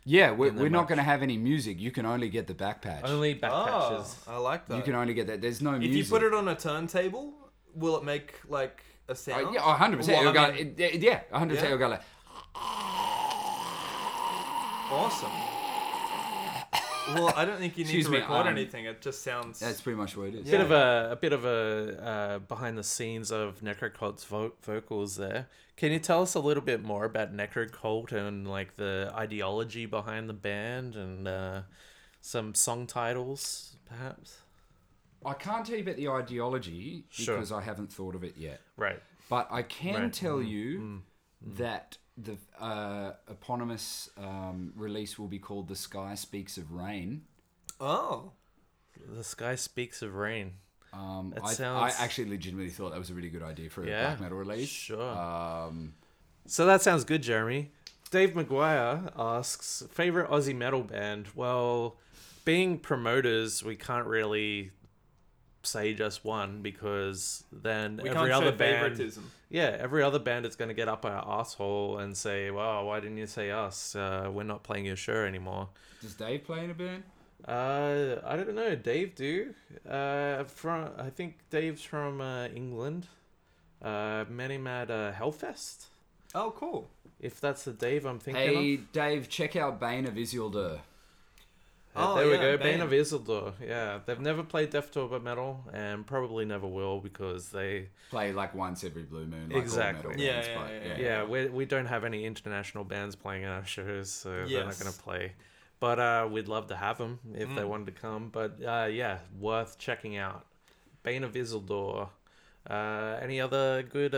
[0.04, 1.78] yeah, we're, we're not going to have any music.
[1.78, 3.02] You can only get the back patch.
[3.04, 3.66] Only back Oh,
[3.98, 4.16] patches.
[4.26, 4.76] I like that.
[4.76, 5.40] you can only get that.
[5.42, 5.90] There's no music.
[5.90, 7.32] if you put it on a turntable,
[7.74, 9.54] will it make like a Uh, sound?
[9.54, 10.08] yeah, 100%.
[10.08, 11.54] Well, it'll I go, mean, it- yeah, 100%.
[11.54, 11.64] Yeah.
[11.66, 12.02] It'll go like,
[14.90, 15.30] awesome.
[17.08, 18.84] Well, I don't think you need Excuse to me, record um, anything.
[18.84, 19.58] It just sounds.
[19.58, 20.50] that's pretty much what it is.
[20.50, 25.16] Bit of a, a bit of a uh, behind the scenes of Necrocult's vo- vocals
[25.16, 25.48] there.
[25.76, 30.28] Can you tell us a little bit more about Necrocult and like the ideology behind
[30.28, 31.62] the band and uh,
[32.20, 34.38] some song titles, perhaps?
[35.24, 37.36] I can't tell you about the ideology Sure.
[37.36, 38.60] because I haven't thought of it yet.
[38.76, 39.02] Right.
[39.28, 40.02] But I can Right.
[40.04, 41.02] Mm, tell you
[41.56, 47.22] that the uh, eponymous um, release will be called "The Sky Speaks of Rain."
[47.80, 48.32] oh.
[49.16, 50.52] The sky speaks of rain.
[50.92, 53.82] Um, That I, sounds- I actually legitimately thought that was a really good idea for
[53.82, 54.68] a Yeah, black metal release.
[54.68, 55.00] sure.
[55.02, 55.94] Um,
[56.46, 57.70] So that sounds good, Jeremy.
[58.10, 61.28] Dave McGuire asks favorite Aussie metal band.
[61.34, 61.96] Well,
[62.44, 64.72] being promoters, we can't really
[65.62, 69.30] say just one because then We every other band, favoritism.
[69.48, 73.00] yeah, every other band is going to get up our asshole and say, "Well, why
[73.00, 73.94] didn't you say us?
[73.96, 75.68] Uh, we're not playing your show anymore."
[76.02, 77.02] does Dave play in a band?
[77.46, 78.74] Uh, I don't know.
[78.74, 79.54] Dave do.
[79.88, 83.06] Uh, from I think Dave's from uh, England.
[83.82, 85.86] Uh, met him at uh, Hellfest.
[86.34, 86.90] Oh, cool.
[87.18, 88.92] If that's the Dave I'm thinking Hey, of.
[88.92, 90.80] Dave, check out Bane of Isildur.
[91.96, 92.56] Oh, there we go.
[92.56, 93.00] Bane of Bane.
[93.00, 93.54] Isildur.
[93.66, 97.88] Yeah, they've never played Death to But Metal, and probably never will because they.
[98.10, 99.48] Play like once every blue moon.
[99.48, 100.10] Like all Exactly.
[100.10, 103.44] metal Yeah, bands, yeah, but, yeah, Yeah, we we don't have any international bands playing
[103.44, 105.32] at our shows, so they're not going to play.
[105.80, 108.28] But uh, we'd love to have them if they wanted to come.
[108.28, 110.46] But uh, yeah, worth checking out.
[111.02, 112.08] Bane of Isildur.
[112.68, 114.14] Uh, any other good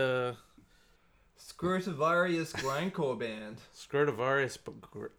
[1.39, 3.57] Scrotivarius grindcore band.
[3.75, 4.57] Scrotivarius,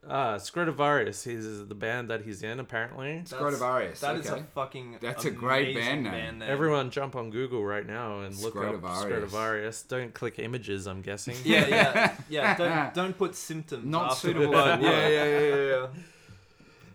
[0.07, 1.25] uh, Scrotivarius.
[1.25, 3.23] He's the band that he's in apparently.
[3.27, 4.01] Scrotivarius.
[4.01, 4.41] That is okay.
[4.41, 4.99] a fucking.
[5.01, 6.49] That's a great amazing band name.
[6.49, 9.29] Everyone jump on Google right now and look up Scrotivarius.
[9.31, 9.89] Scrotivarius.
[9.89, 10.87] Don't click images.
[10.87, 11.37] I'm guessing.
[11.45, 12.57] Yeah, yeah, yeah.
[12.57, 13.85] Don't don't put symptoms.
[13.85, 14.81] Not after suitable the word.
[14.83, 15.87] Yeah, yeah, yeah, yeah, yeah.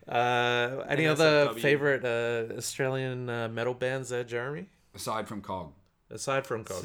[0.09, 4.65] Uh, any other favorite uh, Australian uh, metal bands there, Jeremy?
[4.95, 5.71] Aside from Cog.
[6.09, 6.83] Aside from God.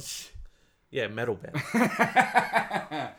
[0.94, 1.60] Yeah, metal band.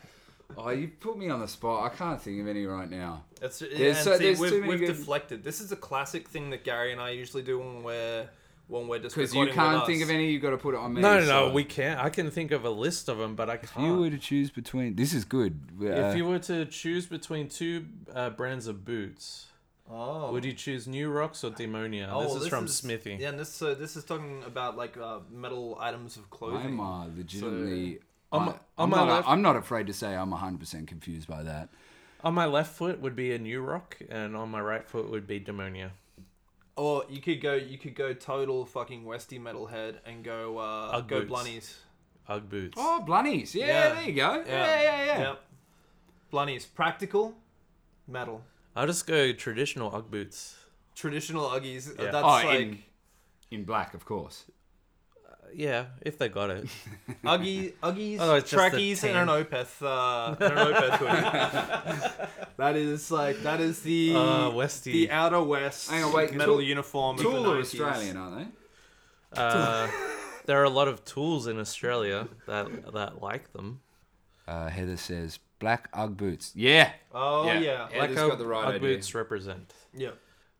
[0.58, 1.92] Oh, you put me on the spot.
[1.92, 3.24] I can't think of any right now.
[3.42, 5.44] It's, There's so- see, there's we've, too many we've good- deflected.
[5.44, 8.26] This is a classic thing that Gary and I usually do when we're
[8.68, 10.94] when we're just Because you can't think of any, You've got to put it on
[10.94, 11.02] me.
[11.02, 11.52] no, no, no.
[11.52, 12.00] We can't.
[12.00, 13.70] I can think of a list of them, but I can't.
[13.76, 15.58] If you were to choose between, this is good.
[15.80, 17.84] Uh, If you were to choose between two
[18.14, 19.46] uh, brands of boots,
[19.90, 20.32] Oh.
[20.32, 22.08] would you choose New Rocks or Demonia?
[22.10, 23.18] Oh, this is from Smithy.
[23.20, 26.58] Yeah, and this so this is talking about like uh, metal items of clothing.
[26.78, 28.00] I'm uh, legitimately.
[28.32, 31.28] On my- I, on I'm, not, left- I'm not afraid to say I'm 100% confused
[31.28, 31.68] by that.
[32.24, 35.26] On my left foot would be a New Rock, and on my right foot would
[35.28, 35.90] be Demonia.
[36.74, 41.08] Or you could go you could go total fucking Westy metalhead and go uh, Ugg
[41.08, 41.28] go boots.
[41.28, 41.78] Blunnies.
[42.28, 42.74] Ugg boots.
[42.76, 43.54] Oh, Blunnies.
[43.54, 43.94] Yeah, Yeah.
[43.94, 44.44] there you go.
[44.46, 45.18] Yeah, yeah, yeah.
[45.20, 45.40] Yep.
[46.32, 46.66] Blunnies.
[46.66, 47.34] Practical
[48.08, 48.42] metal.
[48.76, 50.54] I'll just go traditional Ugg boots.
[50.94, 51.88] Traditional Uggies.
[51.98, 52.10] Yeah.
[52.12, 52.78] That's Oh, like in,
[53.50, 54.44] in black, of course.
[55.54, 56.66] Yeah, if they got it.
[57.24, 62.26] Uggy, Uggies, Oh, it's just the trackies, and an Opeth, uh, and an Opeth hoodie.
[62.56, 64.92] that is like that is the Uh, Westy.
[64.92, 67.16] the outer west Hang on, wait, metal Tool- uniform.
[67.16, 67.60] Tool of the are 90s.
[67.90, 68.38] Australian, aren't
[69.34, 69.40] they?
[69.40, 69.88] Uh,
[70.46, 73.80] there are a lot of tools in Australia that that like them.
[74.48, 76.52] Uh, Heather says black Ugg boots.
[76.54, 76.92] Yeah.
[77.12, 77.52] Oh Yeah.
[77.54, 77.88] yeah, Yeah.
[77.92, 78.00] yeah.
[78.00, 78.80] Like Heather's got the right Ugg idea.
[78.96, 79.72] boots represent.
[79.94, 80.10] yeah.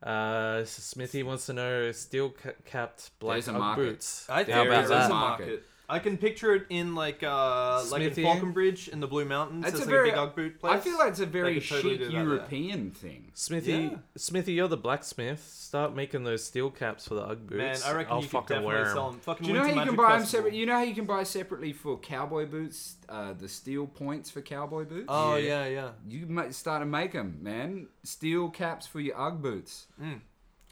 [0.03, 3.81] Uh, Smithy wants to know steel ca- capped black There's a Ugg market.
[3.81, 4.25] boots.
[4.29, 5.09] I think How There about there is a a that?
[5.09, 5.63] market.
[5.89, 5.99] Market.
[6.01, 8.23] I can picture it in like uh like in Smithy?
[8.23, 9.65] Faulconbridge in the Blue Mountains.
[9.65, 10.73] It's It's a like very- a big Ugg boot place.
[10.73, 12.23] I feel like it's a very could totally chic there.
[12.23, 13.31] European thing.
[13.33, 13.97] Smithy, Yeah.
[14.15, 15.43] Smithy, you're the blacksmith.
[15.47, 17.57] Start making those steel caps for the Ugg boots.
[17.57, 18.93] man, I reckon I'll you could fucking definitely wear 'em.
[18.93, 19.19] sell them.
[19.21, 20.39] Fucking Do you know how you can Magic buy them Festival.
[20.45, 20.53] separate?
[20.59, 24.41] You know how you can buy separately for cowboy boots, uh, the steel points for
[24.41, 25.05] cowboy boots.
[25.09, 25.91] Oh yeah, yeah.
[26.07, 27.87] You ma- start to make them, man.
[28.03, 29.87] Steel caps for your UGG boots.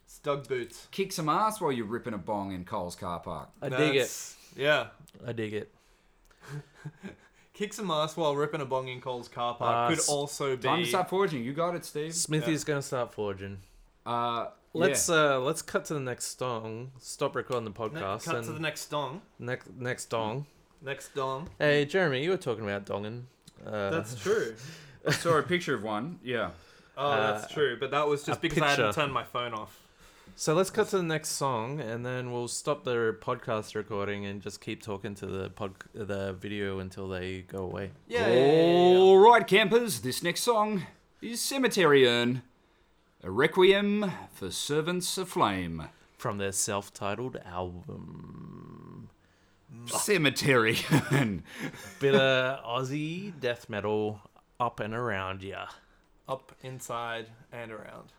[0.09, 0.87] Stug boots.
[0.91, 3.49] Kick some ass while you're ripping a bong in Coles car park.
[3.61, 4.35] I dig it.
[4.55, 4.91] That's-
[5.23, 5.27] Yeah.
[5.27, 5.71] I dig it.
[7.53, 10.55] Kick some ass while ripping a bong in Coles car park Uh, could s- also
[10.57, 10.63] be.
[10.63, 11.43] Time to start forging.
[11.43, 12.13] You got it, Steve.
[12.13, 13.59] Smithy's gonna start forging.
[14.05, 15.35] Uh, Let's yeah.
[15.35, 16.91] uh let's cut to the next song.
[16.99, 19.21] Stop recording the Ne- podcast cut and to the next dong.
[19.39, 20.45] next next dong.
[20.81, 21.49] Next dong.
[21.57, 23.23] Hey Jeremy, you were talking about donging.
[23.65, 24.53] Uh, That's true.
[25.07, 26.19] I saw a picture of one.
[26.23, 26.49] Yeah.
[26.97, 27.77] Oh, that's Uh, true.
[27.79, 29.01] But that was just a because I hadn't picture.
[29.01, 29.79] turned my phone off.
[30.37, 34.41] So let's cut to the next song, and then we'll stop the podcast recording and
[34.41, 37.91] just keep talking to the pod the video until they go away.
[38.07, 38.27] Yeah.
[38.27, 40.01] All right, campers.
[40.01, 40.83] This next song
[41.21, 42.41] is Cemetery Urn,
[43.23, 45.87] a requiem for servants of flame.
[46.17, 49.09] From their self-titled album,
[49.73, 49.89] mm.
[49.89, 50.77] Cemetery
[51.11, 51.43] Urn.
[51.99, 54.21] bit of Aussie death metal
[54.59, 55.67] up and around ya.
[56.27, 58.11] Up, inside, and around.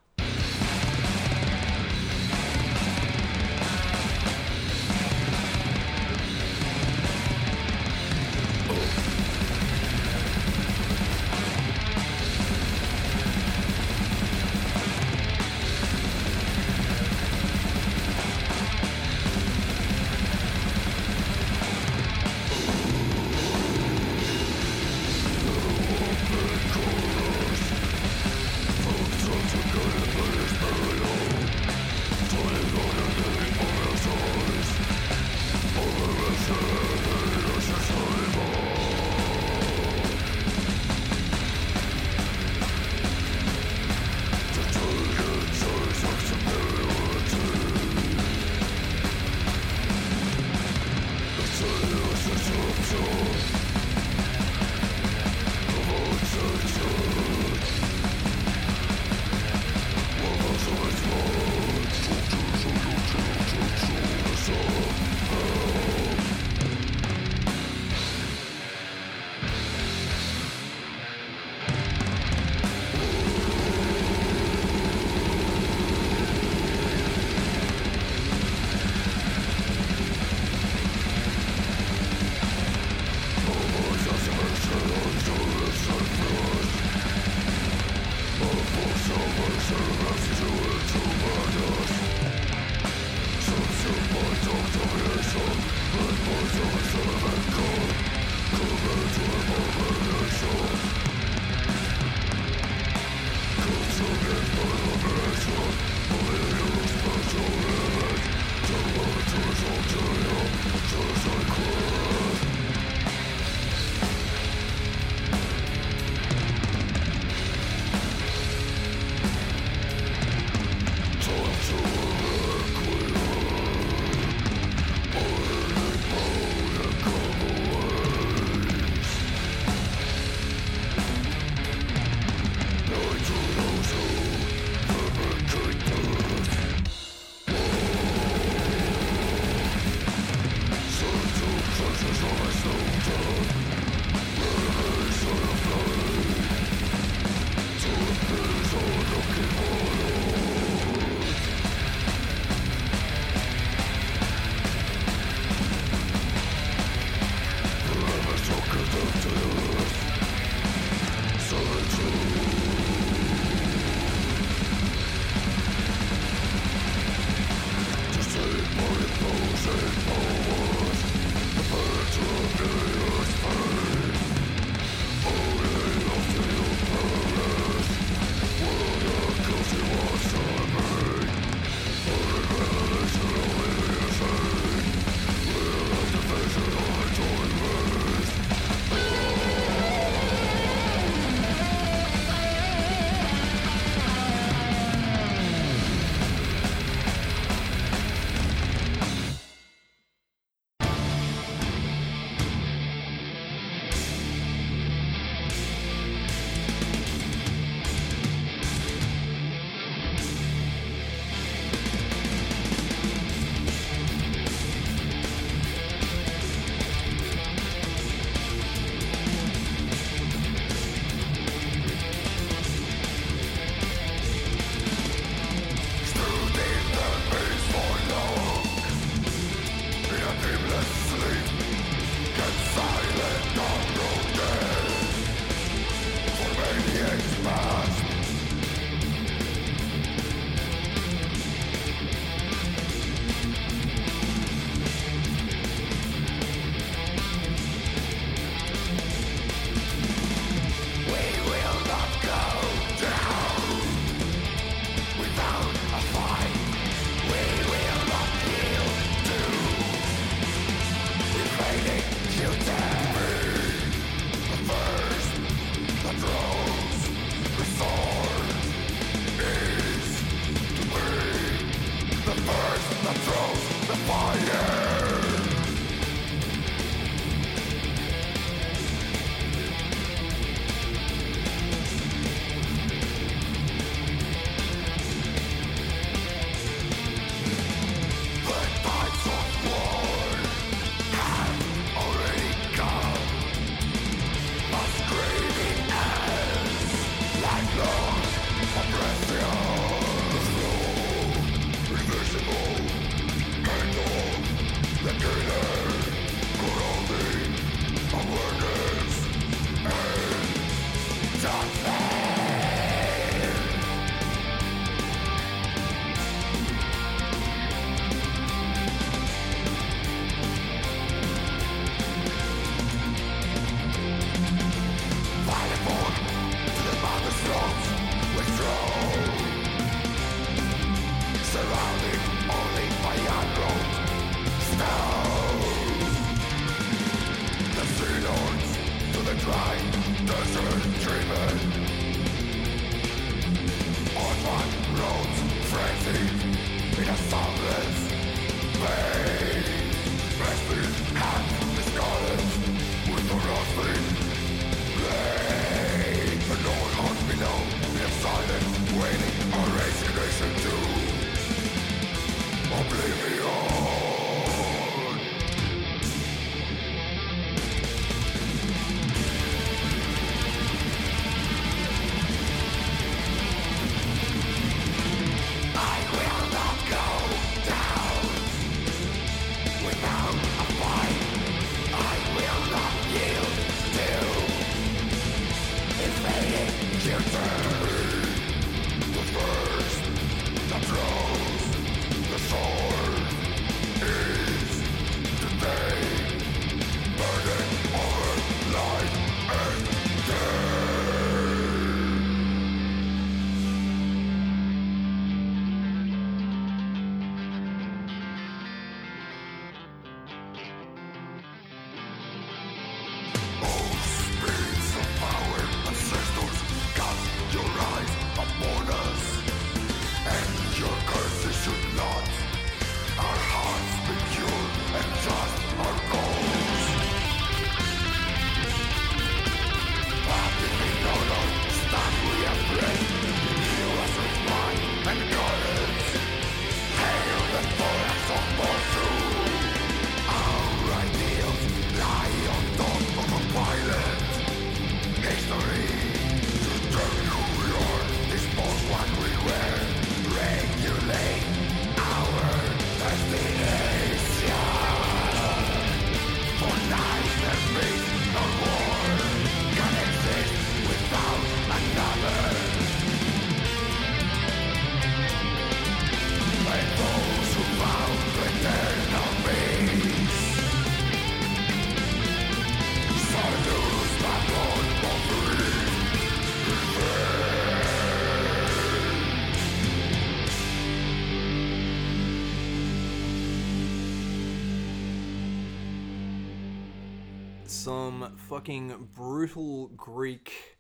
[488.48, 490.76] Fucking brutal Greek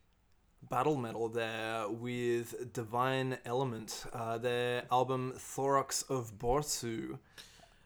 [0.68, 7.18] battle metal there with Divine Element, uh, their album Thorax of Borsu.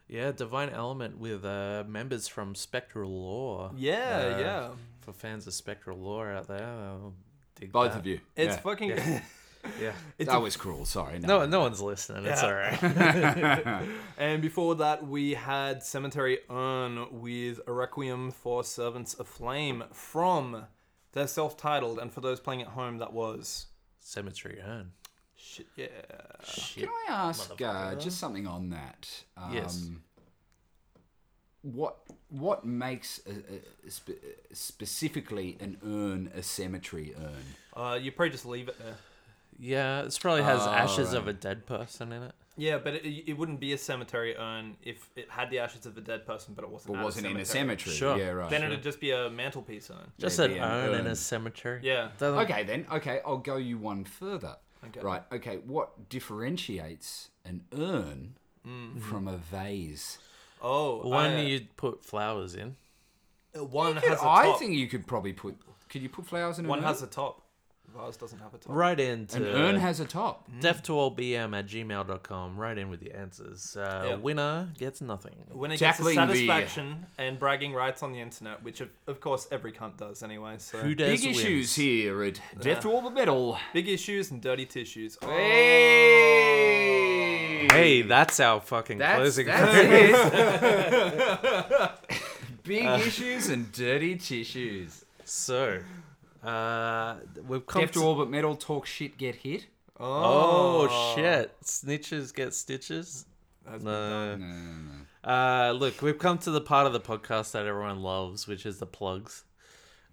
[0.07, 3.71] Yeah, Divine Element with uh, members from Spectral Lore.
[3.75, 4.69] Yeah, Uh, yeah.
[5.01, 7.13] For fans of Spectral Lore out there, I'll
[7.55, 7.99] dig Both that.
[7.99, 8.19] of you.
[8.35, 8.61] It's Yeah.
[8.61, 8.89] fucking.
[8.89, 9.21] Yeah.
[10.17, 10.85] it's that a- was cruel.
[10.85, 11.19] Sorry.
[11.19, 12.25] No, no one's listening.
[12.25, 13.87] It's all right.
[14.17, 20.65] And before that, we had Cemetery Urn with a Requiem for Servants of Flame from
[21.13, 21.97] their self titled.
[21.99, 23.67] And for those playing at home, that was.
[23.99, 24.91] Cemetery Urn.
[25.35, 25.87] Shit, yeah.
[26.45, 26.83] Shit.
[26.83, 29.07] Can I ask uh, just something on that?
[29.37, 29.89] Um, Yes.
[31.63, 31.97] What
[32.29, 34.09] what makes a, a spe-
[34.51, 37.43] specifically an urn a cemetery urn?
[37.79, 38.95] Uh, you probably just leave it there.
[39.63, 42.31] Yeah, this probably has Oh, ashes of a dead person in it.
[42.57, 45.95] Yeah, but it, it wouldn't be a cemetery urn if it had the ashes of
[45.97, 46.95] a dead person, but it wasn't.
[46.95, 47.95] But wasn't in a cemetery.
[47.95, 48.17] Sure.
[48.17, 48.49] Yeah, right.
[48.49, 50.11] Then it'd just be a mantelpiece urn.
[50.17, 51.79] Just Yeah, an the, um, urn in a cemetery.
[51.83, 52.09] Yeah.
[52.17, 52.87] Doesn't- Okay, then.
[52.91, 54.57] Okay, I'll go you one further.
[54.87, 54.99] Okay.
[54.99, 55.21] Right.
[55.31, 55.57] Okay.
[55.57, 58.35] What differentiates an urn
[58.99, 60.17] from a vase?
[60.61, 62.75] Oh, One I- you'd put flowers in.
[63.55, 64.37] uh, one Could- has top.
[64.45, 65.55] I think you could probably put.
[65.89, 66.85] Could you put flowers in an one urn?
[66.85, 67.41] has a top.
[67.95, 68.75] Vase doesn't have a top.
[68.75, 70.49] Right into And urn has a top.
[70.59, 72.57] deaf to all bm at gmail.com.
[72.57, 73.75] Right in with your answers.
[73.77, 74.15] Uh, Yeah.
[74.15, 75.35] Winner gets nothing.
[75.51, 78.89] When it Tackling gets the- the satisfaction and bragging rights on the internet, which of,
[79.07, 80.55] of course every cunt does anyway.
[80.59, 81.39] So Who dares Big wins.
[81.39, 83.57] issues here at Deaf to All the Metal.
[83.73, 85.17] big issues and dirty tissues.
[85.21, 86.37] Oh, Hey!
[87.71, 89.45] Hey, that's our fucking That's, closing.
[89.47, 90.11] that's it.
[92.63, 95.05] Big issues and dirty tissues.
[95.23, 95.79] so,
[96.43, 97.15] uh,
[97.47, 99.67] we've come Deaf to All But Metal talk shit, get hit.
[99.99, 101.51] Oh, shit!
[101.63, 103.25] Snitches get stitches.
[103.65, 104.35] That's No.
[104.35, 104.47] No, no,
[105.23, 105.29] no.
[105.31, 108.79] Uh, look, we've come to the part of the podcast that everyone loves, which is
[108.79, 109.43] the plugs.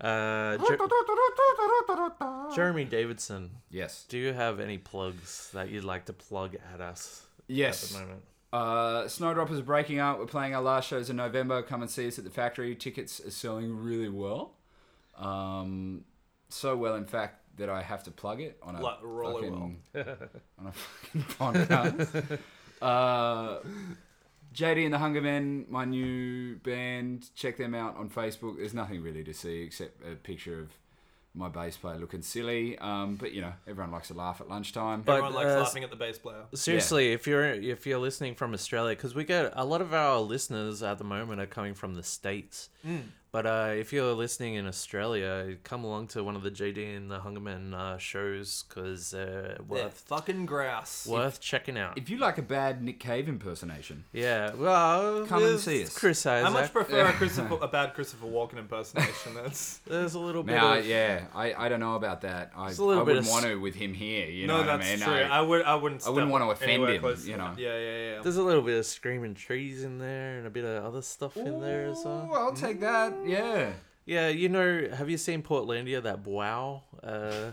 [0.00, 0.78] Uh, Jer-
[2.54, 4.04] Jeremy Davidson, Yes.
[4.08, 7.84] do you have any plugs that you'd like to plug at us Yes.
[7.84, 8.22] at the moment?
[8.52, 10.18] Uh, Snowdroppers are breaking up.
[10.18, 11.62] We're playing our last shows in November.
[11.62, 12.74] Come and see us at the factory.
[12.76, 14.54] Tickets are selling really well.
[15.16, 16.04] Um,
[16.48, 19.80] so well, in fact, that I have to plug it on a Like, really fucking,
[20.58, 22.38] on a fucking podcast.
[22.82, 23.58] uh,
[24.54, 27.28] JD and the Hunger Men, my new band.
[27.34, 28.56] Check them out on Facebook.
[28.58, 30.68] There's nothing really to see except a picture of
[31.34, 32.78] my bass player looking silly.
[32.78, 35.02] Um, but you know, everyone likes to laugh at lunchtime.
[35.02, 36.44] But, Everyone likes uh, laughing at the bass player.
[36.54, 40.20] Seriously, if you're if you're listening from Australia, because we get a lot of our
[40.20, 42.70] listeners at the moment are coming from the states.
[43.38, 47.08] But uh, if you're listening in Australia, come along to one of the JD and
[47.08, 51.06] the Hungerman uh, shows because uh, They're worth fucking grouse.
[51.08, 51.96] worth checking out.
[51.96, 55.96] if you like a bad Nick Cave impersonation, Yeah, well, Come and there's see us.
[55.96, 56.50] Chris Isaak.
[56.50, 59.34] I much prefer a, Christopher, a bad Christopher Walken impersonation.
[59.34, 62.50] That's There's a little bit now, of yeah, I, I don't know about that.
[62.56, 64.26] I, There's a little bit wouldn't of want to with him here.
[64.26, 65.04] You no, know what that's I mean?
[65.04, 65.30] true.
[65.30, 65.62] I, would.
[65.62, 66.04] I wouldn't.
[66.04, 67.56] I wouldn't step want to offend anywhere him, close to you that.
[67.56, 67.62] know.
[67.62, 68.20] Yeah, yeah, yeah.
[68.20, 71.36] There's a little bit of screaming trees in there and a bit of other stuff
[71.36, 72.34] in there as Ooh, well.
[72.34, 73.14] I'll take that.
[73.28, 73.72] Yeah.
[74.06, 77.52] Yeah, you know, have you seen Portlandia, that wow uh,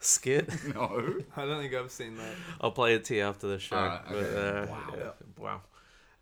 [0.00, 0.48] skit?
[0.74, 1.20] No.
[1.36, 2.34] I don't think I've seen that.
[2.60, 3.76] I'll play it to you after the show.
[3.76, 4.94] Alright, but, uh, Wow.
[4.96, 5.60] yeah, wow.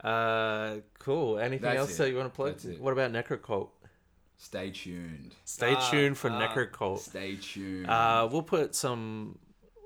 [0.03, 1.39] Uh, cool.
[1.39, 1.99] Anything That's else it.
[1.99, 2.53] that you want to plug?
[2.55, 2.81] That's it.
[2.81, 3.69] What about Necrocult?
[4.37, 5.37] Stay tuned.
[5.45, 6.41] Stay Ah, tuned for ah.
[6.41, 6.99] Necrocult.
[6.99, 7.89] Stay tuned.
[7.89, 9.39] Uh, we'll put some.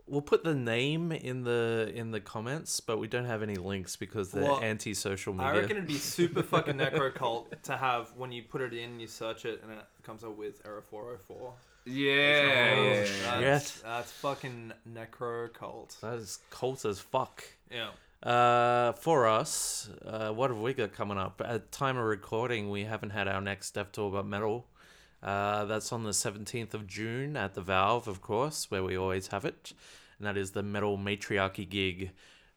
[0.08, 3.96] We'll put the name in the in the comments, but we don't have any links
[3.96, 5.48] because they're Well, anti-social media.
[5.48, 9.00] I reckon it'd be super fucking necro cult to have when you put it in,
[9.00, 11.54] you search it, and it comes up with error 404.
[11.86, 13.04] yeah.
[13.40, 13.82] That's, Shit.
[13.84, 15.96] that's fucking necro cult.
[16.00, 17.42] That is cult as fuck.
[17.70, 17.90] Yeah.
[18.22, 21.42] Uh, for us, uh, what have we got coming up?
[21.44, 24.66] At time of recording, we haven't had our next Deaf to All But Metal.
[25.22, 29.28] Uh, that's on the 17th of June at the Valve, of course, where we always
[29.28, 29.72] have it.
[30.18, 32.10] And that is the Metal Matriarchy gig,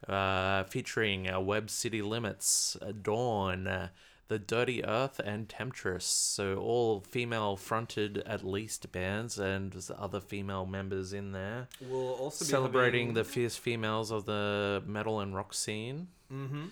[0.07, 3.89] uh, featuring uh, Web City Limits, uh, Dawn, uh,
[4.27, 6.05] The Dirty Earth, and Temptress.
[6.05, 12.45] So all female fronted, at least, bands, and other female members in there We'll also
[12.45, 16.07] be celebrating the fierce females of the metal and rock scene.
[16.31, 16.65] Mm-hmm.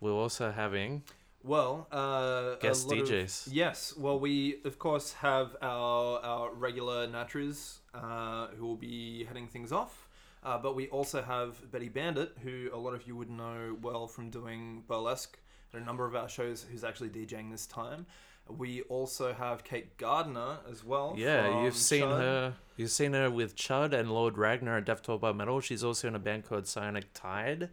[0.00, 1.02] We're also having
[1.44, 3.48] Well, uh, Guest lot of- DJs.
[3.52, 3.94] yes.
[3.96, 9.72] Well, we of course have our our regular natras uh, who will be heading things
[9.72, 10.08] off.
[10.42, 14.06] Uh, but we also have Betty Bandit, who a lot of you would know well
[14.06, 15.36] from doing burlesque
[15.74, 18.06] at a number of our shows, who's actually DJing this time.
[18.48, 21.14] We also have Kate Gardner as well.
[21.18, 21.62] yeah.
[21.64, 22.18] You've seen Chud.
[22.20, 22.54] her.
[22.76, 25.60] You've seen her with Chud and Lord Ragnar at Deaf to All But Metal.
[25.60, 27.68] She's also in a band called Psionic Tide.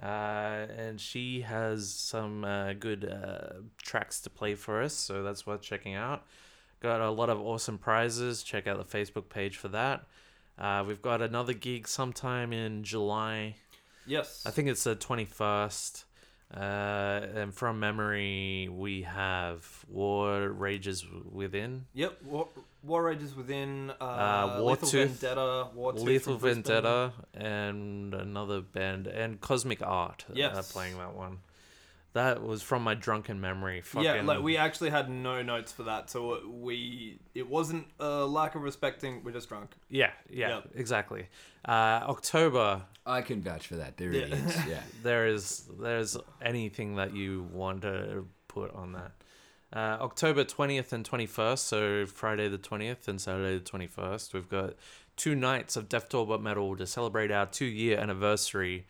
[0.00, 5.46] Uh, and she has some uh, good uh, tracks to play for us, so that's
[5.46, 6.24] worth checking out.
[6.80, 8.42] Got a lot of awesome prizes.
[8.42, 10.04] Check out the Facebook page for that.
[10.58, 13.56] Uh, we've got another gig sometime in July.
[14.06, 14.42] Yes.
[14.46, 16.04] I think it's the 21st.
[16.54, 16.58] Uh,
[17.34, 22.22] and from memory, we have War Rages Within, Yep.
[22.24, 22.48] War,
[22.82, 23.90] War Rages Within.
[24.00, 25.68] Uh, Uh, Lethal Wartooth, Vendetta.
[25.74, 30.24] War Lethal Vendetta, and another band, and Cosmic Art.
[30.30, 31.38] Uh, playing that one.
[32.14, 33.80] That was from my drunken memory.
[33.80, 38.26] Fucking, Yeah, like we actually had no notes for that, so we it wasn't a
[38.26, 39.24] lack of respecting.
[39.24, 39.70] We're just drunk.
[39.88, 40.70] Yeah, yeah, Yep.
[40.74, 41.28] exactly.
[41.66, 43.96] Uh, October, I can vouch for that.
[43.96, 44.24] There Yeah.
[44.26, 44.66] it is.
[44.66, 44.82] Yeah.
[45.02, 49.12] there is there's anything that you want to put on that.
[49.72, 54.74] Uh, October 20th and 21st, so Friday the 20th and Saturday the 21st, we've got
[55.16, 58.86] two nights of Deaf to All But Metal to celebrate our two year anniversary.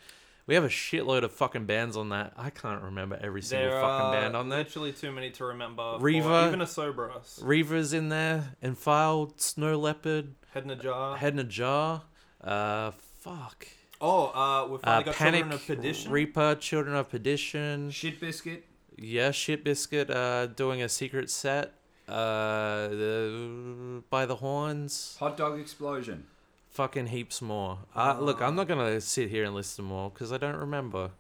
[0.49, 2.33] We have a shitload of fucking bands on that.
[2.37, 4.59] I can't remember every single There fucking are band on there.
[4.59, 5.99] literally too many to remember.
[6.01, 7.41] Reva- even a sober us.
[7.41, 11.17] Reaver's in there, Enfiled, Snow Leopard, Head in a jar.
[11.17, 12.03] Head in a Jar.
[12.43, 12.91] Uh,
[13.21, 13.69] fuck.
[14.01, 16.11] oh, uh, we've finally Uh, got Panic, Children of Perdition.
[16.13, 17.91] Reaper, Children of Perdition.
[17.93, 18.65] Shit biscuit.
[19.03, 21.75] Yeah, Shit Biscuit uh, doing a secret set.
[22.09, 25.17] Uh, the, by the horns.
[25.19, 26.25] Hot dog explosion.
[26.71, 27.79] Fucking heaps more.
[27.95, 31.11] Uh, look, I'm not gonna sit here and list them all because I don't remember.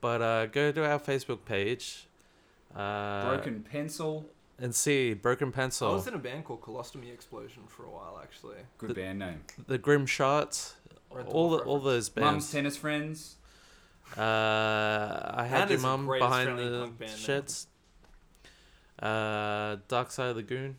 [0.00, 2.06] But uh, go to our Facebook page.
[2.74, 4.26] Uh, Broken pencil.
[4.58, 5.90] and see Broken Pencil.
[5.90, 8.56] I was in a band called Colostomy Explosion for a while, actually.
[8.78, 9.40] Good The- band name.
[9.66, 10.74] the Grim Shots,
[11.10, 11.32] all Dwarf the,
[11.64, 11.84] all reference.
[11.84, 12.50] those Mum's bands.
[12.52, 13.36] tennis friends.
[14.16, 17.18] Uh, I had That your mum behind the punk band name.
[17.20, 17.66] sheds.
[18.98, 20.76] Uh, Dark Side of the Goon.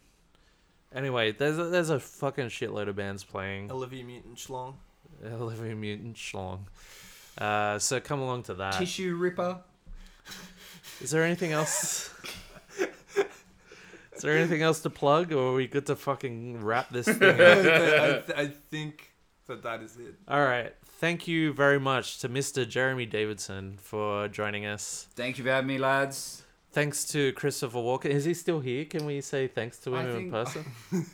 [0.94, 3.72] Anyway, there's a, there's a fucking shitload of bands playing.
[3.72, 4.76] Olivia Mutant Schlong.
[5.26, 6.60] Olivia Mutant Schlong.
[7.38, 8.74] Uh, so come along to that.
[8.78, 9.60] Tissue ripper.
[11.02, 12.12] Is there anything else?
[14.16, 17.18] Is there anything else to plug, or are we good to fucking wrap this thing
[17.24, 19.12] I, th- I think
[19.48, 20.14] that that is it.
[20.28, 20.74] All right.
[21.04, 22.66] Thank you very much to Mr.
[22.66, 25.10] Jeremy Davidson for joining us.
[25.16, 26.44] Thank you for having me, lads.
[26.72, 28.08] Thanks to Christopher Walker.
[28.08, 28.86] Is he still here?
[28.86, 30.66] Can we say thanks to I him in think- person?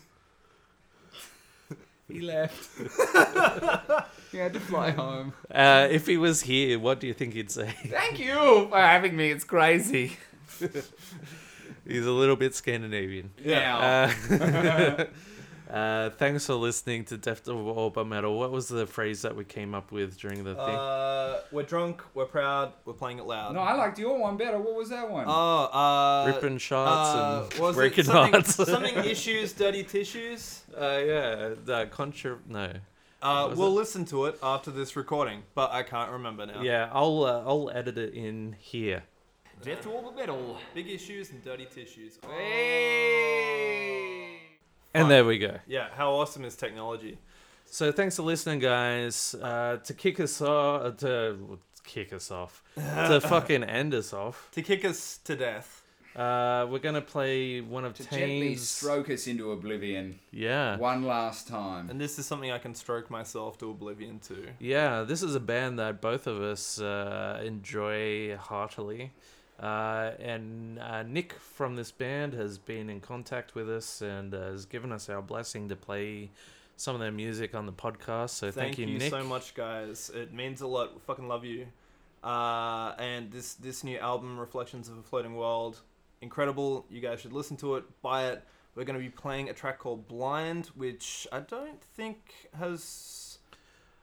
[2.07, 2.69] He left.
[4.31, 5.33] he had to fly home.
[5.49, 7.71] Uh, if he was here, what do you think he'd say?
[7.87, 9.31] Thank you for having me.
[9.31, 10.17] It's crazy.
[11.87, 13.31] He's a little bit Scandinavian.
[13.43, 14.11] Yeah.
[14.27, 15.05] Uh,
[15.69, 18.37] Uh, thanks for listening to Deaf to All But Metal.
[18.39, 20.75] What was the phrase that we came up with during the thing?
[20.75, 22.01] Uh, we're drunk.
[22.15, 22.73] We're proud.
[22.85, 23.53] We're playing it loud.
[23.53, 24.57] No, I liked your one better.
[24.57, 25.25] What was that one?
[25.27, 28.55] Oh, uh, Ripping shots uh, and was it breaking something, hearts.
[28.65, 30.63] something issues, dirty tissues.
[30.75, 32.39] uh, yeah, the contra.
[32.47, 32.73] No.
[33.21, 33.71] Uh, we'll it?
[33.71, 36.63] listen to it after this recording, but I can't remember now.
[36.63, 39.03] Yeah, I'll uh, I'll edit it in here.
[39.61, 40.57] Deaf to all but metal.
[40.73, 42.17] Big issues and dirty tissues.
[42.23, 42.29] Oh.
[42.31, 43.99] Hey.
[44.93, 45.59] And there we go.
[45.67, 47.17] Yeah, how awesome is technology?
[47.65, 49.35] So thanks for listening, guys.
[49.35, 54.49] Uh, to kick us off, uh, to kick us off, to fucking end us off.
[54.53, 55.83] To kick us to death.
[56.15, 58.67] Uh, we're gonna play one of To gently Tane's.
[58.67, 61.87] stroke us into oblivion Yeah, one last time.
[61.91, 64.47] And this is something I can stroke myself to oblivion to.
[64.59, 65.03] yeah.
[65.03, 69.11] This is a band that both of us uh, enjoy heartily.
[69.59, 74.51] Uh, and uh, Nick from this band has been in contact with us and uh,
[74.51, 76.31] has given us our blessing to play
[76.77, 78.29] some of their music on the podcast.
[78.29, 79.09] So thank, Thank, you, Nick.
[79.09, 80.09] so much, guys.
[80.13, 80.93] It means a lot.
[80.93, 81.67] We fucking love you.
[82.23, 85.81] Uh, and this this new album, Reflections of a Floating World,
[86.21, 86.85] incredible.
[86.89, 88.43] You guys should listen to it, buy it.
[88.75, 92.17] We're going to be playing a track called Blind, which I don't think
[92.57, 93.28] has.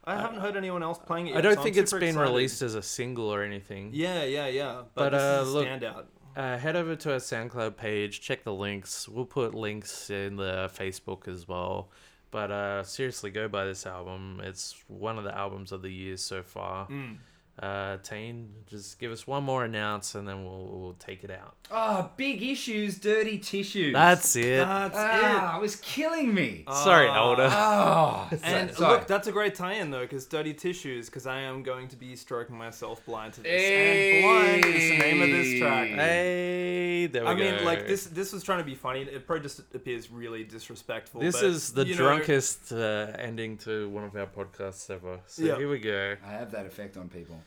[0.06, 1.30] I haven't heard anyone else playing it.
[1.30, 2.20] Yet, I don't so think it's been excited.
[2.30, 3.90] released as a single or anything.
[3.92, 4.82] Yeah, yeah, yeah.
[4.94, 6.04] But, But, this uh, is a look- standout.
[6.36, 9.08] Uh, head over to our SoundCloud page, check the links.
[9.08, 11.88] We'll put links in the Facebook as well.
[12.30, 14.42] But uh, seriously, go buy this album.
[14.44, 16.88] It's one of the albums of the year so far.
[16.88, 17.16] Mm.
[17.58, 21.54] Uh, Tane, just give us one more announce and then we'll, we'll take it out.
[21.70, 23.94] Oh, big issues, dirty tissues.
[23.94, 24.58] That's it.
[24.58, 26.64] That's ah, it was killing me.
[26.68, 26.72] it.
[26.74, 27.16] Sorry, Ah.
[27.16, 27.48] Elder.
[27.50, 28.98] Oh, And sorry.
[28.98, 31.06] look, that's a great tie-in though, because dirty tissues.
[31.06, 34.22] Because I am going to be stroking myself blind to this, Hey.
[34.22, 35.88] and blind is the name of this track.
[35.88, 37.42] Hey, there we I go.
[37.48, 38.04] I mean, like this.
[38.04, 39.00] This was trying to be funny.
[39.00, 41.22] It probably just appears really disrespectful.
[41.22, 45.20] This but, is the you know, drunkest uh, ending to one of our podcasts ever.
[45.26, 45.56] So Yeah.
[45.56, 46.16] here we go.
[46.22, 47.40] I have that effect on people.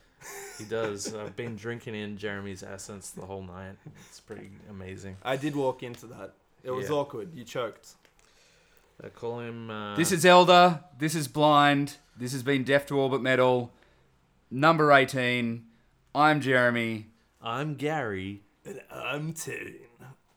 [0.58, 1.14] He does.
[1.16, 3.76] I've been drinking in Jeremy's essence the whole night.
[4.10, 5.18] It's pretty amazing.
[5.24, 6.34] I did walk into that.
[6.64, 6.96] It was Yeah.
[6.96, 7.34] awkward.
[7.34, 7.90] You choked.
[9.04, 9.70] I call him.
[9.70, 10.84] Uh, This is Elder.
[10.98, 11.98] This is Blind.
[12.18, 13.72] This has been Deaf to All But Metal.
[14.52, 15.66] Number 18.
[16.14, 17.08] I'm Jeremy.
[17.42, 18.42] I'm Gary.
[18.66, 19.76] And I'm Tane.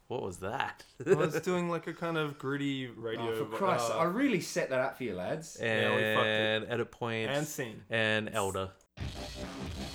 [0.07, 0.85] What was that?
[1.07, 3.33] I was doing like a kind of gritty radio.
[3.33, 5.57] Oh, for vo- Christ, uh, I really set that up for you, lads.
[5.61, 6.63] Yeah, we fucked it.
[6.63, 7.83] and edit point and scene.
[7.89, 8.71] and elder.
[9.05, 9.91] Thank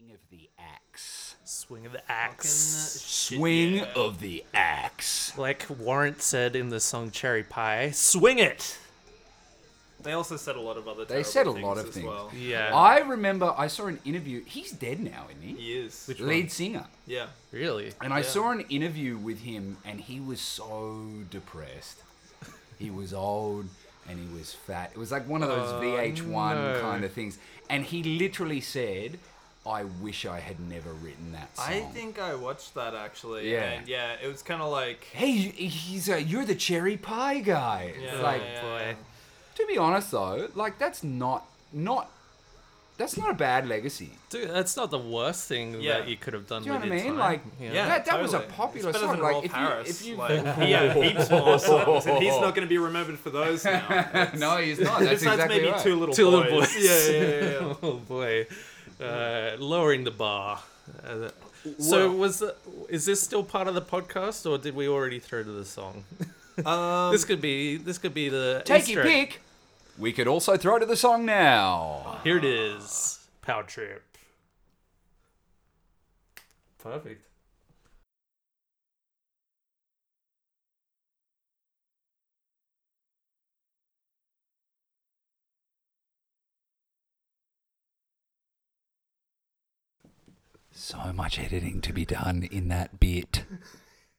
[0.00, 1.36] Swing of the axe.
[1.44, 3.04] Swing of the uh, axe.
[3.06, 3.86] shit, Swing yeah.
[3.94, 5.36] of the axe.
[5.36, 8.78] Like Warrant said in the song Cherry Pie, swing it!
[10.02, 11.04] They also said a lot of other.
[11.04, 11.18] Things.
[11.18, 12.06] They said a lot of things.
[12.06, 12.30] Well.
[12.34, 12.74] Yeah.
[12.74, 14.42] I remember I saw an interview.
[14.46, 15.54] He's dead now, isn't he?
[15.62, 16.06] He is.
[16.06, 16.86] Which Lead singer.
[17.06, 17.26] Yeah.
[17.52, 17.92] Really?
[18.00, 21.98] And I saw an interview with him, and he was so depressed.
[22.78, 23.66] He was old
[24.08, 24.90] and he was fat.
[24.94, 26.26] It was like one of those Oh, VH1
[26.74, 26.80] no.
[26.80, 27.36] kind of things.
[27.68, 29.18] And he literally said,
[29.66, 31.66] I wish I had never written that song.
[31.68, 33.52] I think I watched that actually.
[33.52, 33.72] Yeah.
[33.72, 35.04] And yeah, it was kind of like.
[35.12, 37.92] Hey, he's uh, you're the cherry pie guy.
[37.94, 38.78] It's Yeah, like, yeah, boy.
[38.78, 38.94] yeah.
[39.56, 42.10] to be honest though, like that's not not
[42.96, 44.10] that's not a bad legacy.
[44.28, 45.98] Dude, that's not the worst thing Yeah.
[46.00, 47.06] that you could have done Do you know with what I mean?
[47.12, 47.18] time.
[47.18, 49.16] Like, Yeah, that, that was a popular it's better song.
[49.16, 52.32] Than Like, Rolf if you, if you, like, he had heaps more songs, and he's
[52.40, 54.30] not going to be remembered for those now.
[54.36, 55.00] no, he's not.
[55.00, 55.80] That's Besides exactly maybe right.
[55.82, 56.34] two little Two boys.
[56.34, 56.76] little boys.
[56.78, 57.50] Yeah, yeah, yeah.
[57.68, 57.74] yeah.
[57.82, 58.46] oh boy,
[59.00, 60.60] uh, lowering the bar.
[61.04, 61.30] Uh,
[61.78, 62.54] so Well- was the,
[62.88, 66.04] is this still part of the podcast, or did we already throw to the song?
[66.66, 69.40] Um, this could be this could be the Take Easter your pick.
[69.96, 72.20] We could also throw to the song now.
[72.22, 74.02] Here it is, Power Trip.
[76.78, 77.24] Perfect.
[90.82, 93.44] So much editing to be done in that bit.